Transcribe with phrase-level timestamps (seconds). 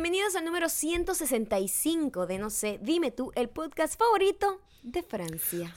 [0.00, 5.72] Bienvenidos al número 165 de No sé, dime tú, el podcast favorito de Francia.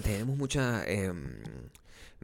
[0.00, 0.84] Tenemos mucha...
[0.86, 1.43] em,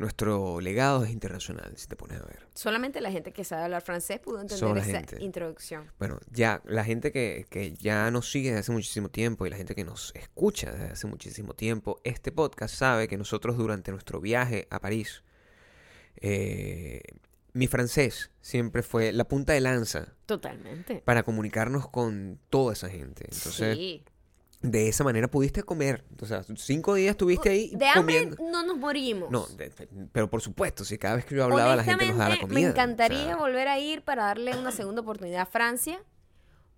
[0.01, 2.47] nuestro legado es internacional, si te pones a ver.
[2.55, 5.23] Solamente la gente que sabe hablar francés pudo entender esa gente.
[5.23, 5.93] introducción.
[5.99, 9.57] Bueno, ya la gente que, que ya nos sigue desde hace muchísimo tiempo y la
[9.57, 14.21] gente que nos escucha desde hace muchísimo tiempo, este podcast sabe que nosotros durante nuestro
[14.21, 15.23] viaje a París,
[16.17, 17.03] eh,
[17.53, 21.03] mi francés siempre fue la punta de lanza Totalmente.
[21.05, 23.25] para comunicarnos con toda esa gente.
[23.25, 24.05] Entonces, sí.
[24.63, 26.05] De esa manera pudiste comer.
[26.21, 28.51] O sea, cinco días estuviste ahí De hambre comiendo.
[28.51, 29.31] no nos morimos.
[29.31, 32.19] No, de- de- pero por supuesto, si cada vez que yo hablaba la gente nos
[32.19, 32.61] daba la comida.
[32.61, 36.03] Me encantaría o sea, volver a ir para darle una segunda oportunidad a Francia,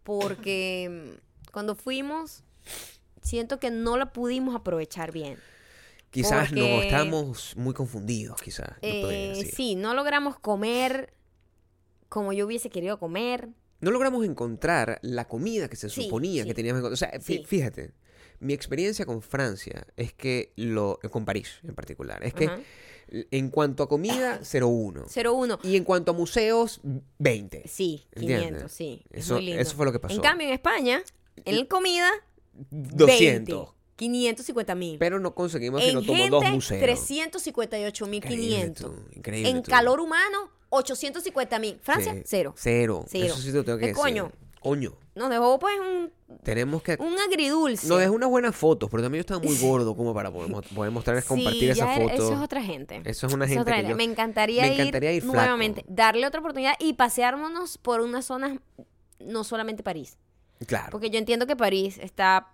[0.05, 2.45] porque mm, cuando fuimos,
[3.23, 5.39] siento que no la pudimos aprovechar bien.
[6.11, 8.71] quizás no, estábamos muy confundidos, quizás.
[8.83, 11.13] Eh, sí, no logramos comer
[12.09, 13.49] como yo hubiese querido comer.
[13.83, 16.49] No logramos encontrar la comida que se Sí, suponía sí.
[16.49, 16.89] que teníamos que.
[16.89, 17.43] O sea, Sí.
[17.47, 17.93] fíjate,
[18.41, 20.99] mi experiencia con Francia es que lo.
[21.11, 22.25] con París en particular.
[22.25, 22.61] Es que Ajá.
[23.11, 25.05] en cuanto a comida, 0-1.
[25.09, 25.59] 0-1.
[25.65, 26.81] Y en cuanto a museos,
[27.19, 27.65] 20.
[27.69, 28.47] Sí, ¿Entiendes?
[28.47, 29.03] 500, sí.
[29.11, 29.61] es Eso- muy lindo.
[29.61, 30.15] eso fue lo que pasó.
[30.15, 31.03] En cambio, en España,
[31.45, 32.09] en comida,
[32.71, 33.59] 200.
[33.59, 34.99] 20, 550 mil.
[34.99, 36.81] Pero no conseguimos En sino como gente, dos museos.
[36.83, 38.87] 358 mil Increíble 500.
[38.87, 39.71] tú, increíble En tú.
[39.71, 41.79] calor humano, 850 mil.
[41.83, 42.55] Francia, Sí, cero.
[42.57, 43.05] Cero.
[43.09, 43.27] Cero.
[43.27, 44.03] Eso sí te lo tengo que ¿Qué decir.
[44.03, 44.33] coño?
[44.61, 44.93] Coño.
[45.15, 46.11] Nos dejó pues un,
[46.43, 46.97] Tenemos que.
[46.99, 47.87] un agridulce.
[47.89, 50.63] No, es unas buenas fotos, pero también yo estaba muy gordo como para poder, mo-
[50.63, 52.15] poder mostrarles, compartir Sí, esa ya era- foto.
[52.15, 53.03] Eso es otra gente.
[53.05, 55.37] Eso es una gente otra que yo- Me encantaría, me encantaría ir flaco.
[55.37, 58.59] nuevamente, darle otra oportunidad y paseármonos por unas zonas,
[59.21, 60.17] no solamente París.
[60.67, 60.89] Claro.
[60.93, 62.49] Porque yo entiendo que París está,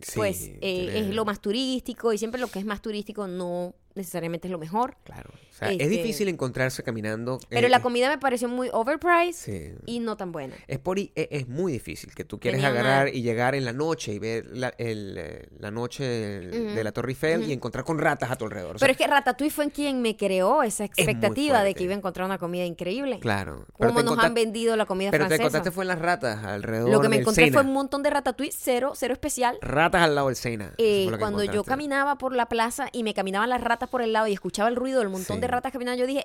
[0.00, 3.28] Sí, pues, eh, tiene- es lo más turístico y siempre lo que es más turístico
[3.28, 4.96] no necesariamente es lo mejor.
[5.04, 5.30] Claro.
[5.32, 7.38] O sea, Este- es difícil encontrarse caminando.
[7.48, 9.74] Pero eh, la comida me pareció muy overpriced Sí.
[9.86, 10.54] y no tan buena.
[10.66, 13.54] Es, por, i- e- es muy difícil que tú quieres Tenía una- agarrar y llegar
[13.54, 17.52] en la noche y ver la, el, eh, la noche de la Torre Eiffel y
[17.52, 18.76] encontrar con ratas a tu alrededor.
[18.76, 21.84] O sea, Pero es que Ratatouille fue en quien me creó esa expectativa de que
[21.84, 23.18] iba a encontrar una comida increíble.
[23.20, 23.66] claro.
[23.78, 25.42] Pero te nos han vendido la comida Pero te francesa.
[25.42, 27.54] encontraste fue en las ratas alrededor Lo que me del encontré Sena.
[27.60, 29.58] fue un montón de Ratatouille, cero, cero especial.
[29.60, 30.72] Ratas al lado del Sena.
[30.78, 34.26] Eh, cuando yo caminaba por la plaza y me caminaban las ratas por el lado
[34.26, 35.40] y escuchaba el ruido del montón Sí.
[35.40, 36.24] de ratas caminando, yo dije,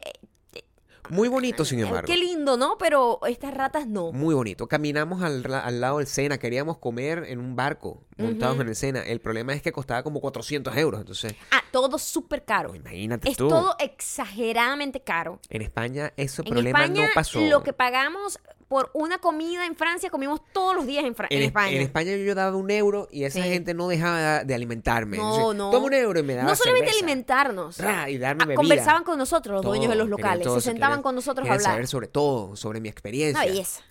[0.53, 0.63] eh,
[1.09, 2.05] Muy bonito, sin eh, embargo.
[2.05, 2.77] qué lindo, ¿no?
[2.77, 4.11] Pero estas ratas no.
[4.11, 4.67] Muy bonito.
[4.67, 6.37] Caminamos al, al lado del Sena.
[6.37, 9.03] Queríamos comer en un barco montados en el Sena.
[9.03, 10.99] El problema es que costaba como 400 euros.
[10.99, 12.75] Entonces, Ah, todo súper caro.
[12.75, 13.47] imagínate Es tú.
[13.47, 15.39] todo exageradamente caro.
[15.49, 17.39] En España ese En problema España, no pasó.
[17.41, 21.37] lo que pagamos por una comida en Francia, comimos todos los días en, Fra- en
[21.37, 21.75] en, Es- España.
[21.77, 23.47] en España yo daba un euro y esa Sí.
[23.49, 25.17] gente no dejaba de alimentarme.
[25.17, 25.71] No, Entonces, no.
[25.71, 27.05] Toma un euro y me daba no solamente cerveza.
[27.05, 27.77] alimentarnos.
[27.79, 28.61] Ra, y darme Ah, bebida.
[28.61, 30.43] conversaban con nosotros los Todo, dueños de los locales.
[30.43, 31.71] todo Se sentaban querían- con nosotros a hablar.
[31.71, 33.45] saber sobre todo, sobre mi experiencia.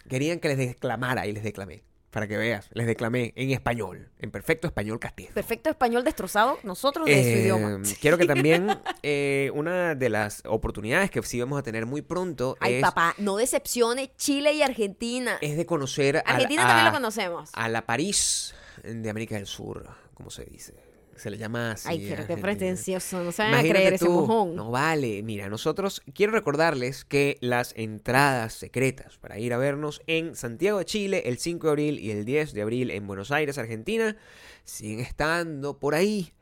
[0.09, 1.83] Querían que les declamara y les declamé.
[2.17, 5.35] Para que veas, les declamé en español, en perfecto español castizo.
[5.35, 7.83] Perfecto español destrozado, nosotros de su Eh, idioma.
[8.01, 8.69] Quiero que también
[9.03, 13.15] eh, una de las oportunidades que sí vamos a tener muy pronto Ay, es, papá,
[13.19, 15.37] no decepcione Chile y Argentina.
[15.43, 17.51] es de conocer Argentina a- también lo conocemos.
[17.53, 20.73] a la París de América del Sur, como se dice.
[21.17, 21.89] Se le llama así.
[21.89, 24.55] Ay, pero qué pretencioso, no van a creer ese mojón.
[24.55, 25.23] No vale.
[25.23, 30.85] Mira, nosotros quiero recordarles que las entradas secretas para ir a vernos en Santiago de
[30.85, 34.17] Chile el 5 de abril y el 10 de abril en Buenos Aires, Argentina,
[34.65, 36.33] siguen estando por ahí.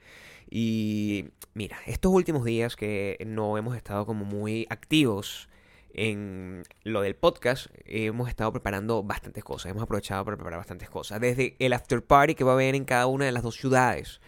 [0.50, 5.48] Y mira, estos últimos días que no hemos estado como muy activos
[5.94, 9.70] en lo del podcast, hemos estado preparando bastantes cosas.
[9.70, 11.20] Hemos aprovechado para preparar bastantes cosas.
[11.20, 14.20] Desde el after party que va a haber en cada una de las dos ciudades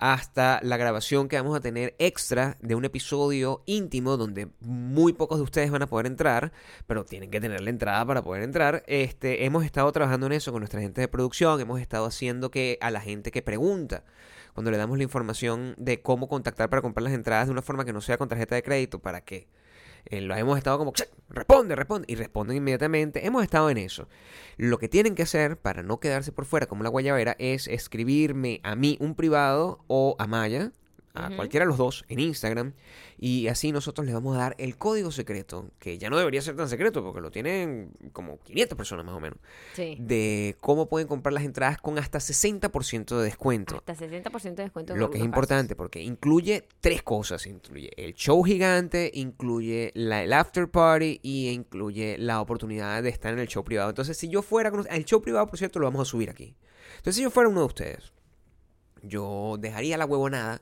[0.00, 5.38] hasta la grabación que vamos a tener extra de un episodio íntimo donde muy pocos
[5.38, 6.52] de ustedes van a poder entrar,
[6.86, 8.82] pero tienen que tener la entrada para poder entrar.
[8.86, 12.78] Este, hemos estado trabajando en eso con nuestra gente de producción, hemos estado haciendo que
[12.80, 14.02] a la gente que pregunta,
[14.54, 17.84] cuando le damos la información de cómo contactar para comprar las entradas de una forma
[17.84, 19.48] que no sea con tarjeta de crédito, para que
[20.06, 23.26] eh, lo hemos estado como, "Check, responde, responde, y responden inmediatamente.
[23.26, 24.08] Hemos estado en eso.
[24.56, 28.60] Lo que tienen que hacer para no quedarse por fuera como la guayabera es escribirme
[28.62, 30.72] a mí un privado o a Maya,
[31.14, 32.72] a cualquiera de los dos en Instagram
[33.18, 36.56] y así nosotros les vamos a dar el código secreto, que ya no debería ser
[36.56, 39.38] tan secreto porque lo tienen como 500 personas más o menos,
[39.74, 39.96] Sí.
[39.98, 43.76] de cómo pueden comprar las entradas con hasta 60% de descuento.
[43.76, 44.92] Hasta 60% de descuento.
[44.94, 47.46] en Lo que es importante porque incluye tres cosas.
[47.46, 53.32] Incluye el show gigante, incluye la, el after party y incluye la oportunidad de estar
[53.32, 53.90] en el show privado.
[53.90, 54.86] Entonces, si yo fuera con...
[54.90, 56.54] El show privado, por cierto, lo vamos a subir aquí.
[56.92, 58.12] Entonces, si yo fuera uno de ustedes,
[59.02, 60.60] yo dejaría la huevonada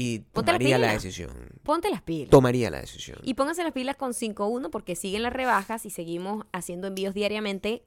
[0.00, 1.30] y Ponte tomaría la decisión.
[1.64, 2.30] Ponte las pilas.
[2.30, 3.18] Tomaría la decisión.
[3.24, 7.82] Y pónganse las pilas con 5.1 porque siguen las rebajas y seguimos haciendo envíos diariamente.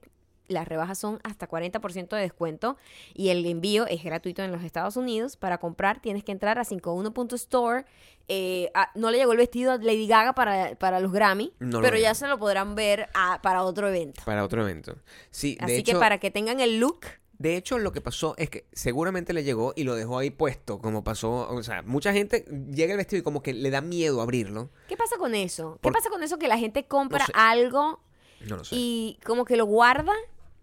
[0.48, 2.76] Las rebajas son hasta 40% de descuento
[3.14, 5.36] y el envío es gratuito en los Estados Unidos.
[5.38, 7.84] Para comprar tienes que entrar a 51.store.
[8.28, 11.82] Eh, no le llegó el vestido a Lady Gaga para, para los Grammy, No lo
[11.82, 14.20] pero ya se lo podrán ver a- para otro evento.
[14.26, 14.96] Para otro evento.
[15.30, 17.00] Sí, de Así hecho, que para que tengan el look,
[17.42, 20.78] De hecho, lo que pasó es que seguramente le llegó y lo dejó ahí puesto,
[20.78, 24.20] como pasó, o sea, mucha gente llega el vestido y como que le da miedo
[24.22, 24.70] abrirlo.
[24.88, 25.72] ¿qué pasa con eso?
[25.74, 27.32] ¿Qué Por- pasa con eso que la gente compra sé.
[27.34, 27.98] algo
[28.46, 28.76] No lo sé.
[28.78, 30.12] y como que lo guarda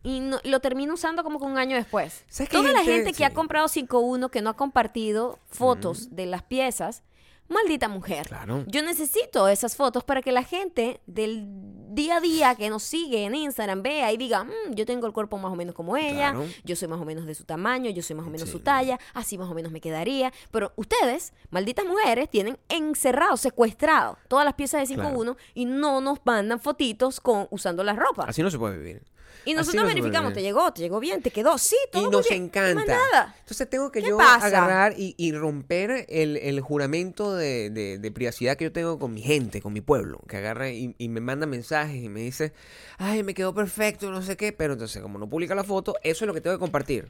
[0.03, 2.23] y no- lo termina usando como que un año después.
[2.29, 6.15] ¿Sabes que hay Toda la gente- que ha comprado 5.1 que no ha compartido fotos
[6.15, 7.03] de las piezas,
[7.49, 8.27] maldita mujer.
[8.27, 8.63] Claro.
[8.67, 11.47] Yo necesito esas fotos para que la gente del
[11.91, 15.13] día a día que nos sigue en Instagram vea y diga, "Mm, yo tengo el
[15.13, 16.45] cuerpo más o menos como ella, Claro.
[16.63, 18.51] yo soy más o menos de su tamaño, yo soy más o menos Sí.
[18.53, 20.31] su talla, así más o menos me quedaría.
[20.51, 26.19] Pero ustedes, malditas mujeres, tienen encerrado, secuestrado todas las piezas de 5.1 y no nos
[26.23, 28.29] mandan fotitos con usando las ropas.
[28.29, 29.01] Así no se puede vivir.
[29.45, 32.29] Y nosotros verificamos, te llegó, te llegó bien, te quedó, sí, todo Y muy nos
[32.29, 32.85] bien, encanta.
[32.85, 33.35] Nada.
[33.39, 34.45] Entonces tengo que ¿Qué yo pasa?
[34.47, 39.13] agarrar y, y romper el, el juramento de, de- de privacidad que yo tengo con
[39.13, 40.19] mi gente, con mi pueblo.
[40.27, 42.53] Que agarra y, y me manda mensajes y me dice,
[42.97, 44.51] ay, me quedó perfecto, no sé qué.
[44.51, 47.09] Pero entonces, como no publica la foto, eso es lo que tengo que compartir.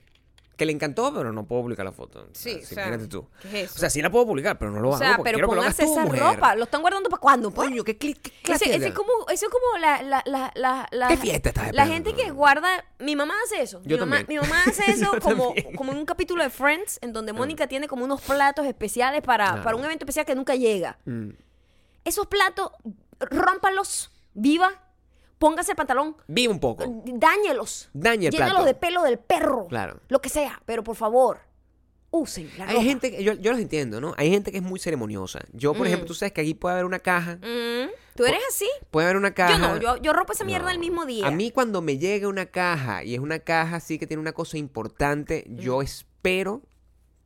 [0.59, 2.27] Que le encantó, pero no puedo publicar la foto.
[2.33, 3.27] Sí, o sea, imagínate tú.
[3.41, 3.73] ¿qué es eso?
[3.75, 5.49] O sea, sí la puedo publicar, pero no lo O hago sea, porque pero quiero
[5.49, 6.35] que lo hagas pónganse tú, esa mujer.
[6.35, 7.49] ropa, ¿lo están guardando para cuándo?
[7.51, 7.69] pues?
[7.69, 10.87] Coño, qué, cli- qué clase Ese, ese como, eso es como la, la, la, la,
[10.91, 12.67] la- ¿Qué fiesta estás La gente que guarda,
[12.99, 13.81] mi mamá hace eso.
[13.85, 15.75] Yo mi, mamá, mi mamá hace eso como, también.
[15.77, 19.63] como en un capítulo de Friends, en donde Mónica tiene como unos platos especiales para,
[19.63, 20.97] para un evento especial que nunca llega.
[21.05, 21.29] Mm.
[22.03, 22.71] Esos platos,
[23.19, 24.69] rómpalos, viva,
[25.39, 26.83] póngase el pantalón, Vive un poco.
[27.05, 27.89] dáñelos.
[27.93, 28.65] Daña el Llénalos plato.
[28.65, 29.65] de pelo del perro.
[29.67, 29.99] Claro.
[30.09, 31.39] Lo que sea, pero por favor,
[32.11, 32.83] usen la Hay ropa.
[32.83, 34.13] gente, que, yo, yo los entiendo, ¿no?
[34.17, 35.39] Hay gente que es muy ceremoniosa.
[35.53, 35.87] Yo, por Mm.
[35.87, 37.37] ejemplo, tú sabes que aquí puede haber una caja.
[37.37, 38.67] Mm, ¿Tú eres así?
[38.91, 39.53] Puede haber una caja.
[39.53, 40.71] Yo no, yo, yo rompo esa mierda No.
[40.71, 41.25] el mismo día.
[41.27, 44.33] A mí cuando me llega una caja y es una caja así que tiene una
[44.33, 46.61] cosa importante, yo espero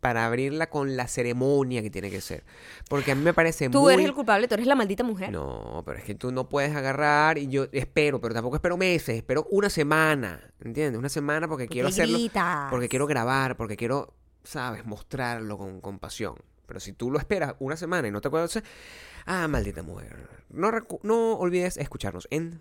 [0.04, 2.44] para abrirla con la ceremonia que tiene que ser.
[2.90, 3.94] Porque a mí me parece Tú muy...
[3.94, 5.32] eres el culpable, tú eres la maldita mujer.
[5.32, 9.16] No, pero es que tú no puedes agarrar y yo espero, pero tampoco espero meses,
[9.16, 11.00] espero una semana, ¿entiendes?
[11.00, 12.70] Una semana porque, quiero hacerlo, gritas.
[12.70, 14.14] porque quiero grabar, porque quiero,
[14.44, 16.36] sabes, mostrarlo con, con pasión.
[16.66, 18.62] Pero si tú lo esperas una semana y no te acuerdas,
[19.26, 20.18] ah, maldita mujer.
[20.50, 20.70] No,
[21.04, 22.60] no olvides escucharnos en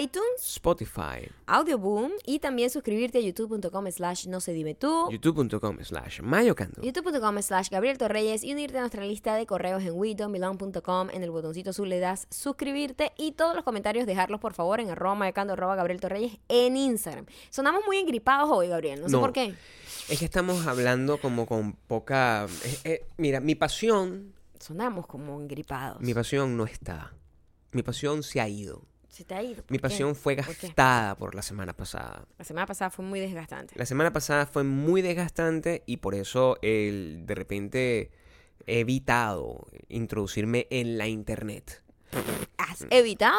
[0.00, 5.08] iTunes, Spotify, Audioboom y también suscribirte a youtube.com slash no se dime tú.
[5.10, 6.80] youtube.com slash mayocando.
[6.82, 11.30] youtube.com slash Gabriel Torreyes y unirte a nuestra lista de correos en widomilon.com en el
[11.32, 15.54] botoncito azul le das suscribirte y todos los comentarios dejarlos por favor en arroba mayocando
[15.54, 17.26] arroba Gabriel Torreyes en Instagram.
[17.50, 19.54] Sonamos muy engripados hoy, Gabriel, no sé por qué.
[20.08, 22.46] Es que estamos hablando como con poca...
[22.64, 26.00] eh, eh, mira, mi pasión, Sonamos como engripados.
[26.00, 27.12] mi pasión no está.
[27.72, 28.84] Mi pasión se ha ido.
[29.12, 29.62] Se te ha ido.
[29.62, 29.82] ¿por Mi qué?
[29.82, 32.24] pasión fue gastada por la semana pasada.
[32.38, 33.74] La semana pasada fue muy desgastante.
[33.76, 38.10] La semana pasada fue muy desgastante y por eso el, de repente
[38.66, 41.82] he evitado introducirme en la internet.
[42.56, 43.36] ¿Has evitado?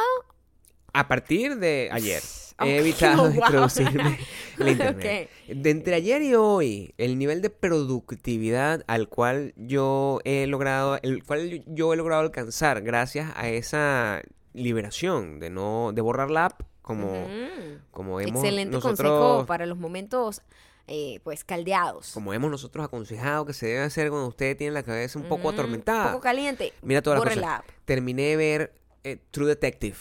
[0.94, 2.22] A partir de ayer
[2.64, 3.34] he evitado wow.
[3.34, 4.20] introducirme
[4.60, 5.30] en la internet.
[5.48, 11.24] De entre ayer y hoy, el nivel de productividad al cual yo he logrado, el
[11.24, 14.22] cual yo he logrado alcanzar gracias a esa
[14.54, 17.80] liberación de no, de borrar la app como, Ujú.
[17.92, 20.42] como hemos Excelente nosotros consejo para los momentos,
[20.88, 22.12] eh, pues, caldeados.
[22.14, 25.50] como hemos nosotros aconsejado que se debe hacer cuando usted tiene la cabeza un poco
[25.50, 26.08] atormentada.
[26.08, 26.74] Un poco caliente.
[26.82, 27.42] Mira todas las cosas.
[27.42, 27.64] la.
[27.86, 28.74] Terminé de ver
[29.06, 29.96] eh, True Detective,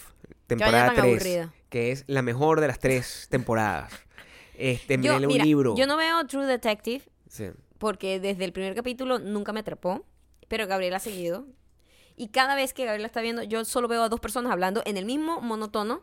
[0.49, 1.55] temporada tan 3, aburrida.
[1.69, 3.93] que es la mejor de las tres temporadas.
[4.59, 5.75] Este, Yo, mira, un libro.
[5.77, 7.47] yo no veo True Detective Sí.
[7.79, 10.05] porque desde el primer capítulo nunca me atrapó,
[10.49, 11.47] pero Gabriel ha seguido.
[12.17, 14.97] Y cada vez que Gabriel está viendo, yo solo veo a dos personas hablando en
[14.97, 16.03] el mismo monotono,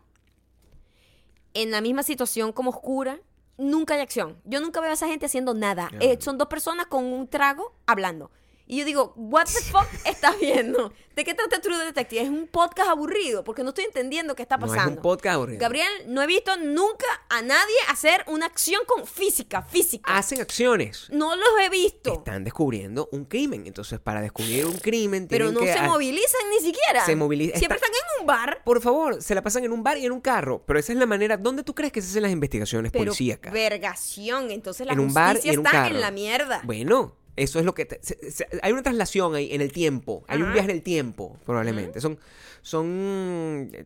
[1.54, 3.20] en la misma situación como oscura.
[3.58, 4.38] Nunca hay acción.
[4.46, 5.92] Yo nunca veo a esa gente haciendo nada.
[6.00, 8.32] Eh, son dos personas con un trago hablando.
[8.72, 10.94] Y yo digo, what the fuck estás viendo?
[11.16, 12.22] ¿De qué trata True Detective?
[12.22, 14.92] Es un podcast aburrido porque no estoy entendiendo qué está No pasando.
[14.92, 15.60] es un podcast aburrido.
[15.60, 20.16] Gabriel, no he visto nunca a nadie hacer una acción con física, física.
[20.16, 21.08] Hacen acciones.
[21.10, 22.14] No los he visto.
[22.14, 23.66] Están descubriendo un crimen.
[23.66, 27.04] Entonces, para descubrir un crimen, Pero no que se movilizan ni siquiera.
[27.08, 28.62] Se moviliza- Siempre está- están en un bar.
[28.64, 30.64] Por favor, se la pasan en un bar y en un carro.
[30.68, 31.38] Pero esa es la manera.
[31.38, 33.52] ¿Dónde tú crees que se hacen las investigaciones Pero policíacas?
[33.52, 34.52] vergación.
[34.52, 35.96] Entonces la en un bar y justicia en un está carro.
[35.96, 36.62] en la mierda.
[36.66, 37.86] Bueno, eso es lo que...
[37.86, 40.24] te- se- se- hay una traslación ahí en el tiempo.
[40.28, 42.02] Hay un viaje en el tiempo, probablemente.
[42.02, 42.18] Son,
[42.62, 43.86] son eh,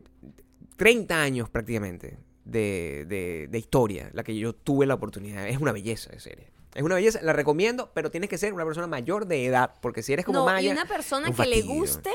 [0.76, 5.46] 30 años prácticamente de, de- de historia la que yo tuve la oportunidad.
[5.48, 6.50] Es una belleza de serie.
[6.74, 10.02] Es una belleza, la recomiendo, pero tienes que ser una persona mayor de edad, porque
[10.02, 10.68] si eres como no, Maya...
[10.68, 12.10] y una persona un que le guste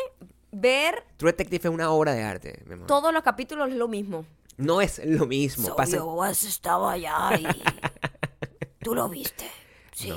[0.51, 2.87] ver True Detective es una obra de arte, mi amor.
[2.87, 4.25] todos los capítulos es lo mismo.
[4.57, 5.73] No es lo mismo.
[5.77, 7.47] pasa- yo has estado allá y
[8.83, 9.45] tú lo viste.
[9.93, 10.11] Sí,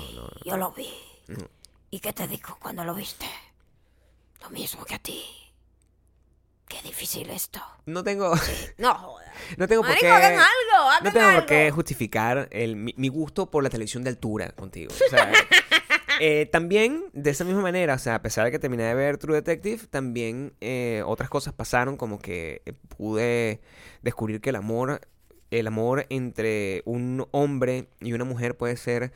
[0.44, 0.88] yo lo vi.
[1.90, 3.26] ¿Y qué te dijo cuando lo viste?
[4.42, 5.22] Lo mismo que a ti.
[6.68, 7.60] Qué difícil esto.
[7.86, 8.34] No tengo...
[8.78, 9.16] No.
[9.56, 10.08] No tengo por qué...
[10.08, 14.04] hagan algo, hagan no tengo por qué justificar el, mi, mi gusto por la televisión
[14.04, 14.92] de altura contigo.
[14.92, 15.32] O sea,
[16.20, 19.18] eh, también, de esa misma manera, o sea, a pesar de que terminé de ver
[19.18, 23.60] True Detective, también eh, otras cosas pasaron, como que eh, pude
[24.02, 25.00] descubrir que el amor,
[25.50, 29.12] el amor entre un hombre y una mujer puede ser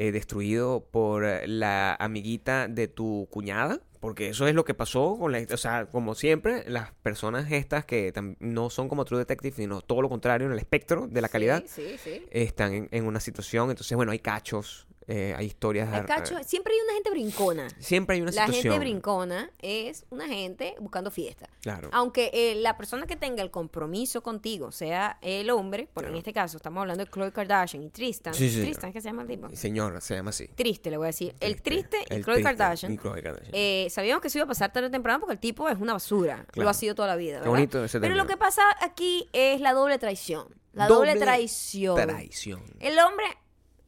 [0.00, 3.80] eh, destruido por la amiguita de tu cuñada.
[4.00, 5.44] Porque eso es lo que pasó con la...
[5.52, 10.02] O sea, como siempre, las personas estas que no son como True Detective, sino todo
[10.02, 12.26] lo contrario, en el espectro de la calidad, Sí, sí, sí.
[12.30, 13.70] están en, en una situación.
[13.70, 15.92] Entonces, bueno, hay cachos, eh, hay historias...
[15.92, 17.68] Ar- cacho- siempre hay una gente brincona.
[17.78, 18.74] Siempre hay una La situación.
[18.74, 21.48] gente brincona es una gente buscando fiesta.
[21.62, 21.88] Claro.
[21.92, 26.32] Aunque eh, la persona que tenga el compromiso contigo sea el hombre, porque en este
[26.32, 28.34] caso estamos hablando de Khloe Kardashian y Tristan.
[28.34, 28.60] Sí, sí.
[28.62, 29.48] Tristan, ¿qué se llama el tipo?
[29.54, 30.46] Señor, se llama así.
[30.48, 31.34] Triste, le voy a decir.
[31.40, 32.92] El triste y El Khloe triste Kardashian.
[32.92, 33.50] y Khloe Kardashian.
[33.54, 35.94] eh, sabíamos que eso iba a pasar tarde o temprano porque el tipo es una
[35.94, 36.46] basura.
[36.54, 37.40] Lo ha sido toda la vida.
[37.42, 40.48] Qué bonito ese Pero lo que pasa aquí es la doble traición.
[40.74, 41.96] La doble, traición.
[41.96, 42.62] Traición.
[42.78, 43.24] El hombre,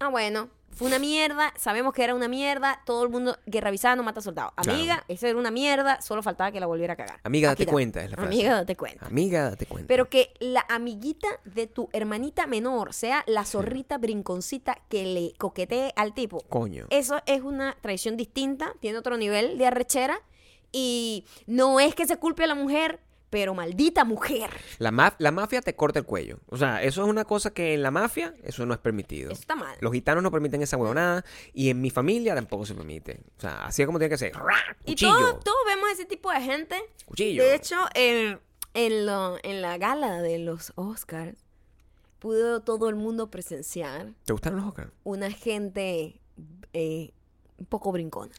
[0.00, 0.48] ah, bueno,
[0.80, 4.22] fue una mierda, sabemos que era una mierda, todo el mundo, guerra avisada no mata
[4.22, 4.54] soldado.
[4.56, 4.78] Claro.
[4.78, 7.20] Amiga, esa era una mierda, solo faltaba que la volviera a cagar.
[7.22, 8.32] Amiga, date Aquí cuenta, es la frase.
[8.32, 9.04] Amiga, date cuenta.
[9.04, 9.88] Amiga, date cuenta.
[9.88, 15.92] Pero que la amiguita de tu hermanita menor sea la zorrita brinconcita que le coquetee
[15.96, 16.40] al tipo.
[16.48, 16.86] Coño.
[16.88, 20.22] Eso es una traición distinta, tiene otro nivel de arrechera
[20.72, 24.50] y no es que se culpe a la mujer, pero maldita mujer.
[24.78, 26.40] La, maf- la mafia te corta el cuello.
[26.48, 29.30] O sea, eso es una cosa que en la mafia, eso no es permitido.
[29.30, 29.76] Eso está mal.
[29.80, 33.20] Los gitanos no permiten esa huevonada y en mi familia tampoco se permite.
[33.38, 34.32] O sea, así es como tiene que ser.
[34.84, 36.76] Y todos, todos vemos ese tipo de gente.
[37.06, 37.42] Cuchillo.
[37.42, 38.40] De hecho, en,
[38.74, 41.38] en, lo- en la gala de los Oscars,
[42.18, 44.90] pudo todo el mundo presenciar ¿Te gustaron los Oscars?
[45.04, 46.20] una gente
[46.72, 47.12] eh,
[47.58, 48.32] un poco brincona.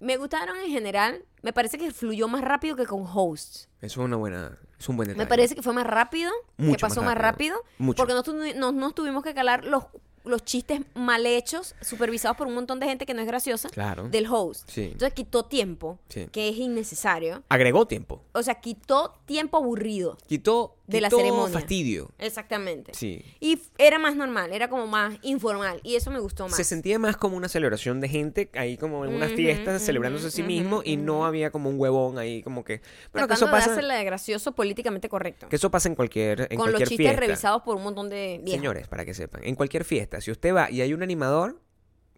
[0.00, 1.24] Me gustaron en general.
[1.42, 3.68] Me parece que fluyó más rápido que con hosts.
[3.80, 5.24] Eso es una buena, es un buen detalle.
[5.24, 7.56] Me parece que fue más rápido, que Mucho pasó más más rápido.
[7.56, 7.96] rápido, Mucho.
[7.96, 9.84] porque no, tu- no- nos tuvimos que calar los,
[10.24, 14.08] los chistes mal hechos, supervisados por un montón de gente que no es graciosa, Claro.
[14.10, 14.68] del host.
[14.68, 14.82] Sí.
[14.92, 16.28] Entonces quitó tiempo, Sí.
[16.30, 17.42] que es innecesario.
[17.48, 18.22] Agregó tiempo.
[18.32, 20.18] O sea, quitó tiempo aburrido.
[20.26, 21.52] Quitó, De la quitó ceremonia.
[21.56, 22.10] fastidio.
[22.18, 22.90] Exactamente.
[22.94, 23.24] Sí.
[23.38, 25.78] Y era más normal, era como más informal.
[25.84, 26.56] Y eso me gustó más.
[26.56, 29.78] Se sentía más como una celebración de gente ahí como en una Ujú, fiesta ujú,
[29.84, 32.80] celebrándose a sí mismo y no había como un huevón ahí como que
[33.12, 35.48] bueno que eso de pasa de gracioso políticamente correcto.
[35.48, 37.20] que eso pasa en cualquier en con los cualquier chistes fiesta.
[37.20, 38.42] revisados por un montón de.
[38.48, 41.60] Señores, para que sepan, en cualquier fiesta, si usted va y hay un animador,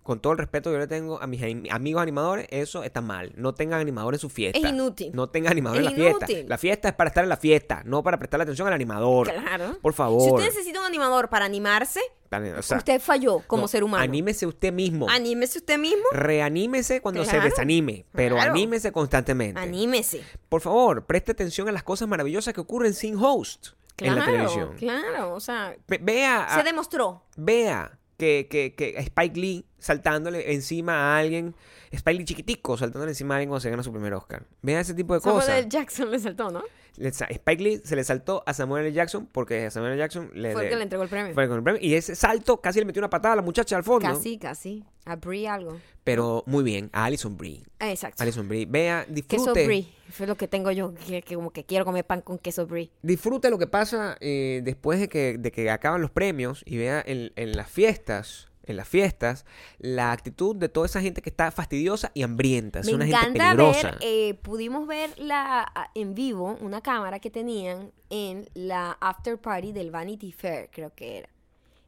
[0.02, 3.32] con todo el respeto que yo le tengo a mis amigos animadores, eso está mal.
[3.36, 4.58] No tengan animador en su fiesta.
[4.58, 5.10] Es inútil.
[5.14, 6.26] No tengan animador en la fiesta.
[6.30, 6.48] inútil.
[6.48, 9.30] La fiesta es para estar en la fiesta, no para prestarle atención al animador.
[9.32, 9.78] Claro.
[9.80, 10.22] Por favor.
[10.22, 13.84] Si usted necesita un animador para animarse, Dale, o sea, usted falló como no, ser
[13.84, 14.02] humano.
[14.02, 15.06] Anímese usted mismo.
[15.08, 16.02] Anímese usted mismo.
[16.12, 18.52] Reanímese cuando se desanime, pero Claro.
[18.52, 19.60] anímese constantemente.
[19.60, 20.24] Anímese.
[20.48, 23.68] Por favor, preste atención a las cosas maravillosas que ocurren sin host
[23.98, 24.74] en la televisión.
[24.78, 27.22] Claro, o sea, Ve- Vea, se demostró.
[27.36, 31.54] vea que, que, que Spike Lee saltándole encima a alguien,
[31.90, 34.44] Spike Lee chiquitico saltándole encima a alguien cuando se gana su primer Oscar.
[34.62, 35.58] Vea ese tipo de Samuel cosas.
[35.58, 35.68] L.
[35.68, 36.62] Jackson le saltó, ¿no?
[36.98, 38.92] Spike Lee se le saltó a Samuel L.
[38.92, 39.98] Jackson porque a Samuel L.
[40.00, 41.34] Jackson le, Fue el que le entregó el premio.
[41.34, 41.80] fue con el premio.
[41.82, 44.06] Y ese salto casi le metió una patada a la muchacha al fondo.
[44.08, 44.84] Casi, casi.
[45.04, 45.78] A Brie algo.
[46.04, 47.62] Pero muy bien, a Alison Brie.
[47.80, 48.22] Exacto.
[48.22, 49.66] Alison Brie, vea, Queso disfrute.
[49.66, 49.88] Brie.
[50.10, 52.90] Fue lo que tengo yo, que, que como que quiero comer pan con queso Brie.
[53.02, 57.02] disfrute lo que pasa eh, después de que, de que acaban los premios y vea
[57.04, 59.44] en, en las fiestas, en las fiestas,
[59.78, 62.80] la actitud de toda esa gente que está fastidiosa y hambrienta.
[62.80, 63.90] Es Me una gente peligrosa.
[63.92, 69.72] ver, eh, pudimos ver la en vivo una cámara que tenían en la after party
[69.72, 71.28] del Vanity Fair, creo que era.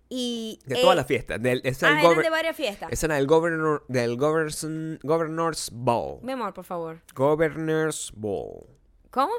[0.09, 1.43] Y, De eh, todas las fiestas.
[1.43, 2.93] Del, esa ah, de varias fiestas.
[2.93, 4.67] esa era del governor, del governors,
[5.03, 6.21] Governor's Ball.
[6.23, 7.01] Mi amor, por favor.
[7.15, 8.67] Governor's Ball.
[9.11, 9.33] ¿Cómo?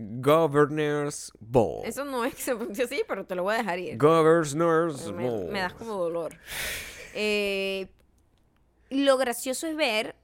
[0.00, 1.84] Governor's Ball.
[1.84, 3.98] Eso no es que se pronuncie así, pero te lo voy a dejar ir.
[3.98, 5.46] Governor's me, Ball.
[5.50, 6.36] me das como dolor.
[7.14, 7.88] Eh,
[8.90, 10.16] lo gracioso es ver,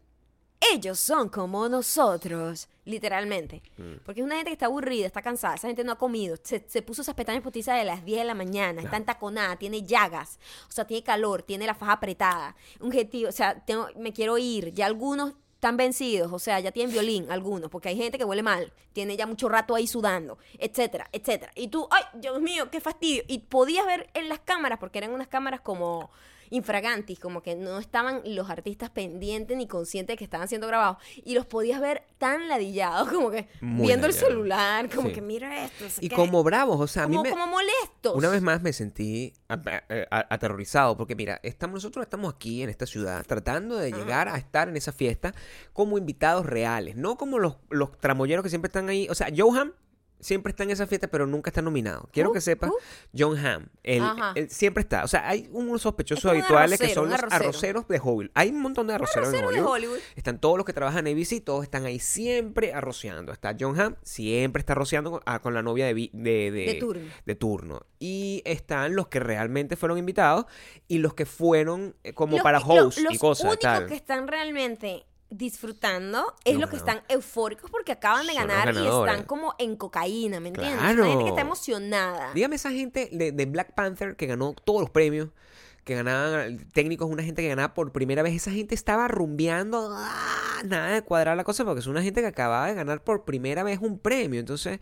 [0.73, 3.63] ellos son como nosotros, literalmente.
[3.77, 3.97] Mm.
[4.05, 6.65] Porque es una gente que está aburrida, está cansada, esa gente no ha comido, se,
[6.67, 10.39] se puso esas pestañas postizas de las 10 de la mañana, está entaconada, tiene llagas,
[10.69, 14.39] o sea, tiene calor, tiene la faja apretada, un gentío, o sea, tengo- me quiero
[14.39, 18.25] ir, ya algunos están vencidos, o sea, ya tienen violín, algunos, porque hay gente que
[18.25, 21.51] huele mal, tiene ya mucho rato ahí sudando, etcétera, etcétera.
[21.55, 23.23] Y tú, ay, Dios mío, qué fastidio.
[23.27, 26.11] Y podías ver en las cámaras, porque eran unas cámaras como
[26.51, 30.99] infragantis, como que no estaban los artistas pendientes ni conscientes de que estaban siendo grabados,
[31.25, 35.15] y los podías ver tan ladillados, como que Muy viendo el celular, como Sí.
[35.15, 35.85] que mira esto.
[35.85, 36.17] no sé Y qué".
[36.17, 37.31] como bravos, o sea, a mí como, me...
[37.31, 38.15] como molestos.
[38.17, 39.85] Una vez más me sentí a- a-
[40.19, 44.37] a- aterrorizado porque mira, estamos, nosotros estamos aquí en esta ciudad tratando de llegar a
[44.37, 45.35] estar en esa fiesta
[45.73, 49.07] como invitados reales, no como los, los tramoyeros que siempre están ahí.
[49.11, 49.73] O sea, Johan
[50.21, 52.09] siempre está en esa fiesta pero nunca está nominado.
[52.13, 52.75] Quiero Uh, que sepas, uh.
[53.17, 55.05] John Hamm, él, siempre está.
[55.05, 57.45] O sea, hay unos sospechosos un habituales que son los arrocero.
[57.49, 58.31] arroceros de Hollywood.
[58.35, 59.75] Hay un montón de arroceros, Arrocero en de Hollywood.
[59.93, 59.99] Hollywood.
[60.17, 63.33] Están todos los que trabajan en ABC, todos están ahí siempre arrociando.
[63.33, 66.75] Está John Hamm, siempre está arrociando con, ah, con la novia de, de, de, De
[66.81, 67.07] turno.
[67.25, 67.87] de turno.
[67.99, 70.47] Y están los que realmente fueron invitados
[70.89, 73.45] y los que fueron eh, como Los para lo- host y los cosas.
[73.47, 73.87] únicos tal.
[73.87, 78.87] que están realmente disfrutando es los que están eufóricos porque acaban de Son ganar y
[78.87, 80.79] están como en cocaína, ¿me entiendes?
[80.79, 81.03] Claro.
[81.03, 82.33] Una gente que está emocionada.
[82.33, 85.29] Dígame esa gente de, de Black Panther que ganó todos los premios,
[85.87, 88.35] que ganaban técnicos, una gente que ganaba por primera vez.
[88.35, 90.61] Esa gente estaba rumbeando, ¡ah!
[90.65, 93.63] nada de cuadrar la cosa, porque es una gente que acababa de ganar por primera
[93.63, 94.41] vez un premio.
[94.41, 94.81] Entonces,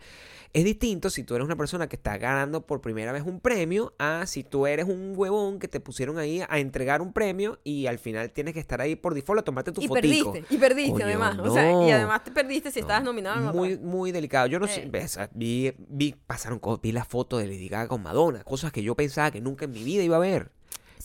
[0.51, 3.93] es distinto si tú eres una persona que está ganando por primera vez un premio
[3.99, 7.85] a si tú eres un huevón que te pusieron ahí a entregar un premio y
[7.85, 10.31] al final tienes que estar ahí por default a tomarte tu y fotico.
[10.31, 11.37] perdiste, y perdiste Coño, además.
[11.37, 11.81] O sea, y no.
[11.93, 13.53] además te perdiste si No, estabas nominado otra.
[13.53, 14.47] Muy, muy delicado.
[14.47, 14.89] Yo no sé, Eh.
[14.91, 18.81] ves, ah, vi, vi, pasaron vi la foto de Lady Gaga con Madonna, cosas que
[18.81, 20.54] yo pensaba que nunca en mi vida iba a ver.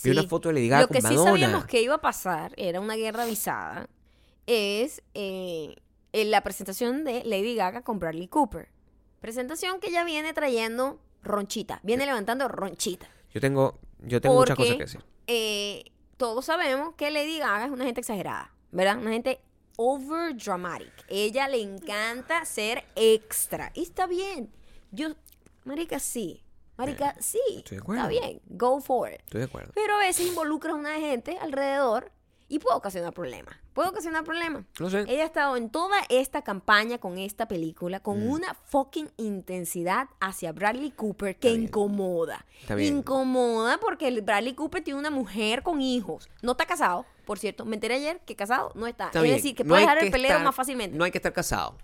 [0.03, 0.29] Vi una Sí.
[0.29, 2.97] foto de Lady Gaga Lo con que sí sabíamos que iba a pasar, era una
[2.97, 3.89] guerra avisada,
[4.47, 5.77] es eh,
[6.13, 8.69] en la presentación de Lady Gaga con Bradley Cooper.
[9.21, 13.09] Presentación que ya viene trayendo ronchita, viene levantando ronchita.
[13.33, 15.05] Yo tengo, yo tengo muchas cosas que decir.
[15.27, 15.85] eh,
[16.17, 18.99] todos sabemos que Lady Gaga es una gente exagerada, ¿verdad?
[18.99, 19.41] Una gente
[19.77, 20.93] over dramatic.
[21.09, 23.71] Ella le encanta ser extra.
[23.75, 24.51] Y está bien.
[24.91, 25.09] Yo,
[25.65, 26.43] marica, sí.
[26.81, 27.39] Marica, sí.
[27.57, 28.09] estoy de acuerdo.
[28.09, 28.41] Está bien.
[28.47, 29.21] Go for it.
[29.21, 29.73] Estoy de acuerdo.
[29.75, 32.11] Pero a veces involucra a una gente alrededor
[32.49, 33.55] y puede ocasionar problemas.
[33.75, 34.65] Puede ocasionar problemas.
[34.81, 35.05] No sé.
[35.07, 38.31] Ella ha estado en toda esta campaña con esta película con Mm.
[38.31, 42.45] una fucking intensidad hacia Bradley Cooper que incomoda.
[42.61, 42.97] Está bien.
[42.99, 46.29] Incomoda porque el Bradley Cooper tiene una mujer con hijos.
[46.43, 47.65] No está casado, por cierto.
[47.65, 49.07] Me enteré ayer que casado no está.
[49.07, 49.37] Está es bien.
[49.37, 50.97] decir, que No puede hay dejar el pelero estar- más fácilmente.
[50.99, 51.79] No hay que estar casado.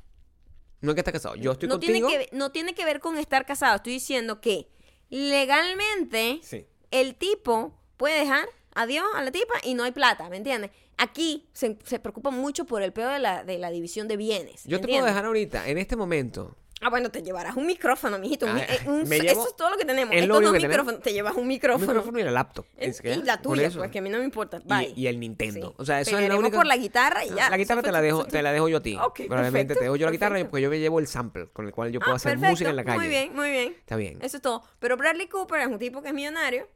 [0.81, 1.37] No hay que estar casado.
[1.37, 2.09] Yo estoy no, contigo.
[2.09, 3.77] tiene que, no tiene que ver con estar casado.
[3.77, 4.68] Estoy diciendo que
[5.11, 6.66] legalmente Sí.
[6.90, 10.71] el tipo puede dejar adiós a la tipa y no hay plata, ¿me entiendes?
[10.99, 14.64] Aquí se, se preocupa mucho por el peor de la, de la división de bienes.
[14.64, 16.57] Yo ¿me te puedo dejar ahorita, en este momento.
[16.83, 18.45] Ah, bueno, te llevarás un micrófono, mijito.
[18.45, 20.15] un Ay, eh, un- me eso llevo- es todo lo que tenemos.
[20.15, 20.85] es Esto lo no único es que tenemos.
[20.87, 21.87] micrófono, te llevas un Un micrófono.
[21.87, 22.67] micrófono y la laptop.
[22.77, 23.79] Eh, Es que- y la tuya, eso.
[23.79, 24.59] pues que a mí no me importa.
[24.59, 24.93] Y- Bye.
[24.95, 25.69] y el Nintendo.
[25.71, 25.75] Sí.
[25.79, 27.49] O sea, eso es la Pelearemos única- por la guitarra y ya.
[27.49, 28.95] La guitarra Eso te la fue- dejo, eso- te la dejo yo a ti.
[28.95, 30.51] Ok, Probablemente perfecto, te dejo yo la guitarra perfecto.
[30.51, 32.71] porque yo me llevo el sample con el cual yo puedo Ah, hacer perfecto, música
[32.71, 32.99] en la calle.
[32.99, 33.75] Muy bien, muy bien.
[33.79, 34.19] Está bien.
[34.21, 34.62] Eso es todo.
[34.79, 36.69] Pero Bradley Cooper es un tipo que es millonario.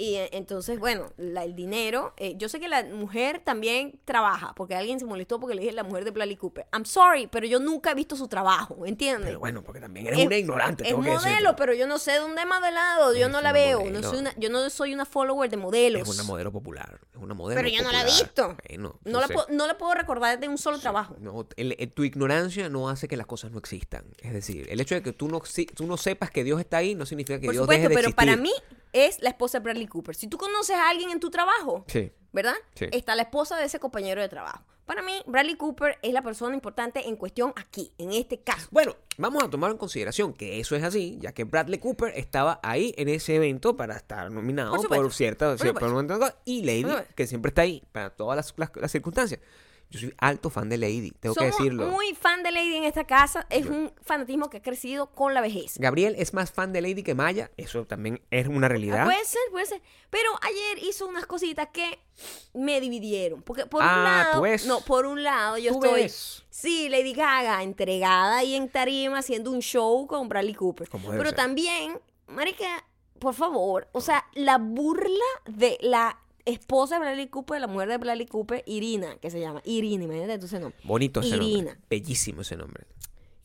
[0.00, 2.14] Y eh, entonces, bueno, la- el dinero.
[2.18, 4.54] eh, yo sé que la mujer también trabaja.
[4.54, 6.66] Porque alguien se molestó porque le dije la mujer de Bradley Cooper.
[6.72, 8.86] I'm sorry, pero yo nunca he visto su trabajo.
[8.86, 9.26] ¿Entiendes?
[9.26, 10.84] Pero bueno, porque también eres Es- una ignorante.
[10.84, 11.56] Es tengo que modelo, decirlo.
[11.56, 13.12] pero yo no sé dónde es modelado.
[13.16, 13.80] Yo no la veo.
[13.80, 14.00] modelo.
[14.00, 16.08] No soy una, yo no soy una follower de modelos.
[16.08, 17.00] Es una modelo popular.
[17.12, 18.56] Es una modelo pero yo no la he visto.
[18.68, 21.16] Bueno, no, la no la puedo recordar de un solo trabajo.
[21.18, 24.04] No, el- el- tu ignorancia no hace que las cosas no existan.
[24.22, 26.76] Es decir, el hecho de que tú no, si- tú no sepas que Dios está
[26.76, 28.14] ahí no significa que Por Dios supuesto, deje de pero existir.
[28.14, 28.52] para mí
[28.92, 30.14] es la esposa de Bradley Cooper.
[30.14, 32.12] Si tú conoces a alguien en tu trabajo, Sí.
[32.32, 32.54] ¿verdad?
[32.74, 32.86] Sí.
[32.92, 34.64] Está la esposa de ese compañero de trabajo.
[34.86, 38.68] Para mí, Bradley Cooper es la persona importante en cuestión aquí, en este caso.
[38.70, 42.58] Bueno, vamos a tomar en consideración que eso es así, ya que Bradley Cooper estaba
[42.62, 44.80] ahí en ese evento para estar nominado Por
[45.12, 49.40] cierta, Por cierta- y Lady, que siempre está ahí para todas las, las- las circunstancias.
[49.90, 51.86] Yo soy alto fan de Lady, tengo Somos que decirlo.
[51.86, 53.46] muy fan de Lady en esta casa.
[53.48, 55.78] Es un fanatismo que ha crecido con la vejez.
[55.78, 59.04] Gabriel es más fan de Lady que Maya, eso también es una Ah, realidad.
[59.06, 59.80] Puede ser, puede ser.
[60.10, 61.98] Pero ayer hizo unas cositas que
[62.52, 63.40] me dividieron.
[63.42, 64.34] Porque por Ah, un lado.
[64.36, 64.66] ¿tú ves?
[64.66, 66.02] No, por un lado yo ¿Tú estoy.
[66.02, 66.44] ves?
[66.50, 70.88] Sí, Lady Gaga, entregada ahí en tarima haciendo un show con Bradley Cooper.
[70.90, 71.34] Pero ser.
[71.34, 72.84] también, Marica,
[73.18, 76.18] por favor, o sea, la burla de la
[76.48, 80.34] esposa de Bradley Cooper, la mujer de Bradley Cooper, Irina, que se llama Irina, imagínate
[80.34, 80.72] entonces no.
[80.84, 81.72] Bonito ese Irina.
[81.72, 81.76] nombre.
[81.90, 82.84] Bellísimo ese nombre.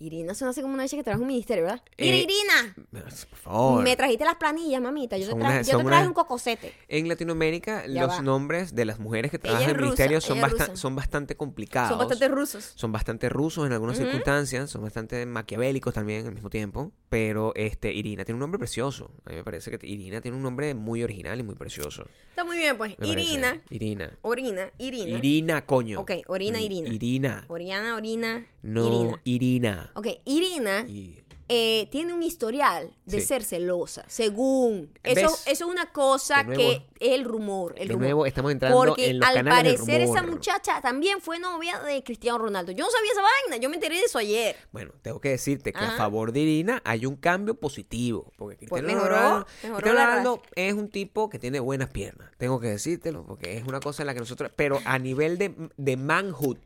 [0.06, 1.82] Irina suena así como una chica que trabaja en un ministerio, ¿verdad?
[1.98, 3.84] Mira, Eh, Irina, Por favor.
[3.84, 5.18] me trajiste las planillas, mamita.
[5.18, 6.74] Yo te, Son tra- una- yo te son traje una- un cocosete.
[6.88, 8.22] En Latinoamérica, Ya los va.
[8.22, 11.90] nombres de las mujeres que trabajan en ministerios son, bastan- son bastante complicados.
[11.90, 12.72] Son bastante rusos.
[12.76, 17.94] son bastante rusos en algunas circunstancias, son bastante maquiavélicos también al mismo tiempo, pero este
[17.94, 19.12] Irina tiene un nombre precioso.
[19.26, 22.06] A mí me parece que Irina tiene un nombre muy original y muy precioso.
[22.30, 22.92] Está muy bien, pues.
[23.00, 23.22] me parece.
[23.32, 24.18] Irina, Irina.
[24.22, 25.18] orina, Irina.
[25.18, 26.00] Irina, coño.
[26.02, 26.90] Ok, orina, I- Irina.
[26.90, 27.46] Irina.
[27.48, 29.22] Oriana, orina, No, Irina.
[29.24, 29.92] Irina.
[29.96, 33.28] Ok, Irina Y- eh, tiene un historial de Sí.
[33.28, 34.92] ser celosa, según.
[35.04, 37.74] Eso, eso es una cosa nuevo- que es el rumor.
[37.78, 38.04] El de rumor.
[38.08, 40.36] nuevo estamos entrando Porque en los al canales del parecer esa rumor.
[40.36, 42.72] muchacha también fue novia de Cristiano Ronaldo.
[42.72, 44.56] Yo no sabía esa vaina, yo me enteré de eso ayer.
[44.72, 48.32] Bueno, tengo que decirte que a favor de Irina hay un cambio positivo.
[48.38, 52.32] Porque Pues Cristiano mejoró, Ronaldo, mejoró Cristiano Ronaldo es un tipo que tiene buenas piernas.
[52.38, 54.50] Tengo que decírtelo, porque es una cosa en la que nosotros.
[54.56, 56.58] Pero a nivel de, de manhood,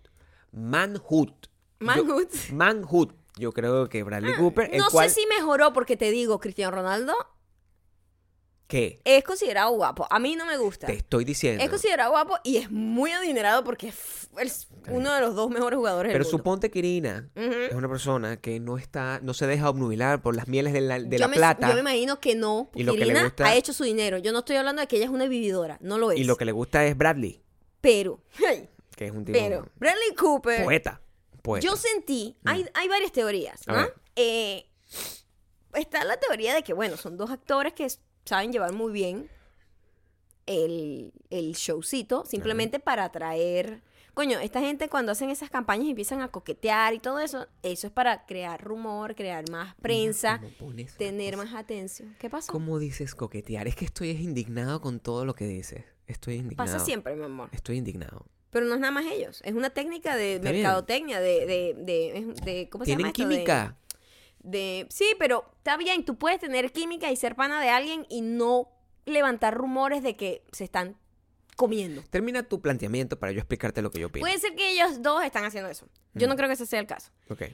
[0.51, 1.31] manhood.
[1.79, 2.27] Yo- Manhood.
[2.53, 3.09] manhood.
[3.37, 5.09] Yo creo que Bradley Cooper, el no cual.
[5.09, 7.13] sé si mejoró porque te digo, Cristiano Ronaldo
[8.67, 8.99] ¿Qué?
[9.05, 10.05] es considerado guapo.
[10.09, 10.87] A mí no me gusta.
[10.87, 11.63] Te estoy diciendo.
[11.63, 13.95] Es considerado guapo y es muy adinerado porque es
[14.39, 16.37] es uno de los dos mejores jugadores Pero del mundo.
[16.37, 20.47] suponte que Irina es una persona que no está, no se deja obnubilar por las
[20.47, 21.69] mieles de la, de yo la me, plata.
[21.69, 23.83] Yo me imagino que no, porque Y lo que le Irina gusta- ha hecho su
[23.83, 24.17] dinero.
[24.19, 26.19] Yo no estoy hablando de que ella es una vividora, no lo es.
[26.19, 27.41] y lo que le gusta es Bradley,
[27.81, 31.01] Pero, hey, que es un tipo pero, Bradley Cooper, poeta.
[31.61, 33.65] Yo sentí, hay, hay varias teorías.
[34.15, 34.65] Eh,
[35.73, 37.87] está la teoría de que, bueno, son dos actores que
[38.25, 39.29] saben llevar muy bien
[40.45, 43.83] el, el showcito, simplemente para atraer...
[44.13, 47.85] Coño, esta gente cuando hacen esas campañas y empiezan a coquetear y todo eso, eso
[47.85, 51.45] es para crear rumor, crear más prensa, cómo pones la tener cosa.
[51.45, 52.15] más atención.
[52.17, 52.51] ¿Qué pasó?
[52.51, 53.67] ¿Cómo dices coquetear?
[53.67, 55.85] Es que estoy indignado con todo lo que dices.
[56.07, 56.65] Estoy indignado.
[56.71, 57.49] Pasa siempre, mi amor.
[57.51, 58.25] Estoy indignado.
[58.49, 59.41] Pero no es nada más ellos.
[59.43, 63.45] Es una técnica de Está mercadotecnia, de, de, de, de- ¿cómo se llama Tienen esto?
[63.45, 63.77] Química.
[64.39, 68.21] De, sí, pero está bien, tú puedes tener química y ser pana de alguien y
[68.21, 68.69] no
[69.05, 70.95] levantar rumores de que se están
[71.57, 72.03] comiendo.
[72.09, 74.23] Termina tu planteamiento para yo explicarte lo que yo opino.
[74.23, 75.87] Puede ser que ellos dos están haciendo eso.
[76.13, 77.11] Yo no creo que ese sea el caso.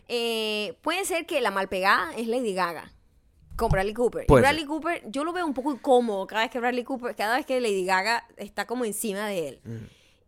[0.07, 2.91] Eh, puede ser que la malpegada es Lady Gaga
[3.55, 4.25] con Bradley Cooper.
[4.27, 7.35] Y Bradley Cooper, yo lo veo un poco incómodo cada vez que Bradley Cooper, cada
[7.37, 9.61] vez que Lady Gaga está como encima de él.
[9.63, 9.85] Mm.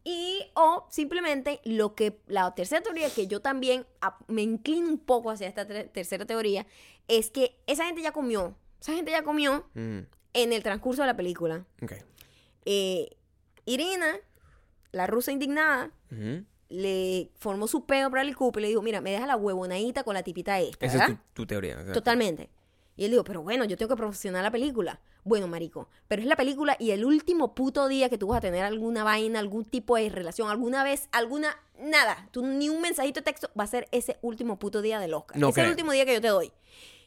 [0.08, 3.86] Y o simplemente lo que la tercera teoría que yo también
[4.28, 6.66] me inclino un poco hacia esta tercera teoría
[7.08, 10.00] es que esa gente ya comió, esa gente ya comió Mm,
[10.34, 11.66] en el transcurso de la película.
[12.66, 13.10] Eh,
[13.66, 14.16] Irina,
[14.92, 15.92] la rusa indignada,
[16.70, 20.04] le formó su pedo a Bradley Cooper y le dijo, mira, me deja la huevonadita
[20.04, 21.12] con la tipita esta, Esa ¿verdad?
[21.12, 21.72] es tu, tu teoría.
[21.74, 21.94] exacto.
[21.94, 22.50] Totalmente.
[22.98, 25.02] Y él dijo, pero bueno, yo tengo que promocionar la película.
[25.24, 28.42] Bueno, marico, pero es la película y el último puto día que tú vas a
[28.42, 33.22] tener alguna vaina, algún tipo de relación, alguna vez, alguna, nada, tú ni un mensajito
[33.22, 35.38] de texto, va a ser ese último puto día del Oscar.
[35.38, 36.52] No es el último día que yo te doy.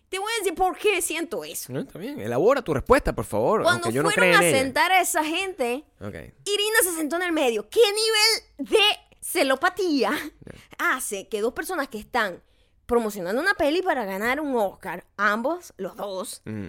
[0.09, 1.72] Te voy a decir por qué siento eso.
[1.72, 2.18] No, está bien.
[2.18, 3.62] Elabora tu respuesta, por favor.
[3.62, 6.14] Cuando yo fueron a sentar a esa gente, Ok.
[6.14, 7.68] Irina se sentó en el medio.
[7.68, 8.81] ¿Qué nivel de
[9.20, 10.12] celopatía
[10.79, 12.42] hace que dos personas que están
[12.88, 16.68] promocionando una peli para ganar un Oscar, ambos, los dos, Mm.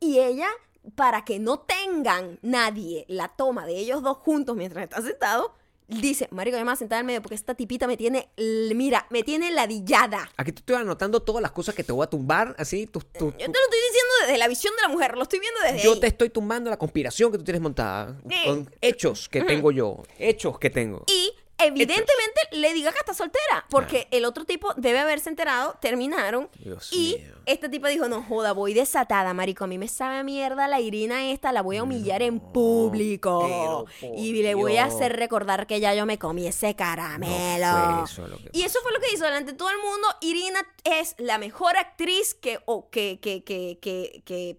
[0.00, 0.48] y ella,
[0.96, 5.52] para que no tengan nadie la toma de ellos dos juntos mientras están sentados,
[5.86, 8.28] dice, marico, yo me voy a sentar en medio porque esta tipita me tiene,
[8.74, 10.28] mira, me tiene ladillada.
[10.36, 12.86] Aquí te estoy anotando todas las cosas que te voy a tumbar, así.
[12.88, 15.38] tu- tu- Yo te lo estoy diciendo desde la visión de la mujer, lo estoy
[15.40, 16.00] viendo desde yo ahí.
[16.00, 18.16] te estoy tumbando la conspiración que tú tienes montada.
[18.28, 18.36] Sí.
[18.44, 20.02] Con hechos que tengo yo.
[20.18, 21.04] Hechos que tengo.
[21.08, 26.48] Y evidentemente Lady Gaga está soltera, porque el otro tipo debe haberse enterado, terminaron.
[26.58, 27.34] Dios y mío.
[27.46, 30.80] esta tipa dijo, no joda, voy desatada, marico, a mí me sabe a mierda la
[30.80, 33.86] Irina esta, la voy a humillar en público.
[34.16, 37.66] y le voy a hacer recordar que ya yo me comí ese caramelo.
[37.66, 40.08] No eso lo que y eso fue lo que hizo delante de todo el mundo.
[40.20, 44.56] Irina es la mejor actriz que, o, que, que, que, que, que,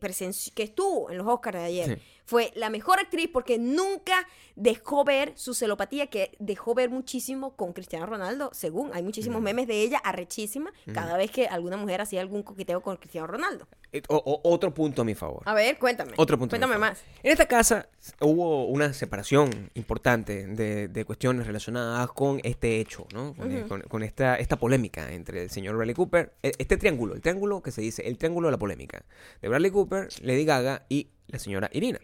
[0.55, 1.95] que estuvo en los Oscars de ayer.
[1.95, 2.01] Sí.
[2.31, 7.73] Fue la mejor actriz porque nunca dejó ver su celopatía, que dejó ver muchísimo con
[7.73, 8.89] Cristiano Ronaldo, según.
[8.93, 12.95] Hay muchísimos memes de ella, arrechísima, cada vez que alguna mujer hacía algún coqueteo con
[12.95, 13.67] Cristiano Ronaldo.
[13.91, 15.41] Eh, o- o- otro punto a mi favor.
[15.45, 16.13] A ver, cuéntame.
[16.15, 16.55] Otro punto.
[16.55, 17.03] a mi Cuéntame más.
[17.21, 17.89] En esta casa
[18.21, 23.33] hubo una separación importante de, de cuestiones relacionadas con este hecho, ¿no?
[23.33, 27.21] Con, con- con esta, esta polémica entre el señor Bradley Cooper, e- este triángulo, el
[27.21, 29.03] triángulo que se dice, el triángulo de la polémica,
[29.41, 31.99] de Bradley Cooper, Lady Gaga y la señora Irina.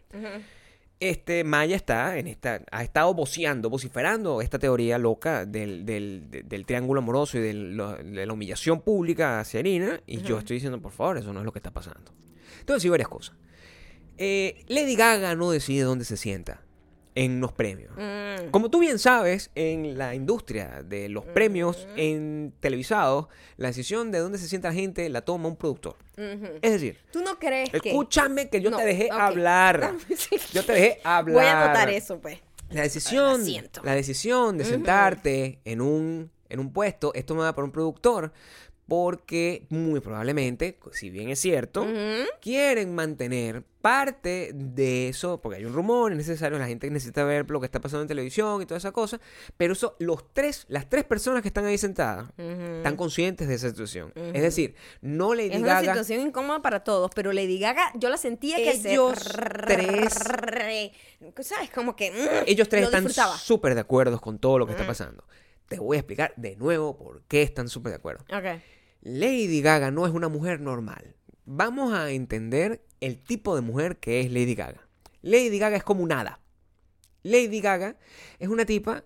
[1.00, 6.42] Este Maya está en esta, ha estado voceando, vociferando esta teoría loca del, del, de-
[6.42, 10.02] del triángulo amoroso y del- lo- de la humillación pública hacia Irina.
[10.08, 12.12] Y yo estoy diciendo, por favor, eso no es lo que está pasando.
[12.62, 13.36] Entonces, sí, varias cosas.
[14.18, 16.62] Eh, Lady Gaga no decide dónde se sienta
[17.18, 17.92] en los premios.
[17.98, 18.52] Mm.
[18.52, 23.26] Como tú bien sabes, en la industria de los premios en televisados,
[23.58, 25.98] la decisión de dónde se sienta la gente la toma un productor.
[26.16, 29.94] Es decir, ¿Tú no crees escúchame que yo No, te dejé hablar.
[30.54, 31.34] Yo te dejé hablar.
[31.36, 32.40] Voy a anotar eso, pues.
[32.70, 33.44] La decisión,
[33.84, 38.32] la decisión de sentarte en un, en un puesto es tomada por un productor
[38.88, 41.92] porque muy probablemente, si bien es cierto, Ujú.
[42.42, 47.50] quieren mantener parte de eso, porque hay un rumor, es necesario, la gente necesita ver
[47.50, 49.20] lo que está pasando en televisión y toda esa cosa,
[49.56, 52.78] pero eso, los tres, las tres personas que están ahí sentadas, Ujú.
[52.78, 54.12] están conscientes de esa situación.
[54.16, 55.82] Es decir, no Lady Es una Gaga...
[55.94, 58.92] situación incómoda para todos, pero Lady Gaga, yo la sentía que se...
[58.94, 59.20] Ellos
[59.66, 60.14] tres-
[61.42, 61.70] ¿Sabes?
[61.72, 62.12] Como que...
[62.12, 65.24] mm, Ellos tres están súper de acuerdo con todo lo que está pasando.
[65.68, 68.24] Te voy a explicar de nuevo por qué están súper de acuerdo.
[68.34, 68.62] Ok.
[69.08, 71.16] Lady Gaga no es una mujer normal.
[71.46, 74.86] Vamos a entender el tipo de mujer que es Lady Gaga.
[75.22, 76.42] Lady Gaga es como un hada.
[77.24, 77.96] Lady Gaga
[78.38, 79.06] es una tipa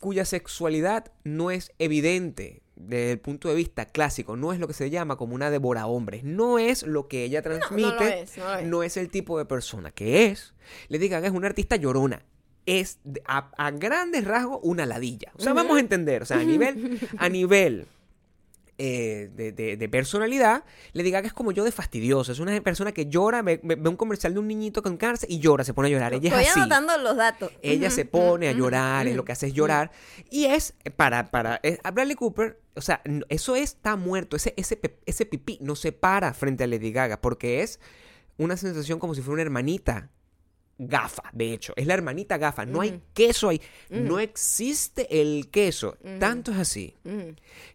[0.00, 4.74] cuya sexualidad no es evidente desde el punto de vista clásico, no es lo que
[4.74, 8.66] se llama como una devora hombres, no es lo que ella transmite, es, no es.
[8.66, 10.54] no es el tipo de persona que es.
[10.88, 12.24] Lady Gaga es una artista llorona.
[12.66, 15.30] Es a grandes rasgos una ladilla.
[15.36, 16.22] O sea, vamos a entender.
[16.22, 17.86] O sea, a nivel, a nivel
[18.78, 22.32] eh, de, de- de personalidad, Lady Gaga es como yo de fastidiosa.
[22.32, 25.64] Es una persona que llora, ve, un comercial de un niñito con cáncer y llora,
[25.64, 26.12] se pone a llorar.
[26.14, 26.60] Ella Estoy es así.
[26.60, 27.50] anotando los datos.
[27.62, 29.90] Ella se pone a llorar, es lo que hace es llorar.
[30.30, 34.36] Y es para, para a Bradley Cooper, o sea, eso está muerto.
[34.36, 37.80] Ese, ese, ese pipí no se para frente a Lady Gaga porque es
[38.38, 40.10] una sensación como si fuera una hermanita
[40.78, 41.72] gafa, de hecho.
[41.76, 42.66] Es la hermanita gafa.
[42.66, 43.60] No hay queso ahí.
[43.90, 45.96] No existe el queso.
[46.18, 46.94] Tanto es así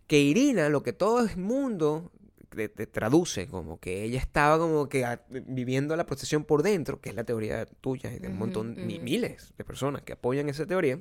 [0.07, 2.11] que Irina, lo que todo el mundo
[2.49, 6.99] te, te traduce como que ella estaba como que a- viviendo la procesión por dentro,
[6.99, 10.49] que es la teoría tuya y de un montón, mi- miles de personas que apoyan
[10.49, 10.99] esa teoría.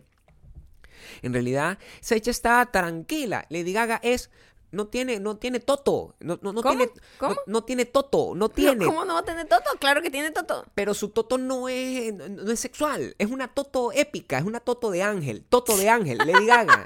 [1.22, 3.46] En realidad, Seicha está tranquila.
[3.48, 4.30] Lady Gaga es
[4.72, 6.76] no tiene no tiene toto, no, no, no ¿Cómo?
[6.76, 7.34] tiene ¿Cómo?
[7.34, 8.84] No, no tiene toto, no tiene.
[8.86, 9.70] ¿Cómo no va a tener toto?
[9.78, 10.64] Claro que tiene toto.
[10.74, 14.90] Pero su toto no es, no, es sexual, es una toto épica, es una toto
[14.90, 16.84] de ángel, toto de ángel, Lady Gaga.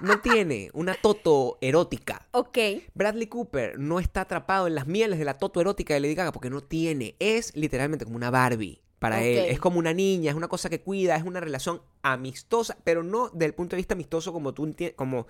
[0.00, 2.26] No tiene una toto erótica.
[2.32, 2.58] Ok.
[2.92, 6.32] Bradley Cooper no está atrapado en las mieles de la toto erótica de Lady Gaga
[6.32, 7.16] porque no tiene.
[7.18, 9.46] Es literalmente como una Barbie para él.
[9.46, 13.28] Es como una niña, es una cosa que cuida, es una relación amistosa, pero no
[13.30, 15.26] del punto de vista amistoso como tú entiendes, como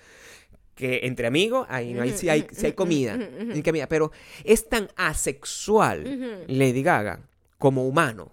[0.77, 3.19] que entre amigos, ahí, no hay, sí hay, sí hay comida,
[3.53, 4.13] hay comida, pero
[4.45, 7.21] es tan asexual Lady Gaga
[7.59, 8.31] como humano.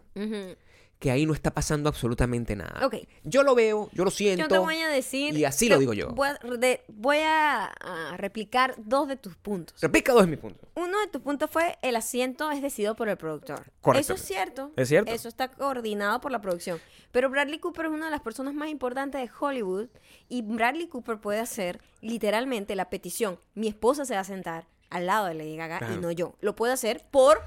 [1.03, 2.85] Que ahí no está pasando absolutamente nada.
[2.85, 2.95] Ok.
[3.25, 4.43] Yo lo veo, yo lo siento.
[4.45, 5.35] Yo te voy a decir...
[5.35, 6.07] y así lo digo yo.
[6.11, 9.81] Voy a, de- voy a, a replicar dos de tus puntos.
[9.81, 10.69] Replica dos de mis puntos.
[10.75, 13.69] Uno de tus puntos fue el asiento es decidido por el productor.
[13.81, 13.99] Correcto.
[13.99, 14.71] Eso es cierto.
[14.77, 15.11] Es cierto.
[15.11, 16.79] Eso está coordinado por la producción.
[17.11, 19.89] Pero Bradley Cooper es una de las personas más importantes de Hollywood
[20.29, 23.39] y Bradley Cooper puede hacer literalmente la petición.
[23.55, 25.93] Mi esposa se va a sentar al lado de Lady Gaga Claro.
[25.95, 26.35] y no yo.
[26.39, 27.41] Lo puede hacer por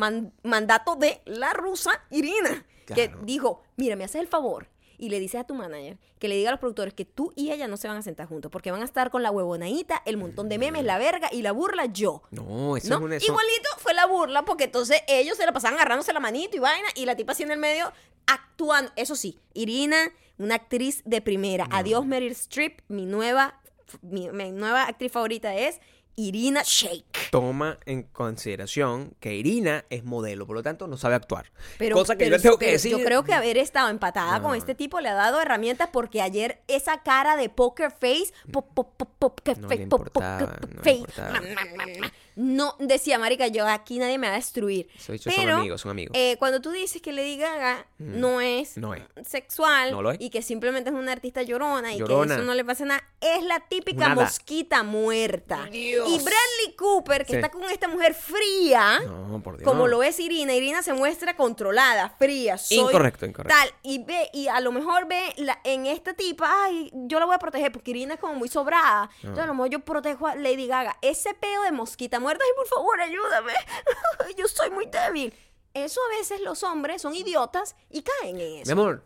[0.00, 4.68] man- mandato de la rusa Irina, que dijo, mira, me haces el favor.
[4.98, 7.52] Y le dices a tu manager que le diga a los productores que tú y
[7.52, 10.18] ella no se van a sentar juntos porque van a estar con la huevonadita, el
[10.18, 12.22] montón de memes, la verga y la burla yo.
[12.30, 12.96] No, eso ¿no?
[12.96, 13.16] es una...
[13.16, 16.60] eso- Igualito fue la burla, porque entonces ellos se la pasaban agarrándose la manito y
[16.60, 17.90] vaina, y la tipa así en el medio
[18.26, 18.92] actuando.
[18.96, 19.96] Eso sí, Irina,
[20.36, 21.66] una actriz de primera.
[21.70, 23.58] Adiós, Meryl Streep, mi nueva,
[24.02, 25.80] mi, mi nueva actriz favorita es
[26.16, 27.30] Irina Shayk.
[27.30, 31.50] toma en consideración que Irina es modelo, por lo tanto no sabe actuar.
[31.78, 32.90] Pero, Cosa que pero- yo tengo que decir.
[32.92, 34.48] yo creo que haber estado empatada No.
[34.48, 38.66] con este tipo le ha dado herramientas porque ayer esa cara de poker face, pop,
[38.74, 40.82] pop, pop, poker No face, le importaba, no.
[42.36, 44.88] No decía, marica, yo aquí nadie me va a destruir.
[45.08, 46.12] Bichos Pero, son amigos, son amigos.
[46.16, 49.02] eh, cuando tú dices que Lady Gaga no es No es.
[49.26, 50.20] sexual No lo es.
[50.20, 53.42] y que simplemente es una artista llorona y que eso no le pasa nada, es
[53.44, 55.68] la típica mosquita muerta.
[55.70, 56.08] Dios.
[56.08, 57.36] Y Bradley Cooper, que Sí.
[57.36, 59.68] está con esta mujer fría, No, por Dios.
[59.68, 63.54] como lo es Irina, Irina se muestra controlada, fría, soy Incorrecto, incorrecto.
[63.58, 67.26] tal, y ve, y a lo mejor ve la- en esta tipa, ay, yo la
[67.26, 70.26] voy a proteger porque Irina es como muy sobrada, entonces a lo mejor yo protejo
[70.26, 73.52] a Lady Gaga, ese pedo de mosquita muerta, ay, por favor, ayúdame,
[74.36, 75.34] yo soy muy débil.
[75.74, 78.72] Eso a veces los hombres son idiotas y caen en Mi eso.
[78.72, 79.04] amor,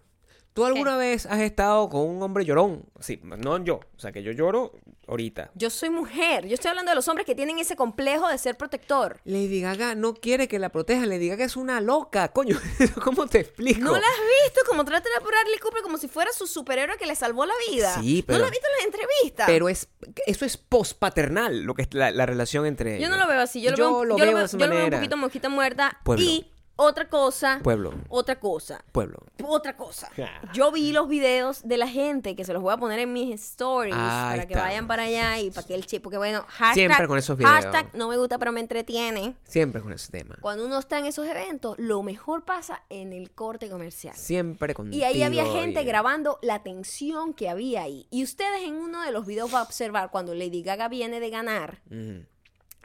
[0.54, 2.84] ¿tú alguna vez has estado con un hombre llorón?
[3.00, 3.80] Sí, no yo.
[3.96, 4.72] O sea, que yo lloro
[5.08, 5.50] ahorita.
[5.54, 8.56] Yo soy mujer, yo estoy hablando de los hombres que tienen ese complejo de ser
[8.56, 9.20] protector.
[9.24, 11.08] Lady Gaga no quiere que la protejan.
[11.08, 12.58] Lady Gaga es una loca, coño.
[13.02, 13.80] ¿Cómo te explico?
[13.80, 14.60] ¿No la has visto?
[14.68, 17.94] Como tratan a Bradley Cooper como si fuera su superhéroe que le salvó la vida.
[18.00, 19.46] Sí, pero- ¿No lo has visto en las entrevistas?
[19.46, 19.88] Pero es,
[20.26, 23.08] eso es pospaternal, lo que es la, la relación entre ellos.
[23.08, 24.56] Yo no lo veo así, yo lo, Yo veo, lo yo veo lo de esa
[24.58, 26.24] yo lo veo un poquito mosquita muerta Pueblo.
[26.24, 27.92] y otra cosa, Pueblo.
[28.08, 28.84] otra cosa.
[28.90, 29.18] Pueblo.
[29.46, 30.10] Otra cosa.
[30.52, 33.32] Yo vi los videos de la gente que se los voy a poner en mis
[33.34, 34.64] stories para que está.
[34.64, 37.52] vayan para allá y para que el chip, porque bueno, hashtag, Siempre con esos videos.
[37.52, 39.36] hashtag no me gusta pero me entretiene.
[39.44, 40.36] Siempre con ese tema.
[40.40, 44.16] Cuando uno está en esos eventos, lo mejor pasa en el corte comercial.
[44.16, 44.98] Siempre contigo.
[44.98, 48.06] Y ahí había gente y- grabando la tensión que había ahí.
[48.10, 51.30] Y ustedes en uno de los videos van a observar cuando Lady Gaga viene de
[51.30, 51.82] ganar.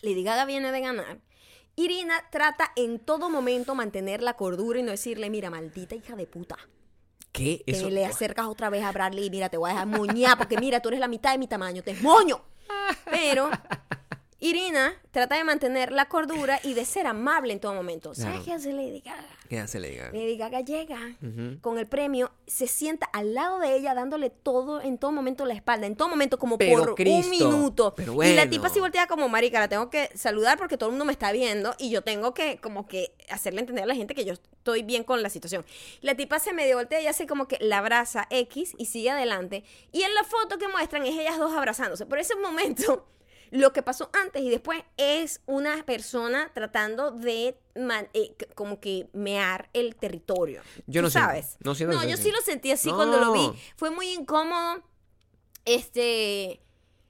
[0.01, 1.17] Lady Gaga viene de ganar.
[1.79, 6.27] Irina trata en todo momento mantener la cordura y no decirle, mira, maldita hija de
[6.27, 6.57] puta.
[7.31, 7.63] ¿Qué?
[7.65, 7.89] Te Eso...
[7.89, 10.81] le acercas otra vez a Bradley y mira, te voy a dejar moñar porque mira,
[10.81, 12.41] tú eres la mitad de mi tamaño, te moño.
[13.09, 13.49] Pero
[14.41, 18.15] Irina trata de mantener la cordura y de ser amable en todo momento.
[18.15, 18.45] ¿Sabes Claro.
[18.45, 19.25] qué hace Lady Gaga?
[19.49, 20.11] ¿Qué hace le diga?
[20.13, 21.59] Lady Gaga llega Ujú.
[21.59, 25.55] con el premio, se sienta al lado de ella dándole todo, en todo momento la
[25.55, 27.93] espalda, en todo momento como Pero, por Cristo, un minuto.
[27.95, 28.49] pero Y la bueno.
[28.49, 31.31] tipa así voltea como, marica, la tengo que saludar porque todo el mundo me está
[31.31, 34.83] viendo y yo tengo que como que hacerle entender a la gente que yo estoy
[34.83, 35.65] bien con la situación.
[36.01, 39.63] La tipa se medio voltea y hace como que la abraza X y sigue adelante.
[39.91, 42.05] Y en la foto que muestran es ellas dos abrazándose.
[42.05, 43.05] Por ese momento...
[43.51, 49.09] Lo que pasó antes y después es una persona tratando de man- eh, como que
[49.13, 50.61] mear el territorio.
[50.85, 51.57] Yo ¿Tú no siento- sabes.
[51.63, 52.23] no siento No, eso yo así.
[52.23, 53.51] sí lo sentí así cuando lo vi.
[53.75, 54.83] Fue muy incómodo.
[55.65, 56.61] Este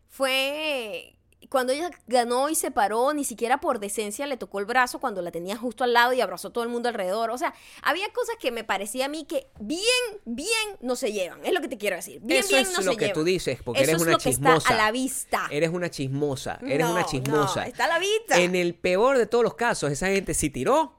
[0.07, 1.15] fue
[1.49, 5.21] cuando ella ganó y se paró, ni siquiera por decencia le tocó el brazo cuando
[5.21, 7.31] la tenía justo al lado y abrazó todo el mundo alrededor.
[7.31, 9.81] O sea, había cosas que me parecía a mí que bien,
[10.25, 10.49] bien
[10.81, 11.43] no se llevan.
[11.45, 12.19] Es lo que te quiero decir.
[12.21, 13.13] Bien, Eso bien es no lo se que llevan.
[13.15, 14.57] tú dices, porque Eso eres es una lo que chismosa.
[14.57, 15.47] está a la vista.
[15.51, 16.59] Eres una chismosa.
[16.61, 17.65] Eres No, una no, chismosa.
[17.65, 18.39] está a la vista.
[18.39, 20.98] En el peor de todos los casos, esa gente sí tiró.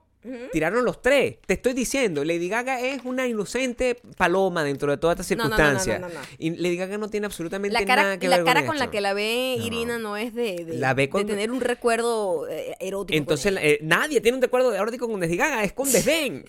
[0.53, 1.39] Tiraron los tres.
[1.47, 5.51] Te estoy diciendo, Lady Gaga es una inocente paloma dentro de toda esta No, no,
[5.51, 5.99] no, no, circunstancia.
[5.99, 6.21] no, no, no.
[6.39, 8.91] Y Lady Gaga no tiene absolutamente La cara, nada que la ver cara con, la
[8.91, 9.57] que la ve.
[9.63, 13.17] Irina no es de, de- La ve con- de tener un recuerdo eh, erótico.
[13.17, 16.45] Entonces, eh, nadie tiene un recuerdo erótico con Lady Gaga, es con desdén.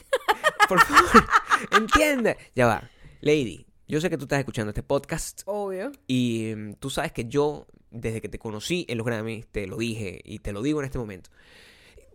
[0.67, 1.23] Por favor,
[1.77, 2.37] entiende.
[2.55, 2.89] Ya va.
[3.21, 5.91] Lady, yo sé que tú estás escuchando este podcast Obvio.
[6.07, 9.77] y mm, tú sabes que yo, desde que te conocí en los Grammys, te lo
[9.77, 11.29] dije y te lo digo en este momento.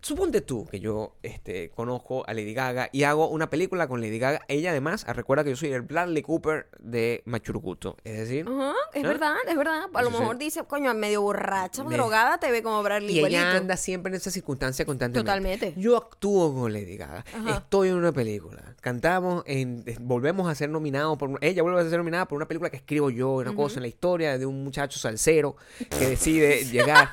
[0.07, 4.19] Suponte tú que yo este, conozco a Lady Gaga y hago una película con Lady
[4.19, 4.39] Gaga.
[4.47, 7.97] Ella además recuerda que yo soy el Bradley Cooper de Machurucuto.
[8.05, 9.07] Es decir, Ajá, es ¿Ah?
[9.09, 9.89] verdad, es verdad.
[9.93, 10.17] A lo sí.
[10.17, 13.41] mejor dice, coño, medio borracha, drogada, te ve como Bradley y igualito.
[13.41, 15.25] ella anda siempre en esa circunstancia constantemente.
[15.29, 15.73] Totalmente.
[15.75, 17.25] Yo actúo con Lady Gaga.
[17.33, 17.57] Ajá.
[17.57, 18.63] Estoy en una película.
[18.79, 21.37] Cantamos, en, volvemos a ser nominados por...
[21.41, 23.89] Ella vuelve a ser nominada por una película que escribo yo, una cosa en la
[23.89, 25.57] historia de un muchacho salsero
[25.99, 27.09] que decide llegar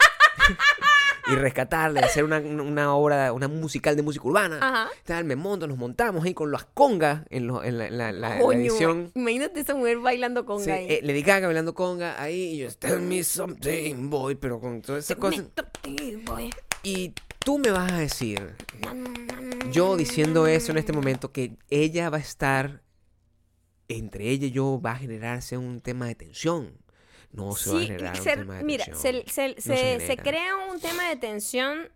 [1.26, 4.58] y rescatarle, hacer una, una obra, una musical de música urbana.
[4.60, 4.90] Ajá.
[5.04, 8.12] Tal, me monto, nos montamos ahí con las congas en, lo- en la, en la-
[8.12, 9.10] la- la Coño, edición.
[9.14, 10.86] imagínate esa mujer bailando con Sí, ahí.
[10.88, 15.04] eh, Lady Gaga bailando conga ahí y yo, tell me something, boy, pero con todas
[15.04, 15.46] esas cosas.
[16.82, 18.54] Y tú me vas a decir,
[19.72, 22.82] yo diciendo eso en este momento, que ella va a estar,
[23.88, 26.72] entre ella y yo va a generarse un tema de tensión.
[27.34, 29.22] No se va a Sí, generar se- un tema de mira, tensión.
[29.26, 31.88] se, se- No se- crea un tema de tensión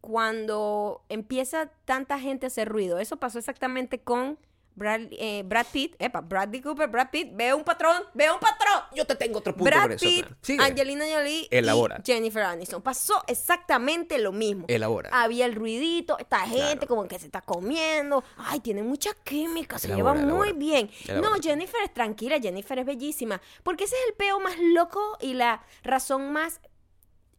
[0.00, 2.98] cuando empieza tanta gente a hacer ruido.
[2.98, 4.38] Eso pasó exactamente con
[4.74, 5.94] Brad, eh, Brad Pitt.
[5.98, 7.28] Epa, Bradley Cooper, Brad Pitt.
[7.34, 8.80] Veo un patrón, veo un patrón.
[8.94, 10.06] Yo te tengo otro punto Brad por eso.
[10.06, 10.60] Pitt.
[10.60, 12.00] Angelina Jolie Elabora.
[12.04, 12.82] y Jennifer Aniston.
[12.82, 14.64] Pasó exactamente lo mismo.
[14.68, 15.10] Elabora.
[15.12, 16.86] Había el ruidito, esta gente Claro.
[16.88, 18.24] como que se está comiendo.
[18.36, 20.90] Ay, tiene mucha química, se Elabora, lleva muy bien.
[21.06, 21.30] Elabora.
[21.36, 23.40] No, Jennifer es tranquila, Jennifer es bellísima.
[23.62, 26.60] Porque ese es el peo más loco y la razón más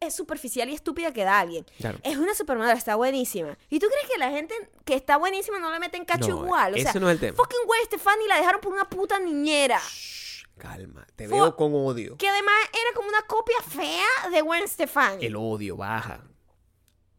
[0.00, 1.64] es superficial y estúpida que da alguien.
[1.78, 1.98] Claro.
[2.02, 3.56] Es una supermodelo, está buenísima.
[3.70, 4.54] ¿Y tú crees que la gente
[4.84, 6.74] que está buenísima no le meten cacho No, igual?
[6.74, 7.36] O ese sea, no es el tema.
[7.36, 9.78] fucking Gwen Stefani la dejaron por una puta niñera.
[9.80, 12.16] Shh, calma, te Fue- veo con odio.
[12.16, 15.24] Que además era como una copia fea de Gwen Stefani.
[15.24, 16.20] El odio baja.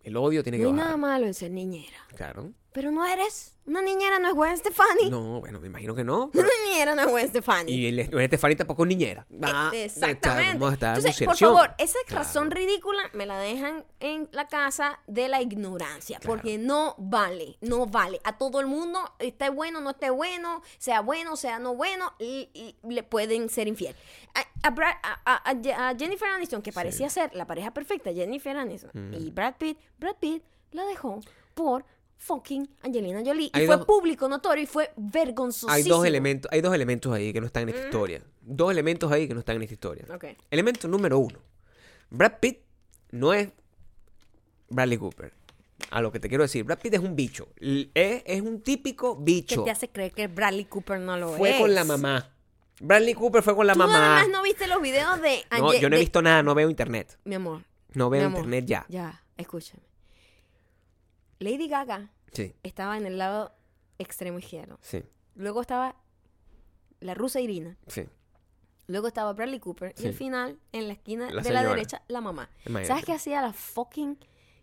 [0.04, 0.86] El odio tiene que no hay bajar.
[0.88, 1.98] nada malo en ser niñera.
[2.16, 2.52] Claro.
[2.78, 3.56] Pero no eres.
[3.66, 5.10] Una niñera no es Gwen Stefani.
[5.10, 6.30] No, bueno, me imagino que no.
[6.36, 7.72] Una niñera no es Gwen Stefani.
[7.72, 9.26] Y el el Estefani tampoco es niñera.
[9.42, 10.54] Ah, Eh, está- Exactamente.
[10.54, 12.24] Vamos a estar Entonces, por favor, esa Claro.
[12.24, 16.36] razón ridícula me la dejan en la casa de la ignorancia, Claro.
[16.36, 18.22] porque no vale, no vale.
[18.24, 22.50] A todo el mundo, esté bueno, no esté bueno, sea bueno, sea no bueno, y,
[22.54, 23.96] y le pueden ser infiel.
[24.36, 28.14] A, a Brad- a- a- a- a Jennifer Aniston, que parecía ser la pareja perfecta,
[28.14, 31.22] Jennifer Aniston, y Brad Pitt, Brad Pitt la dejó
[31.56, 31.84] por
[32.18, 33.50] fucking Angelina Jolie.
[33.54, 35.72] Hay y fue dos- público, notorio, y fue vergonzosísimo.
[35.74, 38.22] Hay dos elementos, hay dos elementos ahí que no están en esta historia.
[38.42, 40.06] Dos elementos ahí que no están en esta historia.
[40.52, 41.40] Elemento número uno.
[42.10, 42.60] Brad Pitt
[43.12, 43.50] no es
[44.70, 45.34] Bradley Cooper.
[45.92, 47.50] A lo que te quiero decir, Brad Pitt es un bicho.
[47.60, 49.64] Es, es un típico ¿Qué bicho.
[49.64, 51.60] te hace creer que Bradley Cooper no lo Fue es?
[51.60, 52.34] con la mamá.
[52.80, 53.94] Bradley Cooper fue con la ¿Tú mamá.
[53.94, 56.44] nada más no viste los videos de No, Ange- yo no he de- visto nada,
[56.44, 57.18] no veo internet.
[57.26, 57.64] Mi amor.
[57.94, 58.86] No veo amor, internet ya.
[58.90, 59.82] Ya, escúchame.
[61.40, 63.54] Lady Gaga Sí, estaba en el lado
[63.98, 64.78] extremo izquierdo.
[64.82, 65.04] sí,
[65.36, 65.96] Luego estaba
[67.00, 67.78] la rusa Irina.
[67.88, 68.06] sí.
[68.90, 69.94] Luego estaba Bradley Cooper.
[69.98, 72.50] Y al final, en la esquina La de la derecha, la mamá.
[72.66, 72.88] Imagínate.
[72.88, 74.18] ¿Sabes qué hacía la fucking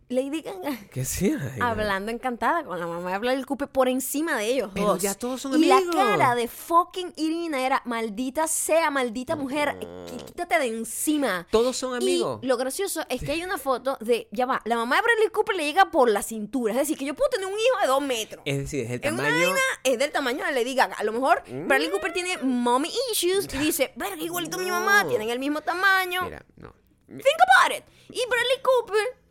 [0.08, 0.76] Lady Gaga?
[0.92, 1.54] ¿Qué hacía?
[1.60, 5.02] Hablando encantada con la mamá de Bradley Cooper por encima de ellos Pero dos.
[5.02, 5.96] ya todos son y la amigos.
[5.96, 11.46] cara de fucking Irina era, maldita sea, maldita mujer, qu- quítate de encima.
[11.50, 12.40] Todos son amigos.
[12.42, 15.28] Y lo gracioso es que hay una foto de, ya va, la mamá de Bradley
[15.30, 16.72] Cooper le llega por la cintura.
[16.74, 18.42] Es decir, que yo puedo tener un hijo de dos metros.
[18.44, 19.34] Es decir, es el una tamaño.
[19.46, 20.94] vaina, es del tamaño de Lady Gaga.
[20.96, 25.02] A lo mejor Bradley Cooper tiene mommy issues y dice, verga, igualito a mi mamá,
[25.04, 25.08] No.
[25.08, 26.22] tienen el mismo tamaño.
[26.24, 26.74] Mira, no.
[27.06, 27.84] Think about it.
[28.10, 29.23] Y Bradley Cooper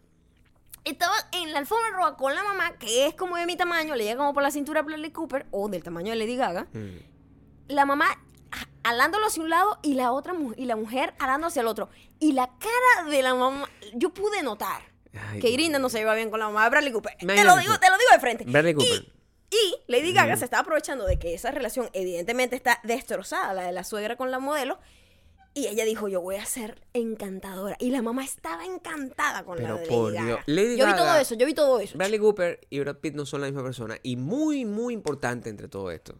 [0.83, 4.03] estaba en la alfombra roja con la mamá, que es como de mi tamaño, le
[4.03, 6.67] llega como por la cintura a Bradley Cooper, o del tamaño de Lady Gaga.
[6.73, 6.97] Mm.
[7.69, 8.19] La mamá
[8.83, 11.89] alándolo hacia un lado y la otra y la mujer alando hacia el otro.
[12.19, 14.81] Y la cara de la mamá, yo pude notar
[15.13, 17.15] Ay, que Irina no se lleva bien con la mamá de Bradley Cooper.
[17.17, 18.45] Te lo digo, te lo digo de frente.
[18.45, 19.05] Bradley Cooper.
[19.51, 23.63] Y, y Lady Gaga se está aprovechando de que esa relación evidentemente está destrozada, la
[23.63, 24.79] de la suegra con la modelo.
[25.55, 27.77] Y ella dijo, yo voy a ser encantadora.
[27.79, 30.39] Y la mamá estaba encantada con Pero la de por Lady Dios.
[30.47, 31.97] Lady yo vi todo eso, yo vi todo eso.
[31.97, 33.97] Bradley Cooper y Brad Pitt no son la misma persona.
[34.01, 36.19] Y muy, muy importante entre todo esto.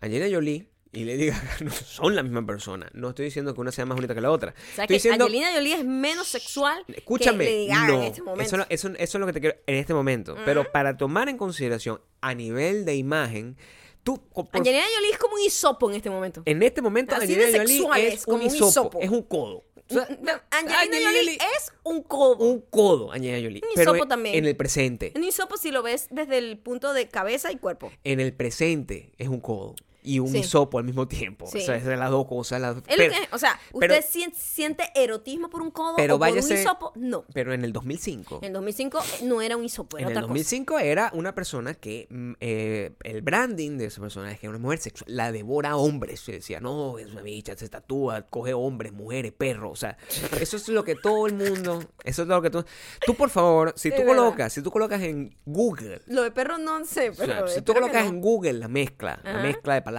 [0.00, 2.88] Angelina Jolie y Lady Gaga no son la misma persona.
[2.94, 4.52] No estoy diciendo que una sea más bonita que la otra.
[4.52, 7.94] O sea estoy que diciendo, Angelina Jolie es menos sexual escúchame, que Lady Gaga no,
[7.94, 8.56] en este momento.
[8.56, 10.34] Eso, eso, eso es lo que te quiero en este momento.
[10.46, 13.58] Pero para tomar en consideración a nivel de imagen,
[14.02, 14.20] tú...
[14.32, 16.42] por- Angelina Jolie es como un hisopo en este momento.
[16.44, 19.00] en este momento Así Angelina Jolie es, como un hisopo, hisopo.
[19.00, 19.64] es un codo.
[19.90, 22.36] O sea, No, Angelina Angelina Jolie Jolie- es un codo.
[22.44, 23.60] un codo, Angelina Jolie.
[23.62, 24.34] Un pero hisopo en- también.
[24.36, 25.12] en el presente.
[25.16, 27.90] Un hisopo si lo ves desde el punto de cabeza y cuerpo.
[28.04, 30.38] en el presente es un codo y un Sí.
[30.38, 31.46] hisopo al mismo tiempo.
[31.46, 31.58] Sí.
[31.58, 32.60] O sea, es de las dos cosas.
[32.60, 35.94] las- Es pero, lo que, o sea, pero- ¿usted sien- siente erotismo por un codo
[35.96, 36.92] pero o por un váyase- hisopo?
[36.96, 37.24] No.
[37.32, 38.40] pero en el 2005.
[38.42, 40.28] En 2005 no era un hisopo, era En el otra cosa.
[40.32, 44.50] 2005 era una persona que mm, eh, el branding de esa persona es que era
[44.56, 46.20] una mujer sexual, la devora hombres.
[46.20, 49.70] Se decía, no, es una bicha, se tatúa, coge hombres, mujeres, perros.
[49.72, 49.96] O sea,
[50.40, 52.64] eso es lo que todo el mundo, eso es lo que tú...
[53.06, 54.16] Tú, por favor, si Es tú verdad.
[54.16, 57.48] colocas, si tú colocas en Google Lo de perro no sé, O sea, pero...
[57.48, 58.10] si tú colocas no.
[58.10, 59.42] en Google la mezcla, la Ajá.
[59.42, 59.91] mezcla de palabras,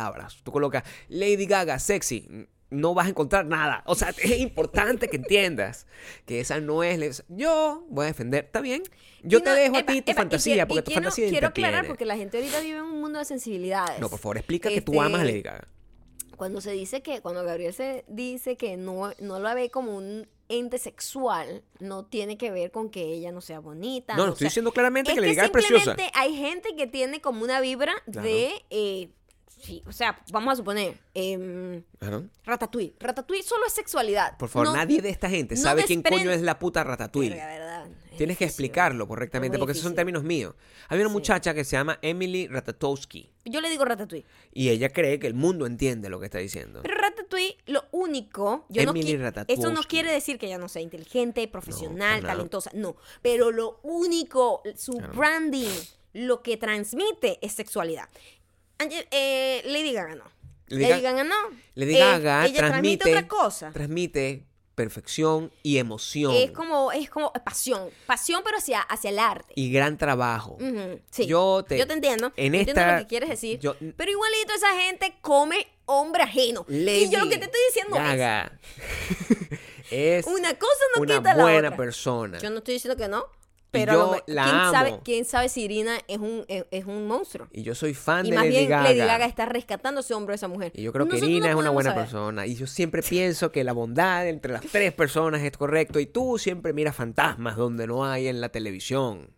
[0.44, 2.28] tú colocas Lady Gaga sexy,
[2.70, 3.84] no vas a encontrar nada.
[3.86, 5.86] O sea, es importante que entiendas
[6.26, 7.24] que esa no es.
[7.30, 8.82] Yo voy a defender, está bien.
[9.22, 10.86] Yo Y te no, dejo a epa, ti tu epa, y fantasía, quiero- porque tu
[10.92, 14.00] quiero- fantasía Quiero aclarar porque la gente ahorita vive en un mundo de sensibilidades.
[14.00, 15.68] No, por favor, explica que tú amas a Este, Lady Gaga.
[16.36, 20.28] Cuando se dice que, cuando Gabriel se dice que no, no la ve como un
[20.50, 24.16] ente sexual, no tiene que ver con que ella no sea bonita.
[24.16, 25.96] No, no estoy sea- diciendo claramente es que Lady Gaga es preciosa.
[26.16, 28.28] hay gente que tiene como una vibra Claro.
[28.28, 28.52] de...
[28.72, 29.10] eh,
[29.62, 30.98] sí, o sea, vamos a suponer...
[32.00, 32.26] Claro.
[32.46, 32.94] Ratatouille.
[33.00, 34.38] Ratatouille solo es sexualidad.
[34.38, 37.30] Por favor, No- nadie de esta gente no sabe quién coño es la puta Ratatouille.
[37.30, 40.54] Verga, verdad, es Tienes que explicarlo correctamente, porque esos son términos míos.
[40.88, 41.14] Había una Sí.
[41.14, 44.26] muchacha que se llama Emily Ratatowski Yo le digo Ratatouille.
[44.54, 46.82] y ella cree que el mundo entiende lo que está diciendo.
[46.84, 49.54] Pero Ratatouille, lo único, yo no Emily Ratatowski.
[49.54, 52.96] esto no quiere decir que ella no sea inteligente, profesional, talentosa, no.
[53.22, 55.70] Pero lo único, su branding,
[56.14, 58.08] lo que transmite es sexualidad.
[58.80, 60.24] Ange- eh, Lady Gaga no.
[60.68, 61.36] Lady Lady, Ga- Gaga no.
[61.76, 63.72] Lady Eh, Gaga ella transmite otra cosa.
[63.72, 64.46] Transmite
[64.76, 66.34] perfección y emoción.
[66.36, 69.54] Es como, es como pasión, pasión pero hacia, hacia el arte.
[69.56, 70.54] y gran trabajo.
[70.60, 71.28] Ujú, sí.
[71.28, 72.34] Yo te- entiendo.
[72.36, 73.60] en yo entiendo esta- lo que quieres decir.
[73.60, 76.66] yo- pero igualito esa gente come hombre ajeno.
[76.68, 78.58] Lady y yo lo que te estoy diciendo Gaga
[79.92, 81.78] es es una cosa no una quita la buena otra.
[81.78, 82.40] persona.
[82.40, 83.28] Yo no estoy diciendo que no.
[83.74, 84.72] Pero yo a lo me- la ¿quién, amo.
[84.72, 87.48] Sabe, ¿quién sabe si Irina es un, es, es un monstruo?
[87.52, 88.84] Y yo soy fan Y de más Lady bien Gaga.
[88.84, 90.72] Lady Gaga está rescatando ese hombre a esa mujer.
[90.76, 92.06] Y yo creo que Nosotros Irina no es una buena saber.
[92.06, 92.46] persona.
[92.46, 96.00] Y yo siempre pienso que la bondad entre las tres personas es correcto.
[96.00, 99.30] Y tú siempre miras fantasmas donde no hay en la televisión.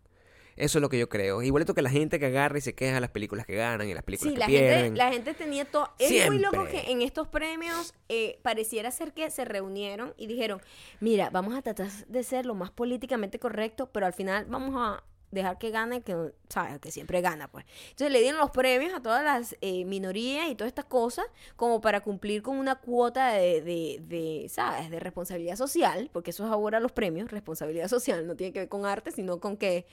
[0.55, 1.41] Eso es lo que yo creo.
[1.41, 3.93] Igualito que la gente que agarra y se queja de las películas que ganan y
[3.93, 4.83] las películas Sí, que la pierden.
[4.83, 5.89] gente, la gente tenía todo.
[5.99, 10.61] Es muy loco que en estos premios eh, pareciera ser que se reunieron y dijeron:
[11.01, 15.03] Mira, vamos a tratar de ser lo más políticamente correcto, pero al final vamos a
[15.31, 16.15] dejar que gane, que,
[16.47, 16.79] ¿sabes?
[16.79, 17.65] Que siempre gana, pues.
[17.89, 21.25] Entonces le dieron los premios a todas las eh, minorías y todas estas cosas,
[21.57, 24.89] como para cumplir con una cuota de, de, de, ¿sabes?
[24.89, 28.69] De responsabilidad social, porque eso es ahora los premios, responsabilidad social, no tiene que ver
[28.69, 29.85] con arte, sino con que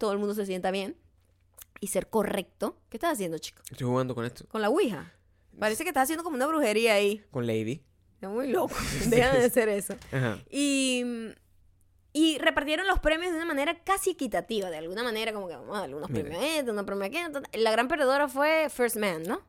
[0.00, 0.96] todo el mundo se sienta bien
[1.78, 2.78] y ser correcto.
[2.88, 3.62] ¿Qué estás haciendo, chico?
[3.70, 4.46] Estoy jugando con esto.
[4.48, 5.12] Con la Ouija.
[5.58, 7.22] Parece que estás haciendo como una brujería ahí.
[7.30, 7.82] Con Lady.
[8.20, 8.74] Es muy loco.
[9.06, 9.94] Dejan de hacer eso.
[10.10, 10.38] Ajá.
[10.50, 11.04] Y,
[12.14, 14.70] y repartieron los premios de una manera casi equitativa.
[14.70, 16.22] De alguna manera, como que vamos a darle unos Mira.
[16.24, 17.62] premios a este, unos premios a aquel.
[17.62, 19.42] La gran perdedora fue First Man, ¿no?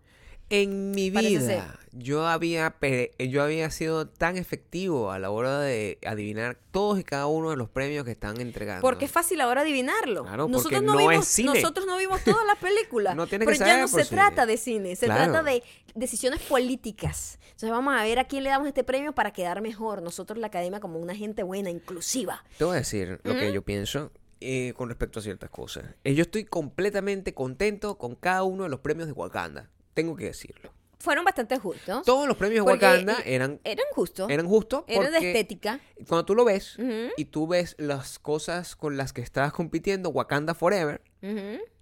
[0.54, 2.76] En mi vida, yo había,
[3.18, 7.56] yo había sido tan efectivo a la hora de adivinar todos y cada uno de
[7.56, 8.82] los premios que están entregando.
[8.82, 10.24] Porque es fácil ahora adivinarlo.
[10.24, 11.54] Claro, nosotros no, no es vimos, cine.
[11.54, 13.16] nosotros no vimos todas las películas.
[13.22, 14.18] No tiene que pero ya no se cine.
[14.22, 15.32] trata de cine, se Claro.
[15.32, 15.64] trata de
[15.96, 17.40] decisiones políticas.
[17.46, 20.02] Entonces vamos a ver a quién le damos este premio para quedar mejor.
[20.02, 22.44] Nosotros la academia como una gente buena, inclusiva.
[22.58, 25.86] Te voy a decir lo que yo pienso eh, con respecto a ciertas cosas.
[26.04, 29.70] Eh, yo estoy completamente contento con cada uno de los premios de Wakanda.
[29.94, 30.72] Tengo que decirlo.
[31.00, 32.06] Fueron bastante justos.
[32.06, 34.30] Todos los premios de Wakanda eh, eran, Eran justos.
[34.30, 34.84] eran justos.
[34.88, 35.80] Eran de estética.
[36.08, 36.78] Cuando tú lo ves
[37.18, 41.02] y tú ves las cosas con las que estabas compitiendo, Wakanda Forever,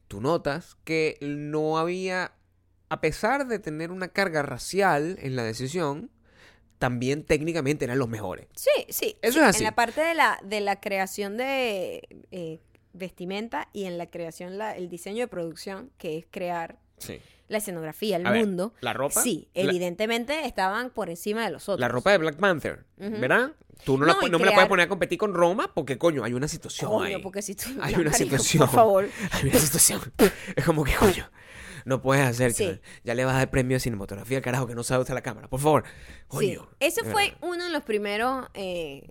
[0.07, 2.31] tú notas que no había,
[2.87, 6.11] a pesar de tener una carga racial en la decisión,
[6.77, 8.47] también técnicamente eran los mejores.
[8.55, 9.17] Sí, sí.
[9.21, 9.57] Eso sí, es así.
[9.59, 12.61] En la parte de la, de la creación de eh,
[12.93, 17.19] vestimenta y en la creación, la, el diseño de producción, que es crear Sí.
[17.49, 18.73] La escenografía, el A ver, mundo.
[18.79, 21.79] la ropa, Sí, la- evidentemente estaban por encima de los otros.
[21.81, 23.19] La ropa de Black Panther, Ujú.
[23.19, 23.51] ¿verdad?
[23.83, 25.33] Tú no, la No, pu- y no me la crear- puedes poner a competir con
[25.33, 27.21] Roma porque, coño, hay una situación Coño, ahí.
[27.23, 27.65] porque si tú...
[27.81, 28.59] Hay una marico, situación.
[28.65, 29.09] Por favor.
[29.31, 30.01] Hay una situación.
[30.55, 31.29] es como que, coño,
[31.85, 32.63] no puedes hacer, Sí.
[32.65, 32.81] chaval.
[33.05, 35.21] Ya le vas a dar premio de cinematografía al carajo que no sabe usar la
[35.21, 35.47] cámara.
[35.47, 35.83] Por favor.
[35.85, 36.25] Sí.
[36.27, 36.69] Coño.
[36.81, 39.09] Ese fue uno de los primeros eh,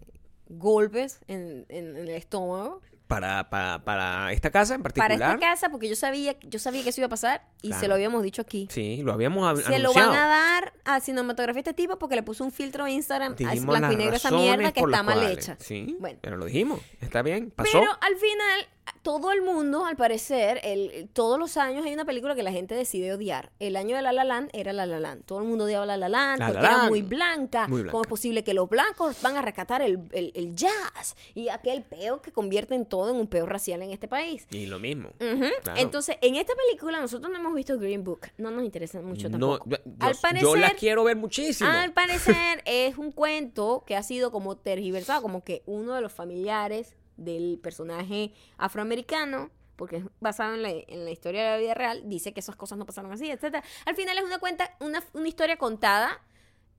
[0.49, 5.19] golpes en, en- en el estómago Para, para, para esta casa en particular.
[5.19, 7.89] para esta casa, porque yo sabía, yo sabía que eso iba a pasar y se
[7.89, 8.69] lo habíamos dicho aquí.
[8.71, 12.45] Sí, lo habíamos Se lo van a dar a cinematografía este tipo porque le puso
[12.45, 15.39] un filtro a Instagram, a blanco y negro esa mierda que está mal cuales.
[15.39, 15.57] hecha.
[15.59, 16.19] Sí, Bueno.
[16.21, 16.81] pero lo dijimos.
[17.01, 17.71] Está bien, pasó.
[17.73, 18.69] Pero al final,
[19.03, 22.75] todo el mundo, al parecer, el, todos los años hay una película que la gente
[22.75, 23.51] decide odiar.
[23.59, 25.25] El año de La La Land era La La Land.
[25.25, 26.89] Todo el mundo odiaba La La Land La porque La era Land.
[26.91, 27.69] muy blanca.
[27.69, 27.93] Muy blanca.
[27.93, 31.17] ¿Cómo es posible que los blancos van a rescatar el, el- el jazz?
[31.35, 34.47] Y aquel peo que convierte en todo en un peo racial en este país.
[34.51, 35.11] Y lo mismo.
[35.19, 35.81] Claro.
[35.81, 38.29] Entonces, en esta película nosotros no hemos visto Green Book.
[38.37, 39.71] No nos interesa mucho no, tampoco.
[39.71, 41.69] yo, al yo la quiero ver muchísimo.
[41.71, 46.13] al parecer es un cuento que ha sido como tergiversado, como que uno de los
[46.13, 51.75] familiares del personaje afroamericano, porque es basado en la, en la historia de la vida
[51.75, 53.63] real, dice que esas cosas no pasaron así, etcétera.
[53.85, 56.21] Al final es una cuenta, una, una historia contada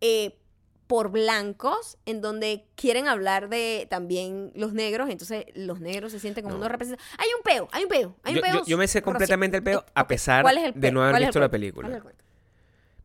[0.01, 0.37] eh,
[0.87, 6.43] por blancos, en donde quieren hablar de también los negros, entonces los negros se sienten
[6.43, 6.61] como No.
[6.61, 7.15] unos representantes.
[7.19, 8.53] Hay un peo, hay un peo, hay un peo.
[8.55, 11.13] yo- yo me sé completamente el peo, a pesar ¿cuál es el de no haber
[11.13, 12.03] ¿Cuál es el visto la película.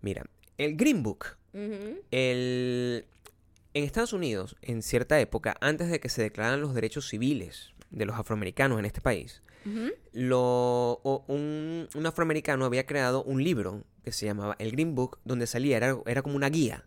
[0.01, 0.25] Mira,
[0.57, 1.37] el Green Book,
[2.11, 3.07] el...
[3.75, 8.07] en Estados Unidos, en cierta época, antes de que se declararan los derechos civiles de
[8.07, 9.91] los afroamericanos en este país, Ujú.
[10.13, 10.41] lo,
[11.03, 15.47] o- un, un afroamericano había creado un libro que se llamaba el Green Book, donde
[15.47, 16.85] salía, era, era como una guía,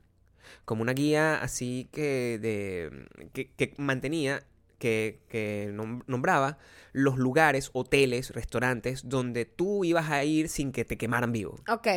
[0.65, 4.43] como una guía así que, de, que, que mantenía,
[4.79, 6.57] que, que nom- nombraba
[6.93, 11.59] los lugares, hoteles, restaurantes donde tú ibas a ir sin que te quemaran vivo.
[11.67, 11.87] Ok.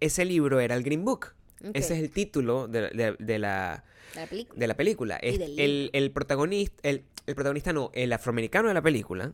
[0.00, 1.34] Ese libro era el Green Book.
[1.64, 1.70] Ok.
[1.74, 3.84] Ese es el título de, de- de la,
[4.14, 4.58] La película.
[4.60, 5.16] de la película.
[5.16, 9.32] Es- el, el protagonista, el, el protagonista no, el afroamericano de la película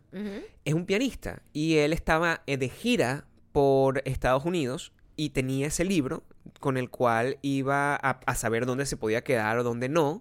[0.65, 5.85] es un pianista y él estaba eh, de gira por Estados Unidos y tenía ese
[5.85, 6.23] libro
[6.61, 10.21] con el cual iba a, a saber dónde se podía quedar o dónde no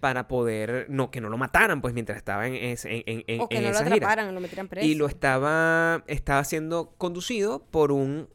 [0.00, 3.48] para poder no que no lo mataran pues mientras estaba en, ese- en, en- O
[3.48, 4.86] que en no lo esa gira atraparan, lo metieran preso.
[4.86, 8.28] y lo estaba estaba siendo conducido por un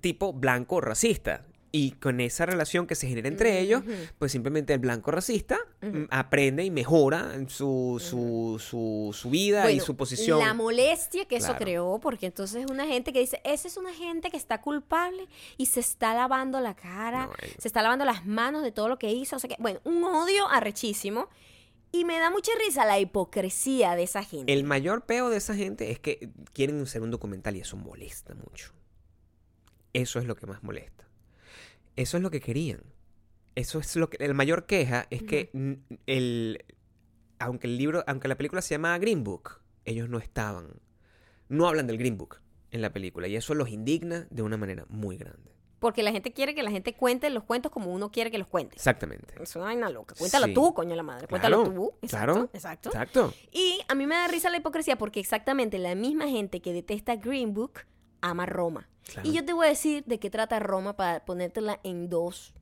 [0.00, 3.82] tipo blanco racista y con esa relación que se genera entre ellos
[4.18, 9.80] pues simplemente el blanco racista mm, aprende y mejora su, su, su, su vida y
[9.80, 13.68] su posición La molestia que eso creó, porque entonces es una gente que dice, esa
[13.68, 17.54] es una gente que está culpable y se está lavando la cara, No, eh.
[17.58, 19.36] se está lavando las manos de todo lo que hizo.
[19.36, 21.28] O sea que, bueno, un odio arrechísimo.
[21.92, 24.52] Y me da mucha risa la hipocresía de esa gente.
[24.52, 28.32] El mayor peo de esa gente es que quieren hacer un documental y eso molesta
[28.34, 28.72] mucho.
[29.92, 31.09] Eso es lo que más molesta.
[31.96, 32.82] Eso es lo que querían.
[33.54, 34.16] Eso es lo que.
[34.24, 35.50] El mayor queja es que
[36.06, 36.64] el.
[37.38, 38.04] Aunque el libro.
[38.06, 40.80] Aunque la película se llama Green Book, ellos no estaban.
[41.48, 43.26] No hablan del Green Book en la película.
[43.28, 45.50] Y eso los indigna de una manera muy grande.
[45.80, 48.46] Porque la gente quiere que la gente cuente los cuentos como uno quiere que los
[48.46, 48.76] cuente.
[48.76, 49.34] Exactamente.
[49.42, 50.14] Es una vaina loca.
[50.16, 50.54] Cuéntalo Sí.
[50.54, 51.26] tú, coño la madre.
[51.26, 51.92] Cuéntalo Claro, tú.
[52.02, 52.50] Exacto, claro.
[52.52, 52.88] exacto.
[52.90, 53.34] Exacto.
[53.50, 57.16] Y a mí me da risa la hipocresía porque exactamente la misma gente que detesta
[57.16, 57.80] Green Book
[58.20, 58.88] ama Roma.
[59.12, 59.28] Claro.
[59.28, 62.54] Y yo te voy a decir de qué trata Roma para ponértela en dos,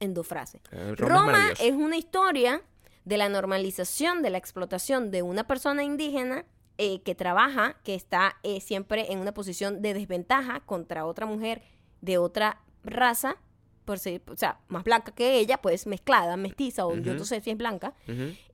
[0.00, 0.60] en dos frases.
[0.70, 1.62] Eh, Roma es Roma maravilloso.
[1.62, 2.62] es una historia
[3.04, 6.44] de la normalización de la explotación de una persona indígena
[6.78, 11.62] eh, que trabaja, que está eh, siempre en una posición de desventaja contra otra mujer
[12.00, 13.36] de otra raza,
[13.84, 17.40] por ser, o sea, más blanca que ella, pues mezclada, mestiza, o yo no sé
[17.42, 17.94] si es blanca,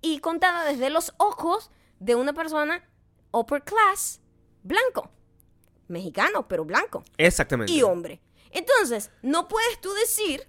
[0.03, 2.85] y contada desde los ojos de una persona
[3.31, 4.21] upper class,
[4.63, 5.11] blanco,
[5.91, 7.73] mexicano, pero blanco Exactamente.
[7.73, 8.21] y hombre.
[8.51, 10.47] Entonces, no puedes tú decir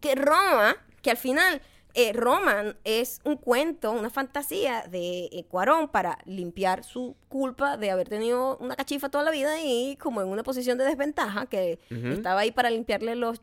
[0.00, 1.62] que Roma, que al final
[1.94, 7.90] eh, Roma es un cuento, una fantasía de eh, Cuarón para limpiar su culpa de
[7.90, 11.78] haber tenido una cachifa toda la vida y como en una posición de desventaja, que
[11.90, 13.40] estaba ahí para limpiarle los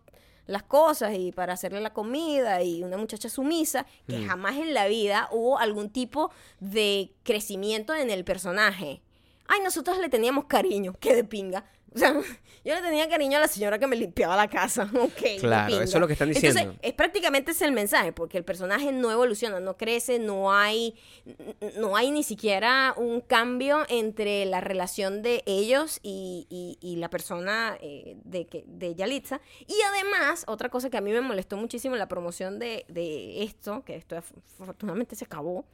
[0.47, 4.87] las cosas y para hacerle la comida y una muchacha sumisa, que jamás en la
[4.87, 9.01] vida hubo algún tipo de crecimiento en el personaje.
[9.47, 11.65] Ay, nosotros le teníamos cariño, qué de pinga.
[11.93, 12.11] O sea,
[12.65, 14.89] yo le tenía cariño a la señora que me limpiaba la casa.
[14.99, 15.39] Ok.
[15.39, 16.59] Claro, eso es lo que están diciendo.
[16.59, 20.95] Entonces, es prácticamente ese el mensaje, porque el personaje no evoluciona, no crece, no hay,
[21.77, 27.09] no hay ni siquiera un cambio entre la relación de ellos y, y- y la
[27.09, 29.39] persona eh, de, que, de Yalitza.
[29.65, 33.43] Y además, otra cosa que a mí me molestó muchísimo en la promoción de, de
[33.43, 35.65] esto, que esto af- afortunadamente se acabó,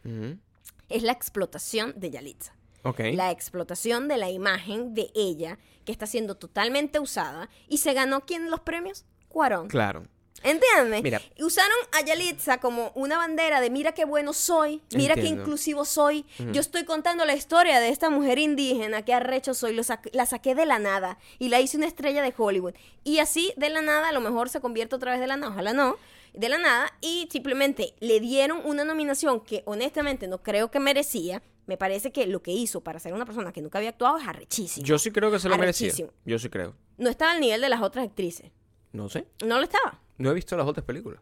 [0.90, 2.54] es la explotación de Yalitza.
[2.84, 7.50] La explotación de la imagen de ella, que está siendo totalmente usada.
[7.68, 9.06] ¿Y se ganó quién los premios?
[9.30, 9.68] Cuarón.
[9.68, 10.04] Claro.
[10.44, 11.04] ¿Entiendes?
[11.04, 11.22] Mira.
[11.40, 16.26] Usaron a Yalitza como una bandera de mira qué bueno soy, mira qué inclusivo soy.
[16.52, 20.56] Yo estoy contando la historia de esta mujer indígena, qué arrecho soy, lo la saqué
[20.56, 22.74] de la nada y la hice una estrella de Hollywood.
[23.04, 25.52] Y así de la nada, a lo mejor se convierte otra vez de la nada,
[25.52, 25.98] ojalá no,
[26.34, 31.42] de la nada, y simplemente le dieron una nominación que honestamente no creo que merecía.
[31.68, 34.28] Me parece que lo que hizo para ser una persona que nunca había actuado es
[34.28, 34.86] arrechísimo.
[34.86, 35.94] Yo sí creo que se lo merecía.
[36.26, 36.76] Yo sí creo.
[36.98, 38.52] No estaba al nivel de las otras actrices.
[38.92, 39.28] No sé.
[39.46, 40.02] No lo estaba.
[40.18, 41.22] No he visto las otras películas.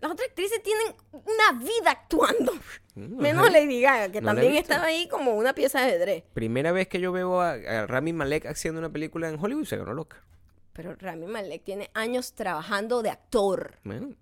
[0.00, 2.52] Las otras actrices tienen una vida actuando.
[2.94, 3.52] Menos ajá.
[3.52, 6.24] Lady Gaga, que No también estaba ahí como una pieza de ajedrez.
[6.34, 9.76] Primera vez que yo veo a, a Rami Malek haciendo una película en Hollywood se
[9.76, 10.24] ganó loca.
[10.72, 13.76] Pero Rami Malek tiene años trabajando de actor.
[13.84, 14.14] Bueno,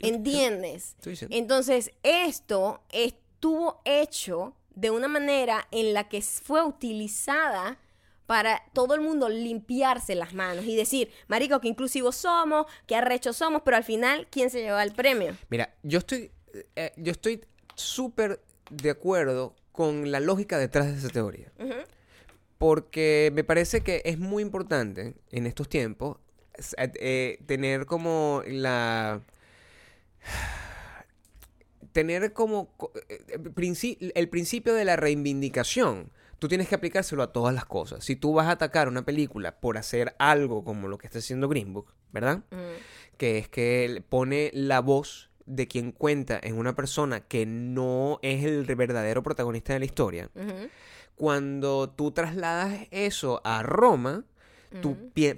[0.00, 0.96] ¿Entiendes?
[1.30, 7.78] Entonces, esto estuvo hecho de una manera en la que fue utilizada
[8.26, 13.36] para todo el mundo limpiarse las manos y decir, marico, que inclusivos somos, que arrechos
[13.36, 15.36] somos, pero al final, ¿quién se lleva el premio?
[15.48, 16.30] Mira, yo estoy,
[16.76, 17.44] eh, yo estoy
[17.74, 18.40] súper
[18.70, 21.50] de acuerdo con la lógica detrás de esa teoría.
[22.56, 26.18] Porque me parece que es muy importante en estos tiempos
[26.76, 29.22] eh, eh, tener como la...
[31.92, 36.10] Tener como co- eh, eh, el principio de la reivindicación.
[36.38, 38.04] Tú tienes que aplicárselo a todas las cosas.
[38.04, 41.48] Si tú vas a atacar una película por hacer algo como lo que está haciendo
[41.48, 42.38] Green Book, ¿verdad?
[42.50, 42.56] Mm.
[43.18, 48.44] que es que pone la voz de quien cuenta en una persona que no es
[48.44, 50.30] el verdadero protagonista de la historia.
[51.16, 54.24] Cuando tú trasladas eso a Roma,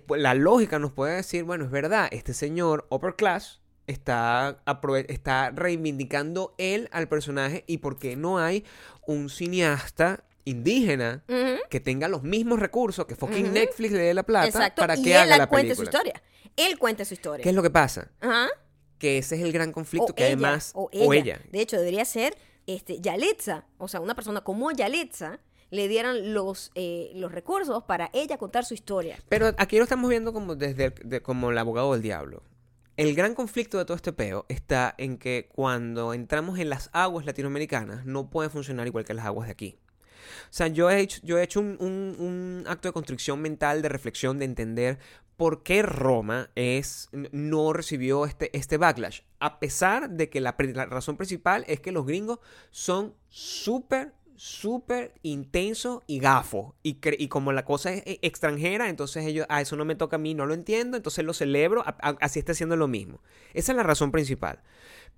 [0.08, 5.50] la lógica nos puede decir, bueno, es verdad, este señor upper class está, aprove- está
[5.50, 8.64] reivindicando él al personaje y por qué no hay
[9.06, 11.22] un cineasta indígena
[11.70, 13.52] que tenga los mismos recursos que fucking.
[13.52, 14.80] Netflix le dé la plata Exacto.
[14.82, 16.02] para y que él haga la cuente su película.
[16.10, 16.22] historia.
[16.56, 17.42] Él cuenta su historia.
[17.42, 18.10] ¿Qué es lo que pasa?
[18.20, 18.48] Ajá.
[18.98, 21.36] Que ese es el gran conflicto O que ella, además o o ella.
[21.36, 21.40] ella.
[21.50, 23.64] De hecho, debería ser este, Yalitza.
[23.78, 25.38] O sea, una persona como Yalitza
[25.70, 29.18] le dieran los, eh, los recursos para ella contar su historia.
[29.28, 32.42] Pero aquí lo estamos viendo como desde el, de- como el abogado del diablo.
[32.98, 37.24] El gran conflicto de todo este peo está en que cuando entramos en las aguas
[37.24, 39.78] latinoamericanas no puede funcionar igual que las aguas de aquí.
[40.44, 44.98] O sea, yo he hecho, un, acto de construcción mental, de reflexión, de entender
[45.38, 49.20] por qué Roma es, no recibió este, este backlash.
[49.40, 52.40] A pesar de que la, la razón principal es que los gringos
[52.70, 56.74] son súper, súper intensos y gafos.
[56.82, 60.16] Y, y como la cosa es eh, extranjera, entonces ellos, ah, eso no me toca
[60.16, 61.84] a mí, no lo entiendo, entonces lo celebro,
[62.20, 63.20] así está haciendo lo mismo.
[63.54, 64.60] Esa es la razón principal.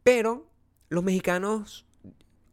[0.02, 0.46] Pero
[0.88, 1.86] los mexicanos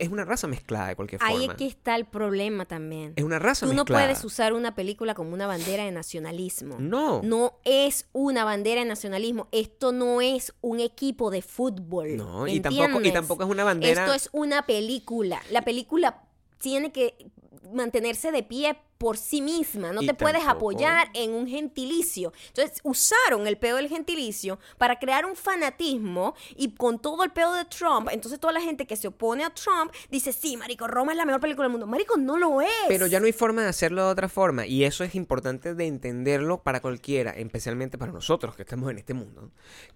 [0.01, 1.53] es una raza mezclada de cualquier Ahí forma.
[1.53, 3.13] es que está el problema también.
[3.15, 4.05] Es una raza Tú no mezclada.
[4.05, 6.77] puedes usar una película como una bandera de nacionalismo.
[6.79, 7.21] No.
[7.23, 9.47] No es una bandera de nacionalismo.
[9.51, 12.17] Esto no es un equipo de fútbol.
[12.17, 14.01] No, y tampoco, y tampoco es una bandera.
[14.05, 15.39] Esto es una película.
[15.51, 16.23] La película
[16.61, 17.15] tiene que
[17.73, 19.91] mantenerse de pie por sí misma.
[19.91, 22.31] No Y te puedes tampoco- apoyar en un gentilicio.
[22.49, 27.53] Entonces, usaron el pedo del gentilicio para crear un fanatismo y con todo el pedo
[27.55, 31.13] de Trump, entonces toda la gente que se opone a Trump dice, sí, Marico, Roma
[31.13, 31.87] es la mejor película del mundo.
[31.87, 32.67] Marico, no lo es.
[32.87, 34.67] Pero ya no hay forma de hacerlo de otra forma.
[34.67, 39.15] Y eso es importante de entenderlo para cualquiera, especialmente para nosotros que estamos en este
[39.15, 39.49] mundo.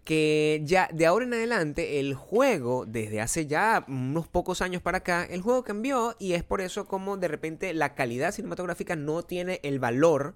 [0.04, 4.98] Que ya de ahora en adelante el juego, desde hace ya unos pocos años para
[5.00, 9.24] acá, el juego cambió y es por eso como de repente la calidad cinematográfica no
[9.24, 10.36] tiene el valor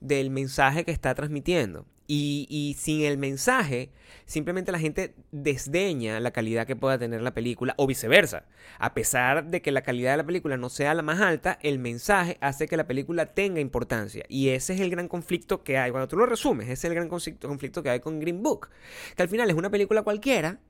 [0.00, 1.86] del mensaje que está transmitiendo.
[2.08, 3.90] Y, y sin el mensaje,
[4.26, 8.44] simplemente la gente desdeña la calidad que pueda tener la película o viceversa.
[8.78, 11.80] A pesar de que la calidad de la película no sea la más alta, el
[11.80, 14.24] mensaje hace que la película tenga importancia.
[14.28, 15.90] Y ese es el gran conflicto que hay.
[15.90, 18.68] Cuando tú lo resumes, ese es el gran conflicto conflicto que hay con Green Book.
[19.16, 20.60] Que al final es una película cualquiera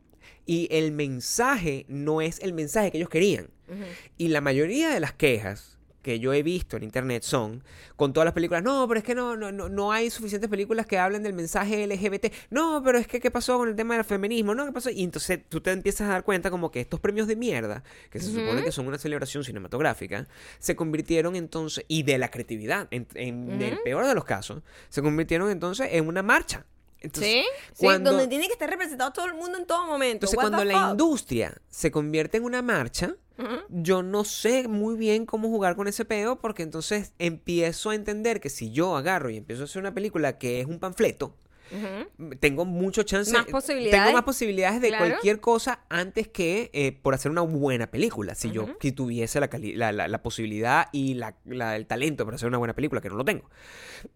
[0.47, 3.51] y el mensaje no es el mensaje que ellos querían.
[4.17, 5.76] Y la mayoría de las quejas
[6.07, 7.63] que yo he visto en internet son
[7.97, 10.87] con todas las películas, no, pero es que no, no, no, no hay suficientes películas
[10.87, 14.05] que hablen del mensaje LGBT, no, pero es que qué pasó con el tema del
[14.05, 17.01] feminismo, no, qué pasó, y entonces tú te empiezas a dar cuenta como que estos
[17.01, 20.29] premios de mierda, que se supone que son una celebración cinematográfica,
[20.61, 25.03] se convirtieron entonces, y de la creatividad, en, en el peor de los casos, se
[25.03, 26.65] convirtieron entonces en una marcha.
[27.01, 27.45] Entonces, ¿Sí?
[27.75, 30.27] Sí, cuando- donde tiene que estar representado todo el mundo en todo momento.
[30.27, 30.91] entonces What cuando la fuck?
[30.93, 33.15] industria se convierte en una marcha,
[33.69, 38.41] Yo no sé muy bien cómo jugar con ese peo porque entonces empiezo a entender
[38.41, 41.35] que si yo agarro y empiezo a hacer una película que es un panfleto,
[42.39, 43.33] tengo mucho chance.
[43.33, 44.01] Más posibilidades.
[44.05, 45.05] Tengo más posibilidades de Claro.
[45.07, 48.37] cualquier cosa antes que eh, por hacer una buena película.
[48.37, 51.35] Si yo si tuviese la, la, la- la posibilidad y la,
[51.75, 53.51] el talento para hacer una buena película, que no lo tengo.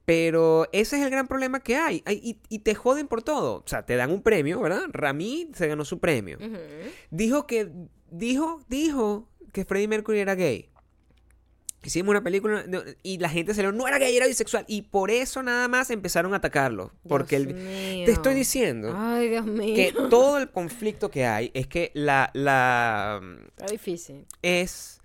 [0.04, 2.02] Pero ese es el gran problema que hay.
[2.06, 3.56] Hay- y, y te joden por todo.
[3.56, 4.82] O sea, te dan un premio, ¿verdad?
[4.92, 6.38] Rami se ganó su premio.
[7.10, 7.68] Dijo que.
[8.10, 10.68] Dijo, dijo que Freddie Mercury era gay.
[11.82, 12.62] Hicimos una película
[13.02, 14.66] y la gente se le no era gay, era bisexual.
[14.68, 16.92] Y por eso nada más empezaron a atacarlo.
[17.08, 17.54] Porque el-
[18.04, 19.74] te estoy diciendo Ay, Dios mío.
[19.74, 23.20] que todo el conflicto que hay es que la, la
[23.56, 24.26] Está difícil.
[24.42, 25.00] es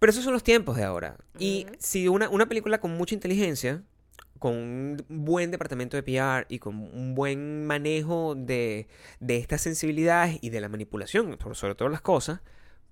[0.00, 3.84] pero esos son los tiempos de ahora y si una, una película con mucha inteligencia
[4.42, 8.88] con un buen departamento de PR y con un buen manejo de,
[9.20, 12.40] de estas sensibilidades y de la manipulación sobre todas las cosas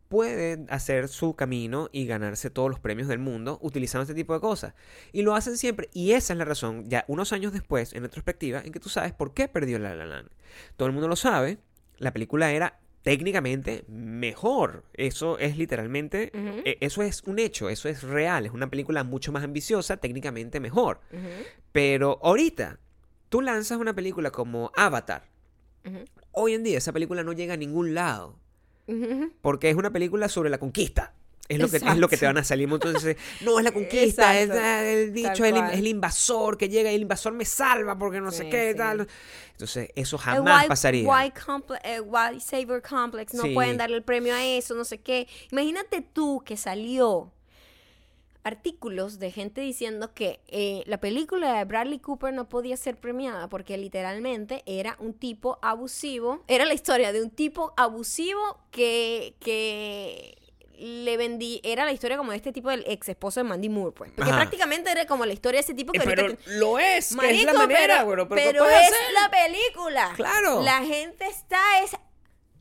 [0.06, 4.38] puede hacer su camino y ganarse todos los premios del mundo utilizando este tipo de
[4.38, 4.74] cosas.
[5.10, 5.90] Y lo hacen siempre.
[5.92, 9.12] Y esa es la razón, ya unos años después, en retrospectiva, en que tú sabes
[9.12, 10.30] por qué perdió La La Land.
[10.76, 11.58] Todo el mundo lo sabe.
[11.98, 14.84] La película era técnicamente mejor.
[14.94, 16.30] Eso es literalmente,
[16.64, 18.46] e- eso es un hecho, eso es real.
[18.46, 21.00] Es una película mucho más ambiciosa, técnicamente mejor.
[21.72, 22.78] Pero ahorita,
[23.28, 25.28] tú lanzas una película como Avatar.
[26.32, 28.38] Hoy en día esa película no llega a ningún lado.
[29.40, 31.14] Porque es una película sobre la conquista.
[31.50, 32.68] Es lo, que, es lo que te van a salir.
[32.70, 34.86] Entonces, no, es la conquista, es Exacto.
[34.88, 38.20] el dicho, es el, es el invasor que llega y el invasor me salva porque
[38.20, 38.76] no sé qué, sí.
[38.78, 39.08] tal.
[39.52, 41.06] Entonces, eso jamás pasaría.
[41.06, 43.52] White, comple- eh, white savior complex, no Sí.
[43.52, 45.26] pueden darle el premio a eso, no sé qué.
[45.50, 47.32] Imagínate tú que salió
[48.42, 53.48] artículos de gente diciendo que eh, la película de Bradley Cooper no podía ser premiada
[53.50, 56.42] porque literalmente era un tipo abusivo.
[56.48, 58.40] Era la historia de un tipo abusivo
[58.70, 60.38] que, que
[60.80, 61.60] le vendí.
[61.62, 64.10] Era la historia como de este tipo del ex esposo de Mandy Moore, pues.
[64.12, 64.40] Porque Ajá.
[64.40, 67.30] prácticamente era como la historia de ese tipo que Eh, ahorita pero lo es, que
[67.30, 69.12] es la manera, pero, güero, pero, ¿qué pero puedes es hacer?
[69.22, 70.12] la película.
[70.16, 70.62] Claro.
[70.62, 71.96] La gente está es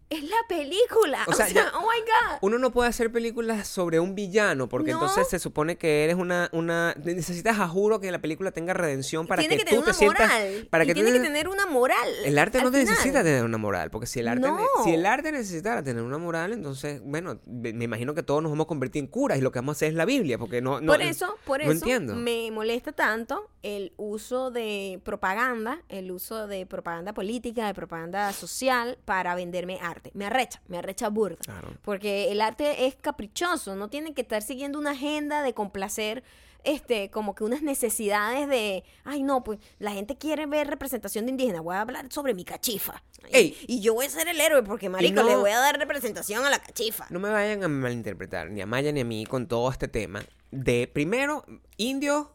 [0.09, 1.23] es la película.
[1.27, 2.37] O O sea, ya- oh my god.
[2.41, 4.97] Uno no puede hacer películas sobre un villano porque No.
[4.99, 9.27] entonces se supone que eres una una necesitas a juro que la película tenga redención
[9.27, 10.31] para tiene que, que, tú te una sientas
[10.69, 12.09] para y que tú tiene que te- tener una moral.
[12.25, 14.57] El arte no necesita tener una moral, porque si el arte, No.
[14.83, 18.65] si el arte necesitara tener una moral, entonces, bueno, me imagino que todos nos vamos
[18.65, 20.81] a convertir en curas y lo que vamos a hacer es la Biblia, porque no,
[20.81, 22.15] no por eso, por no eso entiendo.
[22.15, 28.97] me molesta tanto el uso de propaganda, el uso de propaganda política, de propaganda social
[29.05, 29.98] para venderme arte.
[30.13, 31.37] Me arrecha, me arrecha burda.
[31.37, 31.69] Claro.
[31.83, 36.23] Porque el arte es caprichoso, no tiene que estar siguiendo una agenda de complacer
[36.65, 41.31] este como que unas necesidades de, ay no, pues la gente quiere ver representación de
[41.31, 43.01] indígena, voy a hablar sobre mi cachifa.
[43.31, 46.45] Y, yo voy a ser el héroe porque marico no- le voy a dar representación
[46.45, 47.05] a la cachifa.
[47.09, 50.21] No me vayan a malinterpretar, ni a Maya ni a mí, con todo este tema
[50.51, 51.45] de, primero,
[51.77, 52.27] indios.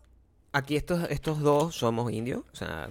[0.52, 2.88] Aquí estos, estos dos somos indios, o sea,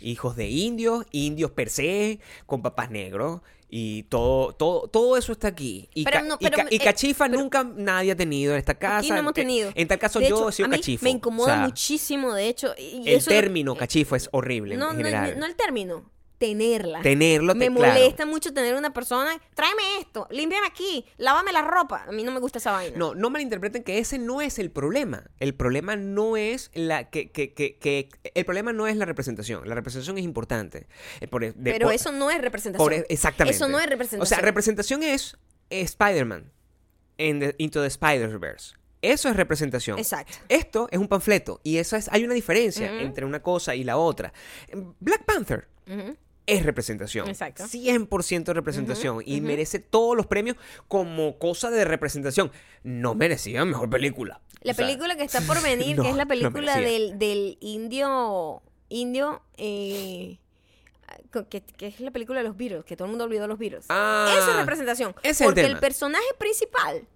[0.00, 5.48] hijos de indios, indios per se, con papás negros, y todo, todo, todo eso está
[5.48, 5.88] aquí.
[5.94, 8.98] Y, Pero y ca- y eh, cachifa pero- nunca nadie ha tenido en esta casa.
[8.98, 9.70] Aquí no hemos tenido.
[9.74, 11.04] En tal caso De yo hecho, he sido a mí cachifo.
[11.04, 12.74] Me incomoda o sea, muchísimo, de hecho.
[12.78, 17.00] y El eso- término eh, cachifo es horrible no, en no, no el término, tenerla.
[17.02, 17.94] Tenerlo, te- Me claro.
[17.94, 22.04] molesta mucho tener una persona, tráeme esto, límpiame aquí, lávame la ropa.
[22.08, 22.96] A mí no me gusta esa vaina.
[22.96, 25.24] No, no malinterpreten que ese no es el problema.
[25.40, 29.68] El problema no es la que, que, que, que- el problema no es la representación.
[29.68, 30.86] La representación es importante.
[31.20, 32.84] Eh, por- de- Pero por- eso no es representación.
[32.84, 33.56] por- e, exactamente.
[33.56, 34.22] Eso no es representación.
[34.22, 35.36] O sea, representación es
[35.70, 36.52] Spider-Man
[37.18, 38.74] en the- Into the Spider-Verse.
[39.02, 39.98] Eso es representación.
[39.98, 40.36] Exacto.
[40.48, 43.98] Esto es un panfleto y eso es hay una diferencia entre una cosa y la
[43.98, 44.32] otra.
[45.00, 46.16] Black Panther Ujú.
[46.46, 47.28] Es representación.
[47.28, 47.64] Exacto.
[47.64, 49.22] 100% representación.
[49.24, 50.56] y merece todos los premios
[50.88, 52.52] como cosa de representación.
[52.84, 54.40] No merecía mejor película.
[54.62, 57.58] La O sea, película que está por venir, no, que es la película del, del
[57.60, 60.38] indio indio, eh,
[61.50, 63.86] que, que es la película de los Beatles, que todo el mundo olvidó los Beatles.
[63.88, 65.14] Ah, Eso es representación.
[65.22, 65.74] ese es el porque tema.
[65.74, 67.06] el personaje principal,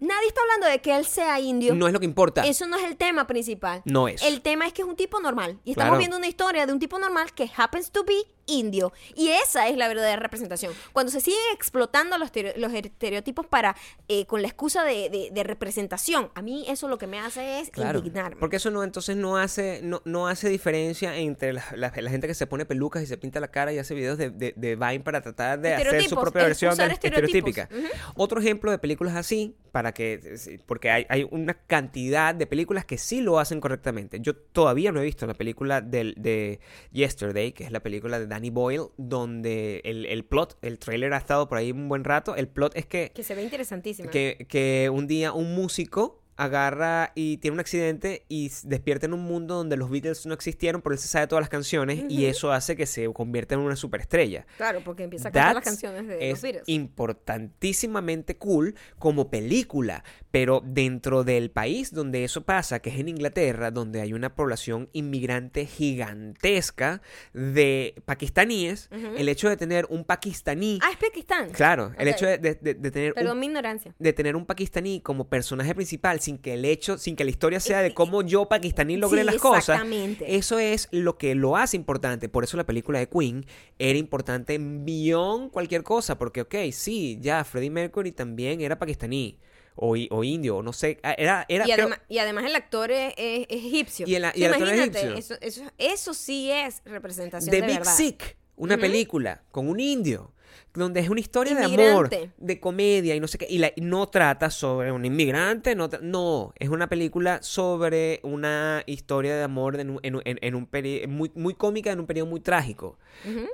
[0.00, 1.74] nadie está hablando de que él sea indio.
[1.74, 2.46] No es lo que importa.
[2.46, 3.82] Eso no es el tema principal.
[3.84, 4.22] No es.
[4.22, 5.58] El tema es que es un tipo normal.
[5.64, 5.98] Y estamos Claro.
[5.98, 8.14] viendo una historia de un tipo normal que happens to be
[8.48, 8.92] indio.
[9.14, 10.72] Y esa es la verdadera representación.
[10.92, 13.76] Cuando se siguen explotando los, los estereotipos para
[14.08, 17.60] eh, con la excusa de, de- de representación, a mí eso lo que me hace
[17.60, 18.40] es Claro, indignarme.
[18.40, 22.26] porque eso no entonces no hace no, no hace diferencia entre la, la- la gente
[22.26, 24.76] que se pone pelucas y se pinta la cara y hace videos de, de, de
[24.76, 27.68] Vine para tratar de hacer su propia versión de estereotípica.
[28.14, 30.36] Otro ejemplo de películas así, para que
[30.66, 34.18] porque hay, hay una cantidad de películas que sí lo hacen correctamente.
[34.20, 36.60] Yo todavía no he visto la película del, de
[36.92, 41.16] Yesterday, que es la película de Danny Boyle, donde el, el plot, el trailer ha
[41.18, 42.36] estado por ahí un buen rato.
[42.36, 44.10] El plot es que Que se ve interesantísima.
[44.10, 49.20] que, que un día un músico agarra y tiene un accidente y despierta en un
[49.24, 52.52] mundo donde los Beatles no existieron, pero él se sabe todas las canciones y eso
[52.52, 54.46] hace que se convierta en una superestrella.
[54.56, 56.62] Claro, porque empieza a cantar las canciones de los Beatles.
[56.68, 63.70] importantísimamente cool como película, pero dentro del país donde eso pasa, que es en Inglaterra,
[63.70, 70.90] donde hay una población inmigrante gigantesca de pakistaníes, el hecho de tener un pakistaní, Ah,
[70.92, 71.50] es Pakistán.
[71.50, 73.94] claro, el hecho de, de- de- de tener un Perdón mi ignorancia.
[73.98, 77.58] de tener un pakistaní como personaje principal sin que el hecho, sin que la historia
[77.58, 80.36] sea de cómo yo pakistaní logré Sí, las cosas, exactamente.
[80.36, 82.28] eso es lo que lo hace importante.
[82.28, 83.46] Por eso la película de Queen
[83.78, 89.38] era importante en beyond cualquier cosa, porque ok, sí, ya Freddie Mercury también era pakistaní
[89.74, 92.56] o, o indio, o no sé, ah, era, era y, creo- además, y además el
[92.56, 94.06] actor es, es- es egipcio.
[94.06, 95.14] Y el- y el actor es imagínate, egipcio.
[95.16, 97.94] Eso, eso, eso sí es representación The de Big verdad.
[97.94, 100.32] Sick, una película con un indio,
[100.78, 102.08] donde es una historia de amor,
[102.38, 105.88] de comedia y no sé qué, y, la- y no trata sobre un inmigrante, no,
[106.02, 110.54] no, es una película sobre una historia de amor en un, en un- en- en
[110.54, 112.98] un peri- muy, muy cómica en un periodo muy trágico.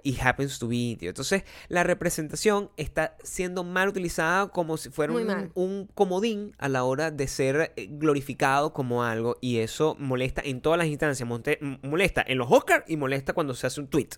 [0.03, 1.09] Y happens to be indio.
[1.09, 6.85] Entonces, la representación está siendo mal utilizada como si fuera un, un comodín a la
[6.85, 11.59] hora de ser eh, glorificado como algo y eso molesta en todas las instancias, monte-
[11.83, 14.11] molesta en los Oscars y molesta cuando se hace un tweet.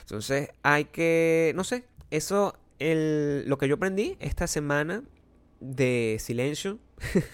[0.00, 5.02] Entonces hay que, no sé, eso, el, lo que yo aprendí esta semana
[5.60, 6.78] de silencio,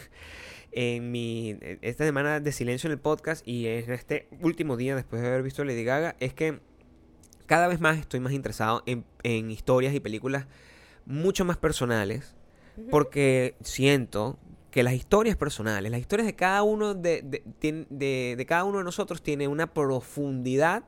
[0.72, 5.20] en mi, esta semana de silencio en el podcast y en este último día después
[5.22, 6.60] de haber visto Lady Gaga, es que
[7.46, 10.46] cada vez más estoy más interesado en, en historias y películas
[11.06, 12.36] mucho más personales
[12.90, 14.38] porque siento
[14.70, 17.42] que las historias personales, las historias de cada uno de, de,
[17.90, 20.84] de- de cada uno de nosotros tiene una profundidad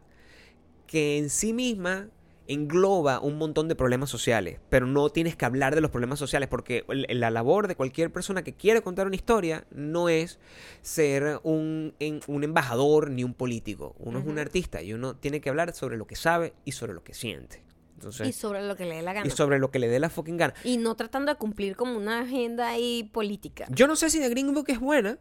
[0.86, 2.08] que en sí misma
[2.48, 6.48] engloba un montón de problemas sociales, pero no tienes que hablar de los problemas sociales
[6.48, 10.38] porque la labor de cualquier persona que quiere contar una historia no es
[10.82, 11.94] ser un,
[12.26, 15.96] un embajador ni un político, uno es un artista y uno tiene que hablar sobre
[15.96, 17.62] lo que sabe y sobre lo que siente.
[17.94, 19.26] Entonces, Y sobre lo que le dé la gana.
[19.26, 20.54] y sobre lo que le dé la fucking gana.
[20.64, 23.66] Y no tratando de cumplir como una agenda ahí política.
[23.70, 25.18] Yo no sé si The Green Book es buena,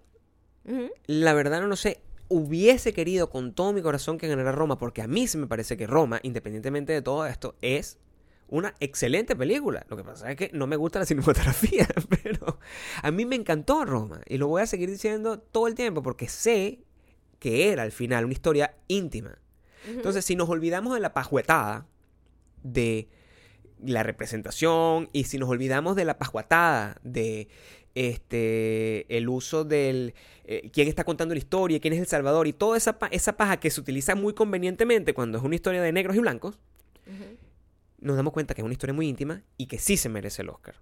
[1.06, 2.02] la verdad no lo sé.
[2.34, 5.76] Hubiese querido con todo mi corazón que ganara Roma, porque a mí sí me parece
[5.76, 7.98] que Roma, independientemente de todo esto, es
[8.48, 9.86] una excelente película.
[9.90, 11.90] Lo que pasa es que no me gusta la cinematografía,
[12.24, 12.58] pero
[13.02, 14.22] a mí me encantó Roma.
[14.28, 16.86] Y lo voy a seguir diciendo todo el tiempo, porque sé
[17.40, 19.38] que era al final una historia íntima.
[19.86, 21.86] Entonces, si nos olvidamos de la pajuetada
[22.64, 23.10] de
[23.84, 27.50] la representación y si nos olvidamos de la pajuatada de
[27.96, 30.14] este el uso del
[30.46, 33.38] eh, quién está contando la historia, quién es el salvador y toda esa, pa- esa
[33.38, 36.58] paja que se utiliza muy convenientemente cuando es una historia de negros y blancos,
[38.00, 40.50] nos damos cuenta que es una historia muy íntima y que sí se merece el
[40.50, 40.76] Oscar.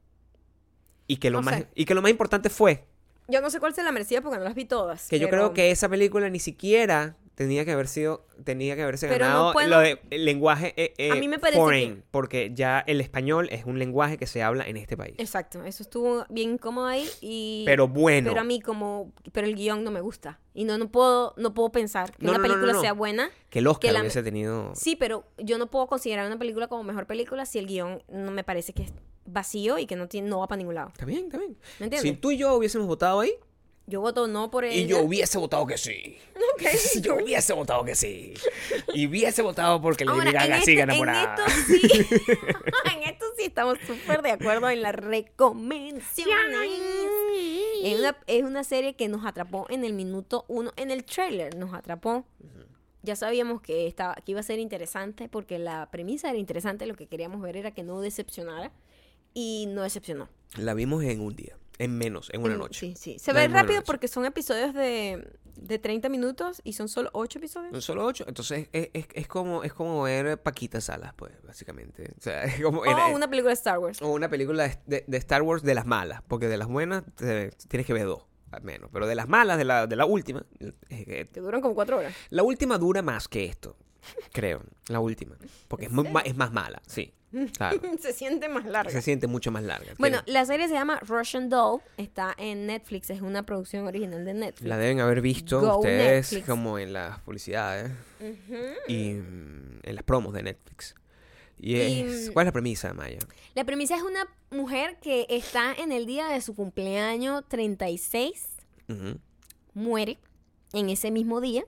[1.08, 1.68] Y que lo, No más, sé.
[1.76, 2.86] y que lo más importante fue
[3.28, 5.08] Yo no sé cuál se la merecía porque no las vi todas.
[5.10, 9.08] que yo creo que esa película ni siquiera tenía que haber sido tenía que haberse
[9.08, 11.96] Pero no ganado puedo- lo de el lenguaje eh, eh, A mí me parece foreign,
[11.96, 15.16] que- porque ya el español es un lenguaje que se habla en este país.
[15.20, 17.64] Exacto, eso estuvo bien incómodo ahí y...
[17.66, 18.30] Pero bueno.
[18.32, 19.14] Pero a mí como...
[19.32, 20.38] Pero el guion no me gusta.
[20.54, 23.30] Y no, no puedo no puedo pensar que No, una no, película sea buena.
[23.50, 26.68] que el Oscar que la- hubiese tenido Sí, pero yo no puedo considerar una película
[26.68, 28.94] como mejor película si el guion no me parece que es
[29.26, 30.90] vacío y que no, tiene, no va para ningún lado.
[30.90, 31.56] Está bien, está bien.
[31.80, 32.02] ¿Me entiendes?
[32.02, 33.32] Si tú y yo hubiésemos votado ahí
[33.90, 34.76] Yo voto no por ella.
[34.76, 36.18] y yo hubiese votado que sí.
[36.54, 36.64] Ok.
[37.02, 38.34] yo hubiese votado que sí.
[38.94, 41.82] Y hubiese votado porque Lady Ahora, en, Gaga este- siga en esto sí,
[42.96, 46.36] en esto sí estamos súper de acuerdo en las recomendaciones.
[47.84, 51.56] Es una, es una serie que nos atrapó en el minuto uno, en el trailer
[51.56, 52.26] nos atrapó.
[53.02, 56.96] Ya sabíamos que, estaba, que iba a ser interesante porque la premisa era interesante, lo
[56.96, 58.72] que queríamos ver era que no decepcionara
[59.34, 60.30] y no decepcionó.
[60.58, 61.56] La vimos en un día.
[61.80, 62.80] En menos, en una En- noche.
[62.80, 63.20] Sí, sí.
[63.20, 67.72] Se ve rápido porque son episodios de, de 30 minutos y son solo 8 episodios.
[67.72, 72.12] Son solo ocho, entonces es, es- es como, es como ver Paquita Salas, pues, básicamente.
[72.18, 72.82] O sea, es como...
[72.82, 74.02] O era- una película de Star Wars.
[74.02, 77.50] o una película de, de- Star Wars de las malas, porque de las buenas te-
[77.68, 78.90] tienes que ver dos, al menos.
[78.94, 80.46] Pero de las malas, de la, de la última,
[80.90, 82.14] que Que duran como 4 horas.
[82.30, 83.78] La última dura más que esto,
[84.34, 84.62] creo.
[84.88, 85.38] La última.
[85.68, 85.92] Porque es,
[86.26, 87.14] es más mala, sí.
[87.56, 87.80] Claro.
[88.00, 88.92] Se siente más larga.
[88.92, 89.94] Se siente mucho más larga.
[90.00, 91.82] Bueno, la serie se llama Russian Doll.
[91.98, 93.10] Está en Netflix.
[93.10, 94.68] Es una producción original de Netflix.
[94.68, 96.48] la deben haber visto Go ustedes Netflix.
[96.48, 97.92] como en las publicidades
[98.88, 100.96] y mm, en las promos de Netflix.
[101.60, 103.20] Y es, Y- ¿Cuál es la premisa, Maya?
[103.54, 108.48] La premisa es una mujer que está en el día de su cumpleaños 36,
[108.88, 109.20] Ujú.
[109.74, 110.18] muere
[110.74, 111.64] en ese mismo día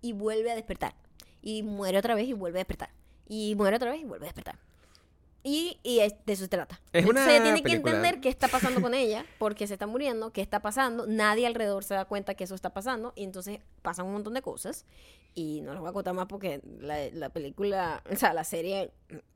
[0.00, 0.94] y vuelve a despertar.
[1.42, 2.90] Y muere otra vez y vuelve a despertar.
[3.28, 4.58] Y muere otra vez y vuelve a despertar.
[5.48, 6.80] Y, y es- de eso se trata.
[6.92, 9.74] Es Entonces una ella tiene que película- entender qué está pasando con ella, porque se
[9.74, 11.06] está muriendo, qué está pasando.
[11.06, 13.12] Nadie alrededor se da cuenta que eso está pasando.
[13.14, 14.84] Y entonces pasan un montón de cosas.
[15.34, 18.90] Y no les voy a contar más porque la, la película, o sea, la serie,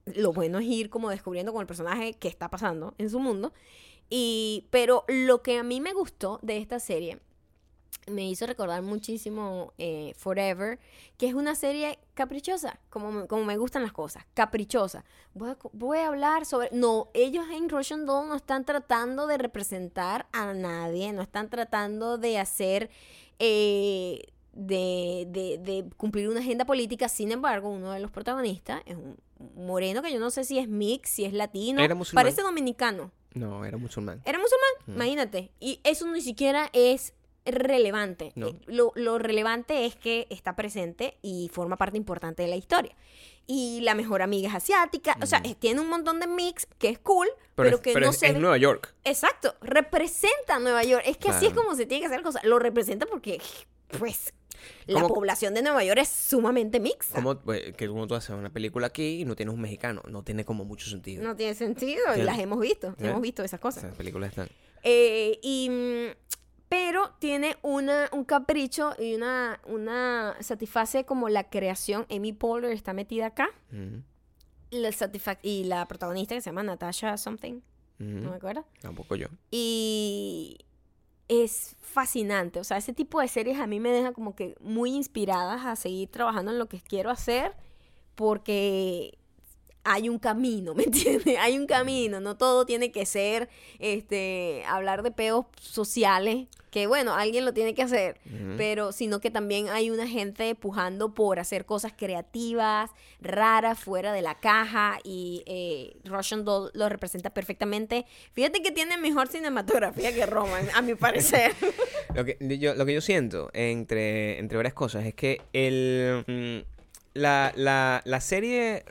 [0.06, 3.52] lo bueno es ir como descubriendo con el personaje qué está pasando en su mundo.
[4.08, 7.20] Y, pero lo que a mí me gustó de esta serie
[8.06, 10.78] me hizo recordar muchísimo eh, Forever,
[11.18, 15.04] que es una serie caprichosa, como, me- como me gustan las cosas, caprichosa.
[15.34, 16.70] Voy a, voy a hablar sobre...
[16.72, 22.18] No, ellos en Russian Doll no están tratando de representar a nadie, no están tratando
[22.18, 22.90] de hacer...
[23.38, 24.22] eh,
[24.52, 29.16] de, de- de cumplir una agenda política, sin embargo, uno de los protagonistas es un
[29.54, 32.24] moreno que yo no sé si es mix, si es latino, Era musulmán.
[32.24, 33.12] parece dominicano.
[33.32, 34.20] No, era musulmán.
[34.24, 34.92] Era musulmán, Mm.
[34.94, 35.52] imagínate.
[35.60, 37.14] Y eso ni siquiera es
[37.44, 38.32] relevante.
[38.34, 38.48] No.
[38.48, 42.94] Eh, Lo, lo relevante es que está presente y forma parte importante de la historia.
[43.46, 45.16] Y la mejor amiga es asiática.
[45.22, 45.46] O sea, Mm.
[45.46, 48.18] eh, tiene un montón de mix que es cool, pero, es- que pero no es,
[48.18, 48.94] se es ve- Nueva York.
[49.04, 51.02] Exacto, representa a Nueva York.
[51.06, 51.66] Es que así es Claro.
[51.66, 52.44] como se tiene que hacer cosas.
[52.44, 53.40] Lo representa porque,
[53.98, 54.32] pues,
[54.86, 57.14] la ¿Cómo- población de Nueva York es sumamente mixta.
[57.14, 60.22] Como pues, que como tú haces una película aquí y no tienes un mexicano, no
[60.22, 61.24] tiene como mucho sentido.
[61.24, 62.02] No tiene sentido.
[62.14, 62.22] Sí.
[62.22, 62.94] las hemos visto.
[62.98, 63.06] Sí.
[63.06, 63.82] Hemos visto esas cosas.
[63.84, 64.48] Esas películas están.
[64.82, 66.30] Eh, y, mm,
[66.70, 72.06] pero tiene una, un capricho y una, una satisface como la creación.
[72.08, 73.50] Amy Poehler está metida acá.
[74.70, 74.90] La
[75.42, 77.60] y la protagonista que se llama Natasha Something,
[77.98, 78.64] no me acuerdo.
[78.80, 79.26] Tampoco yo.
[79.50, 80.58] Y
[81.26, 82.60] es fascinante.
[82.60, 85.74] O sea, ese tipo de series a mí me deja como que muy inspiradas a
[85.74, 87.56] seguir trabajando en lo que quiero hacer
[88.14, 89.18] porque
[89.84, 91.36] hay un camino, ¿me entiendes?
[91.40, 93.48] Hay un camino, no todo tiene que ser
[93.80, 98.18] este hablar de peos sociales, que bueno, alguien lo tiene que hacer,
[98.56, 102.90] pero sino que también hay una gente pujando por hacer cosas creativas,
[103.20, 108.06] raras, fuera de la caja y eh, Russian Doll lo representa perfectamente.
[108.32, 111.52] Fíjate que tiene mejor cinematografía que Roma, a mi parecer.
[112.14, 116.66] Lo que yo, lo que yo siento entre, entre varias cosas es que el, mm,
[117.14, 118.84] la, la, la serie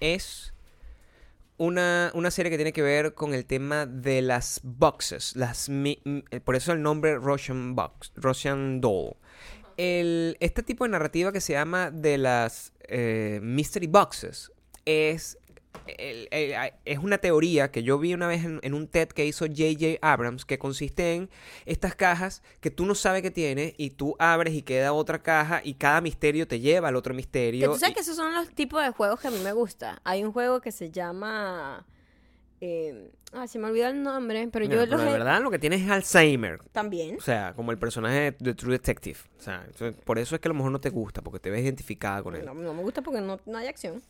[0.00, 0.53] es
[1.56, 5.36] una, una serie que tiene que ver con el tema de las boxes.
[5.36, 9.16] Las, eh, por eso el nombre Russian Box, Russian Doll.
[9.76, 14.52] El, este tipo de narrativa que se llama de las eh, Mystery Boxes
[14.84, 15.38] es,
[15.86, 16.54] el- el-
[16.84, 19.98] es una teoría que yo vi una vez en, en un TED que hizo J.J.
[20.00, 21.30] Abrams que consiste en
[21.66, 25.60] estas cajas que tú no sabes que tienes y tú abres y queda otra caja
[25.64, 27.72] y cada misterio te lleva al otro Que misterio.
[27.72, 30.00] tú sabes y- que esos son los tipos de juegos que a mí me gusta.
[30.04, 31.84] Hay un juego que se llama...
[32.60, 35.58] Eh, ah, se me olvidó el nombre, pero yo pero de he- verdad lo que
[35.58, 36.60] tienes es Alzheimer.
[36.72, 37.16] también.
[37.18, 39.18] O sea, como el personaje de True Detective.
[39.38, 39.66] O sea,
[40.04, 42.36] por eso es que a lo mejor no te gusta, porque te ves identificada con
[42.36, 42.46] él.
[42.46, 44.02] No, no me gusta porque no, no hay acción.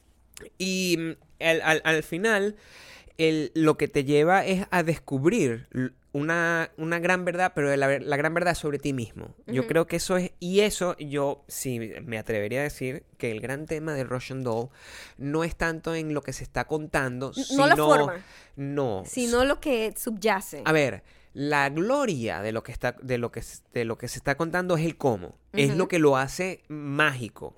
[0.59, 2.57] Y mm, al, al- al final,
[3.19, 5.69] el- lo que te lleva es a descubrir
[6.13, 9.35] una, una gran verdad, pero la, gran verdad sobre ti mismo.
[9.47, 13.41] Yo creo que eso es, y eso yo sí me atrevería a decir que el
[13.41, 14.69] gran tema de Russian Doll
[15.19, 17.63] no es tanto en lo que se está contando, N- sino...
[17.63, 18.25] no la forma,
[18.57, 19.03] No.
[19.07, 20.63] sino lo que subyace.
[20.65, 24.19] A ver, la gloria de lo que está, de lo que, de lo que se
[24.19, 25.37] está contando es el cómo.
[25.53, 27.57] Es lo que lo hace mágico.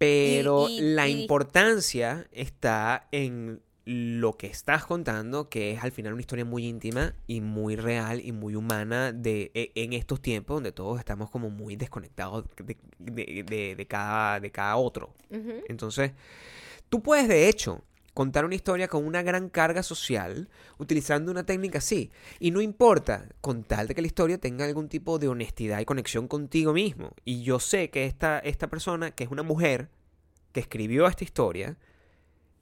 [0.00, 6.12] Pero Y- la y- importancia está en lo que estás contando, que es al final
[6.14, 10.56] una historia muy íntima y muy real y muy humana de, e- en estos tiempos
[10.56, 15.12] donde todos estamos como muy desconectados de, de- de- de cada, de cada otro.
[15.68, 16.12] Entonces,
[16.88, 17.82] tú puedes de hecho
[18.20, 22.10] contar una historia con una gran carga social utilizando una técnica así.
[22.38, 25.86] Y no importa, con tal de que la historia tenga algún tipo de honestidad y
[25.86, 27.12] conexión contigo mismo.
[27.24, 29.88] Y yo sé que esta, esta persona, que es una mujer
[30.52, 31.78] que escribió esta historia,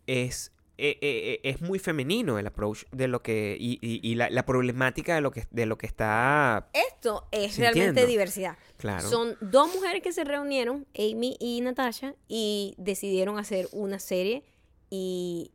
[0.06, 4.30] es eh, eh, es muy femenino el approach de lo que y, y- y la,
[4.30, 8.56] la problemática de lo que de lo que está Esto es realmente diversidad.
[8.76, 9.08] claro.
[9.08, 14.44] Son dos mujeres que se reunieron, Amy y Natasha, y decidieron hacer una serie
[14.90, 15.50] y,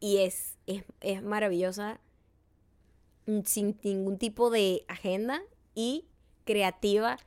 [0.00, 2.00] y es, es, es maravillosa
[3.26, 5.42] mm, sin ningún tipo de agenda
[5.74, 6.04] y
[6.44, 7.18] creativa.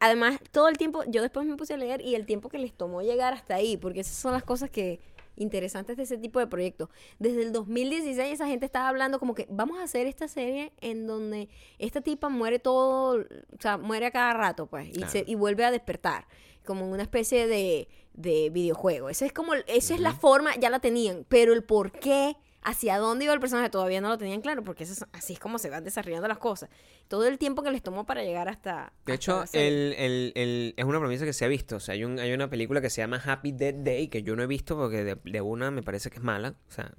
[0.00, 2.72] Además, todo el tiempo, yo después me puse a leer y el tiempo que les
[2.72, 5.00] tomó llegar hasta ahí, porque esas son las cosas que
[5.38, 6.88] interesantes de ese tipo de proyectos.
[7.18, 11.06] Desde el 2016 esa gente estaba hablando como que vamos a hacer esta serie en
[11.06, 15.34] donde esta tipa muere todo, o sea, muere a cada rato, pues, y, se- y
[15.34, 16.26] vuelve a despertar,
[16.66, 19.08] como una especie de, de videojuego.
[19.08, 22.98] Esa es como, esa es la forma, ya la tenían, pero el por qué, hacia
[22.98, 25.58] dónde iba el personaje todavía no lo tenían claro, porque eso es- así es como
[25.58, 26.68] se van desarrollando las cosas.
[27.06, 28.92] Todo el tiempo que les tomó para llegar hasta...
[29.04, 31.76] De hasta hecho, el, el- el- es una premisa que se ha visto.
[31.76, 34.34] O sea, hay, un- hay una película que se llama Happy Dead Day que yo
[34.34, 36.56] no he visto porque de, de una me parece que es mala.
[36.68, 36.92] O sea,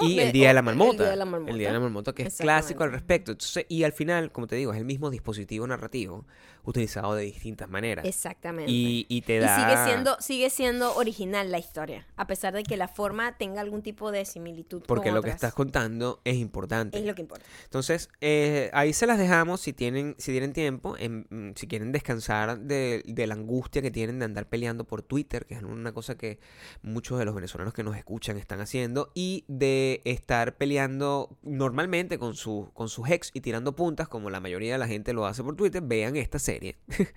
[0.00, 0.90] y de- el Día de la Marmota.
[0.92, 1.50] El Día de la Marmota.
[1.52, 3.32] El Día de la Marmota, que es clásico al respecto.
[3.32, 6.24] Entonces, y al final, como te digo, es el mismo dispositivo narrativo
[6.64, 8.04] utilizado de distintas maneras.
[8.04, 8.70] Exactamente.
[8.70, 9.56] Y, y te Y da...
[9.56, 13.82] sigue siendo, sigue siendo original la historia, a pesar de que la forma tenga algún
[13.82, 14.82] tipo de similitud.
[14.86, 16.98] Porque con lo que estás contando es importante.
[16.98, 17.44] es lo que importa.
[17.64, 21.92] Entonces, eh, ahí se las dejamos si tienen, si tienen tiempo, en- mm, si quieren
[21.92, 25.92] descansar de, de la angustia que tienen de andar peleando por Twitter, que es una
[25.92, 26.38] cosa que
[26.82, 32.34] muchos de los venezolanos que nos escuchan están haciendo, y de estar peleando normalmente con,
[32.34, 35.42] su, con sus ex y tirando puntas, como la mayoría de la gente lo hace
[35.42, 36.51] por Twitter, vean esta serie.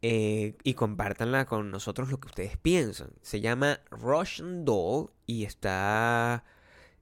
[0.00, 3.10] Eh, y compártanla con nosotros lo que ustedes piensan.
[3.20, 6.44] Se llama Russian Doll y está...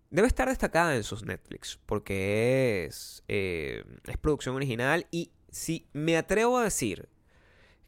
[0.08, 6.16] Debe estar destacada en sus Netflix porque es, eh, es producción original y si me
[6.16, 7.08] atrevo a decir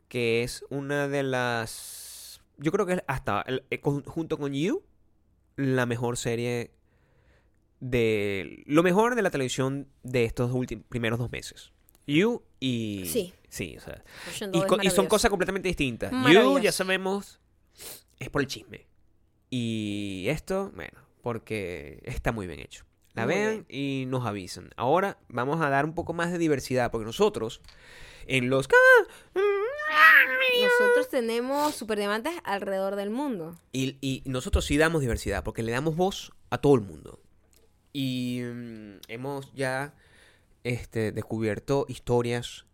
[0.08, 2.42] que es una de las...
[2.58, 4.82] Yo creo que es hasta eh, junto con You
[5.56, 6.72] la mejor serie
[7.80, 8.62] de...
[8.66, 11.72] Lo mejor de la televisión de estos últimos primeros dos meses.
[12.08, 13.04] You y...
[13.06, 13.32] Sí.
[13.48, 14.02] Sí, o sea...
[14.52, 16.12] Y, co- y son cosas completamente distintas.
[16.32, 17.40] You, ya sabemos,
[18.18, 18.86] es por el chisme.
[19.50, 22.84] Y esto, bueno, porque está muy bien hecho.
[23.14, 24.70] La Muy vean y nos avisan.
[24.76, 27.62] Ahora vamos a dar un poco más de diversidad, porque nosotros,
[28.26, 28.68] en los...
[30.62, 33.58] Nosotros tenemos superdiamantes alrededor del mundo.
[33.72, 37.20] Y, y nosotros sí damos diversidad, porque le damos voz a todo el mundo.
[37.92, 39.94] Y mm, hemos ya
[40.64, 42.66] este, descubierto historias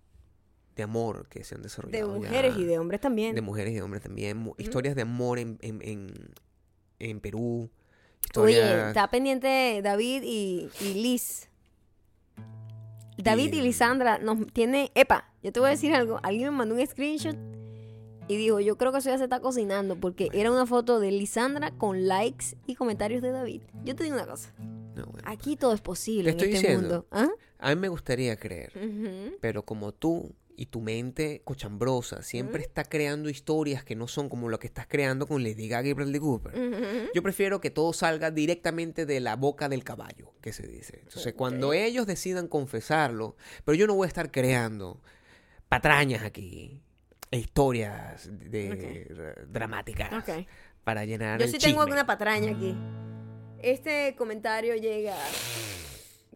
[0.76, 2.14] de amor que se han De desarrollado.
[2.14, 2.28] ya.
[2.28, 3.34] mujeres y de hombres también.
[3.34, 4.52] de mujeres y de hombres también.
[4.58, 6.12] Historias de amor en, en, en,
[6.98, 7.70] en Perú.
[8.24, 8.64] Historias...
[8.72, 11.48] Oye, está pendiente David y, y Liz.
[13.16, 14.90] David y Y- Lisandra nos tiene.
[14.94, 16.18] Epa, yo te voy a decir algo.
[16.24, 17.36] Alguien me mandó un screenshot
[18.28, 19.96] y dijo: Yo creo que eso ya se está cocinando.
[19.96, 23.62] Porque era una foto de Lisandra con likes y comentarios de David.
[23.84, 24.52] Yo te digo una cosa:
[24.94, 25.22] No, bueno.
[25.26, 26.88] aquí todo es posible Te en estoy este diciendo.
[26.88, 27.06] mundo.
[27.10, 27.28] ¿Ah?
[27.58, 28.72] A mí me gustaría creer,
[29.40, 34.48] pero como tú y tu mente cochambrosa siempre está creando historias que no son como
[34.48, 37.10] lo que estás creando con Lady Gaga y Bradley Cooper.
[37.14, 41.00] Yo prefiero que todo salga directamente de la boca del caballo, que se dice.
[41.02, 45.00] Entonces, cuando ellos decidan confesarlo, pero yo no voy a estar creando
[45.68, 46.82] patrañas aquí,
[47.30, 50.24] historias de, dramáticas
[50.84, 52.76] para llenar Yo sí tengo alguna patraña aquí.
[53.60, 55.16] Este comentario llega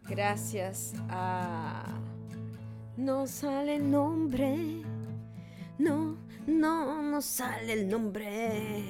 [0.09, 2.01] gracias a...
[2.97, 4.83] No sale el nombre.
[5.79, 6.17] No,
[6.47, 8.83] no, no sale el nombre.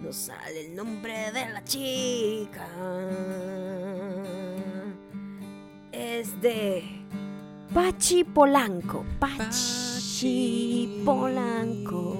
[0.00, 2.68] No sale el nombre de la chica.
[5.92, 6.82] Es de
[7.72, 9.06] Pachi Polanco.
[9.18, 9.91] Pachi
[11.04, 12.16] Polanco.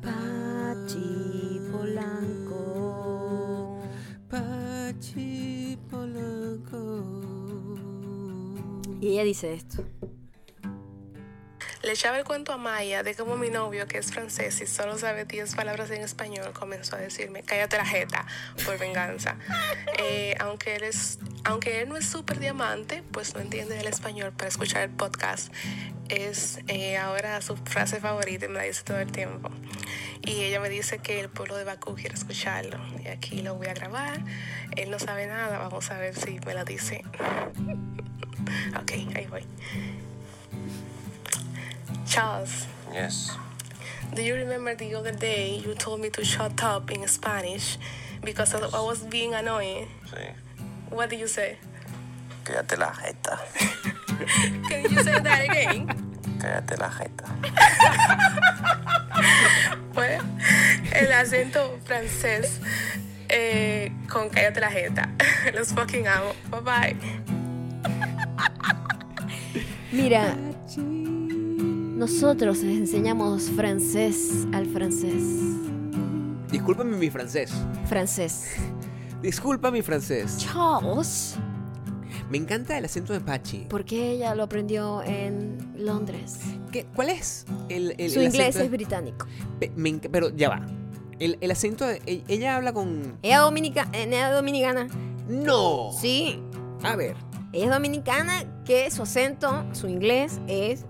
[0.00, 2.62] Pachi Polanco.
[4.30, 7.04] Pachi Polanco.
[9.02, 9.84] Y ella dice esto.
[11.82, 14.96] Le echaba el cuento a Maya de cómo mi novio, que es francés y solo
[14.96, 18.26] sabe 10 palabras en español, comenzó a decirme, cállate la jeta,
[18.64, 19.36] por venganza.
[19.98, 24.32] Eh, aunque, él es, aunque él no es súper diamante, pues no entiende el español
[24.32, 25.52] para escuchar el podcast.
[26.08, 29.50] Es eh, ahora su frase favorita y me la dice todo el tiempo.
[30.22, 32.78] Y ella me dice que el pueblo de Bakú quiere escucharlo.
[33.04, 34.20] Y aquí lo voy a grabar.
[34.76, 37.04] Él no sabe nada, vamos a ver si me la dice.
[38.80, 39.44] ok, ahí voy.
[42.06, 43.36] Charles, Yes.
[44.14, 47.78] do you remember the other day you told me to shut up in Spanish
[48.22, 49.86] because I I was being annoying?
[50.10, 50.45] Sí.
[50.90, 51.58] What did you say?
[52.44, 53.38] Cállate la jeta.
[54.68, 55.86] Can you say that again?
[56.38, 57.24] Cállate la jeta.
[59.94, 60.20] Pues
[60.92, 62.60] el acento francés
[63.30, 65.10] eh, con Cállate la Jeta.
[65.54, 66.32] Los fucking amo.
[66.50, 66.96] Bye bye.
[69.92, 70.36] Mira,
[71.96, 75.22] nosotros les enseñamos francés al francés.
[76.50, 77.52] Discúlpame mi francés.
[77.88, 78.56] Francés.
[79.22, 80.38] Disculpa mi francés.
[80.38, 81.36] Charles,
[82.30, 83.66] Me encanta el acento de Pachi.
[83.68, 86.38] porque ella lo aprendió en Londres.
[86.72, 89.26] ¿Qué- ¿Cuál es el, el- Su el inglés acento es británico.
[89.60, 90.66] Pe- me enc- pero ya va.
[91.18, 92.02] El, el acento de...
[92.06, 93.16] e- Ella habla con...
[93.22, 94.88] Ella, dominica, eh, ella dominicana.
[95.28, 95.90] ¡No!
[95.98, 96.40] Sí,
[96.82, 97.16] A ver.
[97.52, 100.84] ella es dominicana que su acento, su inglés es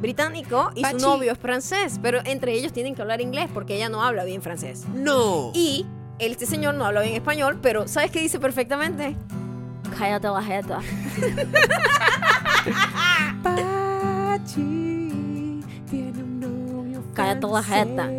[0.00, 1.00] británico y Pachi.
[1.00, 4.24] su novio es francés, pero entre ellos tienen que hablar inglés porque ella no habla
[4.24, 4.84] bien francés.
[4.94, 5.50] ¡No!
[5.54, 5.86] Y
[6.18, 9.16] este señor no habla bien español, pero ¿sabes qué dice perfectamente?
[9.98, 10.80] Cállate la jeta.
[14.34, 15.60] Pachi
[15.90, 18.10] tiene un novio Cállate la jeta.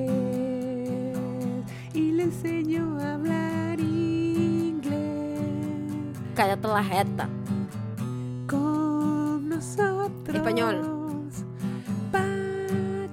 [1.93, 5.39] y le enseñó a hablar inglés
[6.35, 7.29] Cállate la jeta.
[8.47, 10.35] con nosotros.
[10.35, 10.81] Español.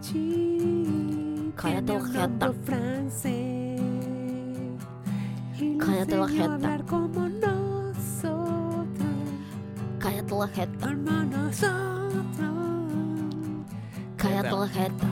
[0.03, 2.47] Pachi Cállate tiene la un jeta.
[2.47, 3.52] novio francés
[5.85, 6.59] Cállate la jeta.
[9.99, 10.97] Cállate la jeta.
[14.17, 15.07] Cállate la jeta.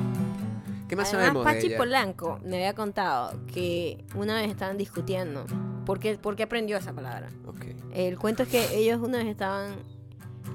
[0.89, 1.77] ¿Qué más Además, sabemos de Pachi ella?
[1.77, 5.45] Polanco me había contado que una vez estaban discutiendo.
[5.87, 7.29] ¿Por qué, por qué aprendió esa palabra?
[7.47, 7.67] Ok.
[7.93, 9.77] El cuento es que ellos una vez estaban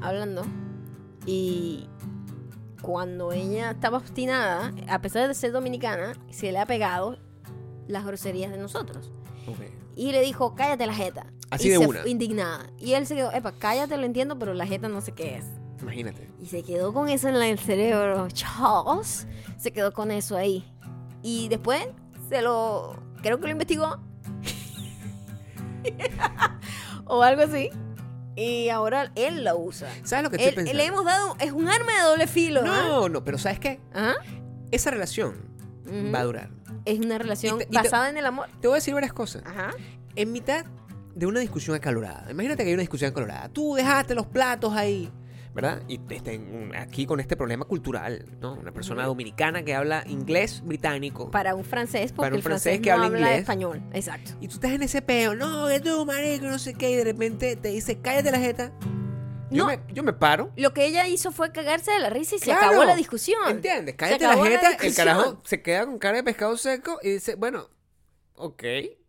[0.02, 0.44] hablando
[1.26, 1.88] y
[2.82, 7.18] cuando ella estaba obstinada, a pesar de ser dominicana, se le ha pegado
[7.88, 9.12] las groserías de nosotros.
[9.48, 9.58] Ok.
[9.96, 11.26] Y le dijo, cállate la jeta.
[11.50, 12.08] Así y de se una.
[12.08, 12.68] indignada.
[12.78, 15.46] Y él se quedó, epa, cállate, lo entiendo, pero la jeta no sé qué es.
[15.82, 16.30] Imagínate.
[16.42, 18.28] Y se quedó con eso en la- el cerebro.
[18.30, 19.28] Charles
[19.58, 20.66] se quedó con eso ahí.
[21.22, 21.86] Y después
[22.30, 22.96] se lo.
[23.22, 24.00] Creo que lo investigó.
[27.06, 27.70] o algo así.
[28.36, 29.88] Y ahora él lo usa.
[30.04, 30.78] ¿Sabes lo que estoy Él- pensando?
[30.78, 31.36] le hemos dado.
[31.40, 32.62] Es un arma de doble filo.
[32.66, 32.66] ¿ah?
[32.88, 33.80] No, no, pero ¿sabes qué?
[33.94, 34.16] Ajá.
[34.72, 35.36] Esa relación
[35.86, 36.12] Ujú.
[36.14, 36.50] va a durar.
[36.86, 38.48] Es una relación Y te- y te- basada en el amor.
[38.62, 39.44] Te voy a decir varias cosas.
[39.46, 39.72] Ajá.
[40.16, 40.66] En mitad
[41.16, 43.50] de una discusión acalorada, imagínate que hay una discusión acalorada.
[43.50, 45.10] Tú dejaste los platos ahí,
[45.54, 45.82] ¿verdad?
[45.88, 48.54] Y un- aquí con este problema cultural, ¿no?
[48.56, 51.32] Una persona dominicana que habla inglés británico.
[51.32, 53.40] Para un francés, porque Para un el francés, francés que no habla habla inglés.
[53.40, 53.82] español.
[53.94, 54.32] Exacto.
[54.42, 57.04] y tú estás en ese peo, no, que tú, marico, no sé qué, y de
[57.06, 58.72] repente te dice, cállate la jeta.
[59.56, 59.68] Yo, No.
[59.68, 60.52] me, yo me paro.
[60.56, 62.68] Lo que ella hizo fue cagarse de la risa y se Claro.
[62.68, 63.40] acabó la discusión.
[63.50, 63.96] ¿Entiendes?
[63.96, 65.08] Cállate la acabó jeta, el discusión.
[65.08, 67.70] carajo se queda con cara de pescado seco y dice, bueno,
[68.36, 68.64] ok.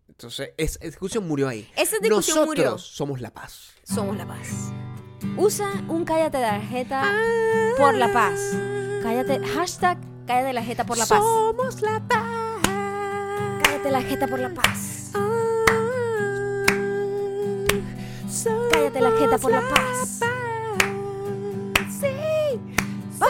[0.08, 1.70] Entonces, esa discusión murió ahí.
[1.76, 2.78] Esa discusión Nosotros murió.
[2.78, 3.72] somos la paz.
[3.84, 4.72] Somos la paz.
[5.36, 7.02] Usa un cállate la jeta
[7.76, 8.40] por la paz.
[9.02, 11.18] Cállate, hashtag cállate la jeta por la paz.
[11.18, 12.60] Somos la paz.
[13.62, 15.10] Cállate la jeta por la paz.
[18.72, 20.20] Cállate la jeta por la paz.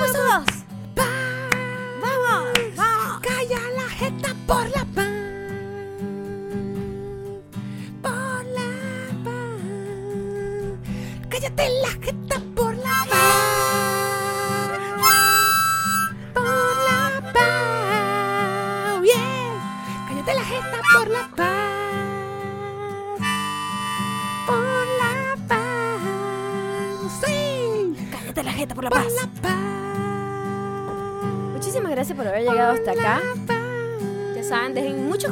[0.01, 0.56] バうさん。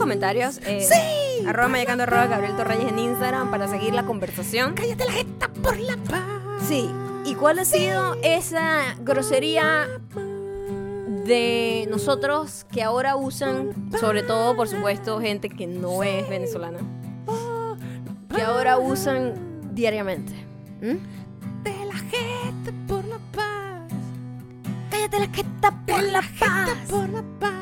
[0.04, 0.58] Comentarios.
[0.66, 1.46] Eh, Sí.
[1.46, 4.74] Arroba mayacando arroba Gabriel Torreyes en Instagram para seguir la conversación.
[4.74, 6.22] Cállate la jeta por la paz.
[6.68, 6.88] Sí.
[7.26, 9.88] ¿Y cuál ha sido esa grosería
[11.26, 16.78] de nosotros que ahora usan, sobre todo, por supuesto, gente que no es venezolana,
[18.34, 19.32] que ahora usan
[19.74, 20.32] diariamente?
[20.80, 21.62] ¿Mm?
[21.64, 23.90] De la jeta por la paz.
[24.90, 26.78] Cállate la jeta por la jeta paz.
[26.90, 27.52] por la paz.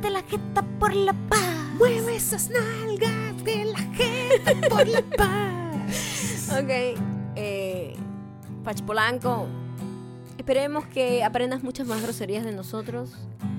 [0.00, 1.40] Cállate la jeta por la paz.
[1.76, 6.50] Mueve esas nalgas de la jeta por la paz.
[6.52, 6.70] Ok.
[7.34, 7.96] Eh,
[8.62, 9.46] Pachi Polanco.
[10.36, 13.10] Esperemos que aprendas muchas más groserías de nosotros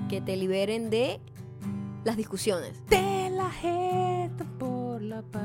[0.07, 1.19] que te liberen de
[2.05, 2.85] las discusiones.
[2.87, 5.43] De la jeta por la paz.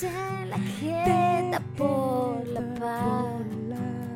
[0.00, 4.11] De la jeta por la paz.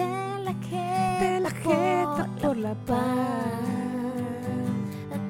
[0.00, 0.06] Te
[0.44, 3.04] la jeta, te la jeta por, por la paz.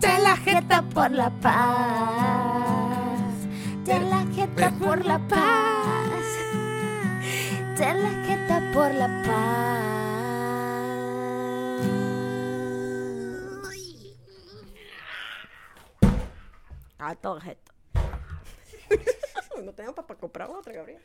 [0.00, 1.64] Te la jeta por la paz.
[3.84, 6.24] Te la jeta por la paz.
[7.76, 9.54] Te la jeta por la paz.
[16.98, 17.72] A todo objeto.
[19.62, 21.00] no tenemos para comprar otra, Gabriel.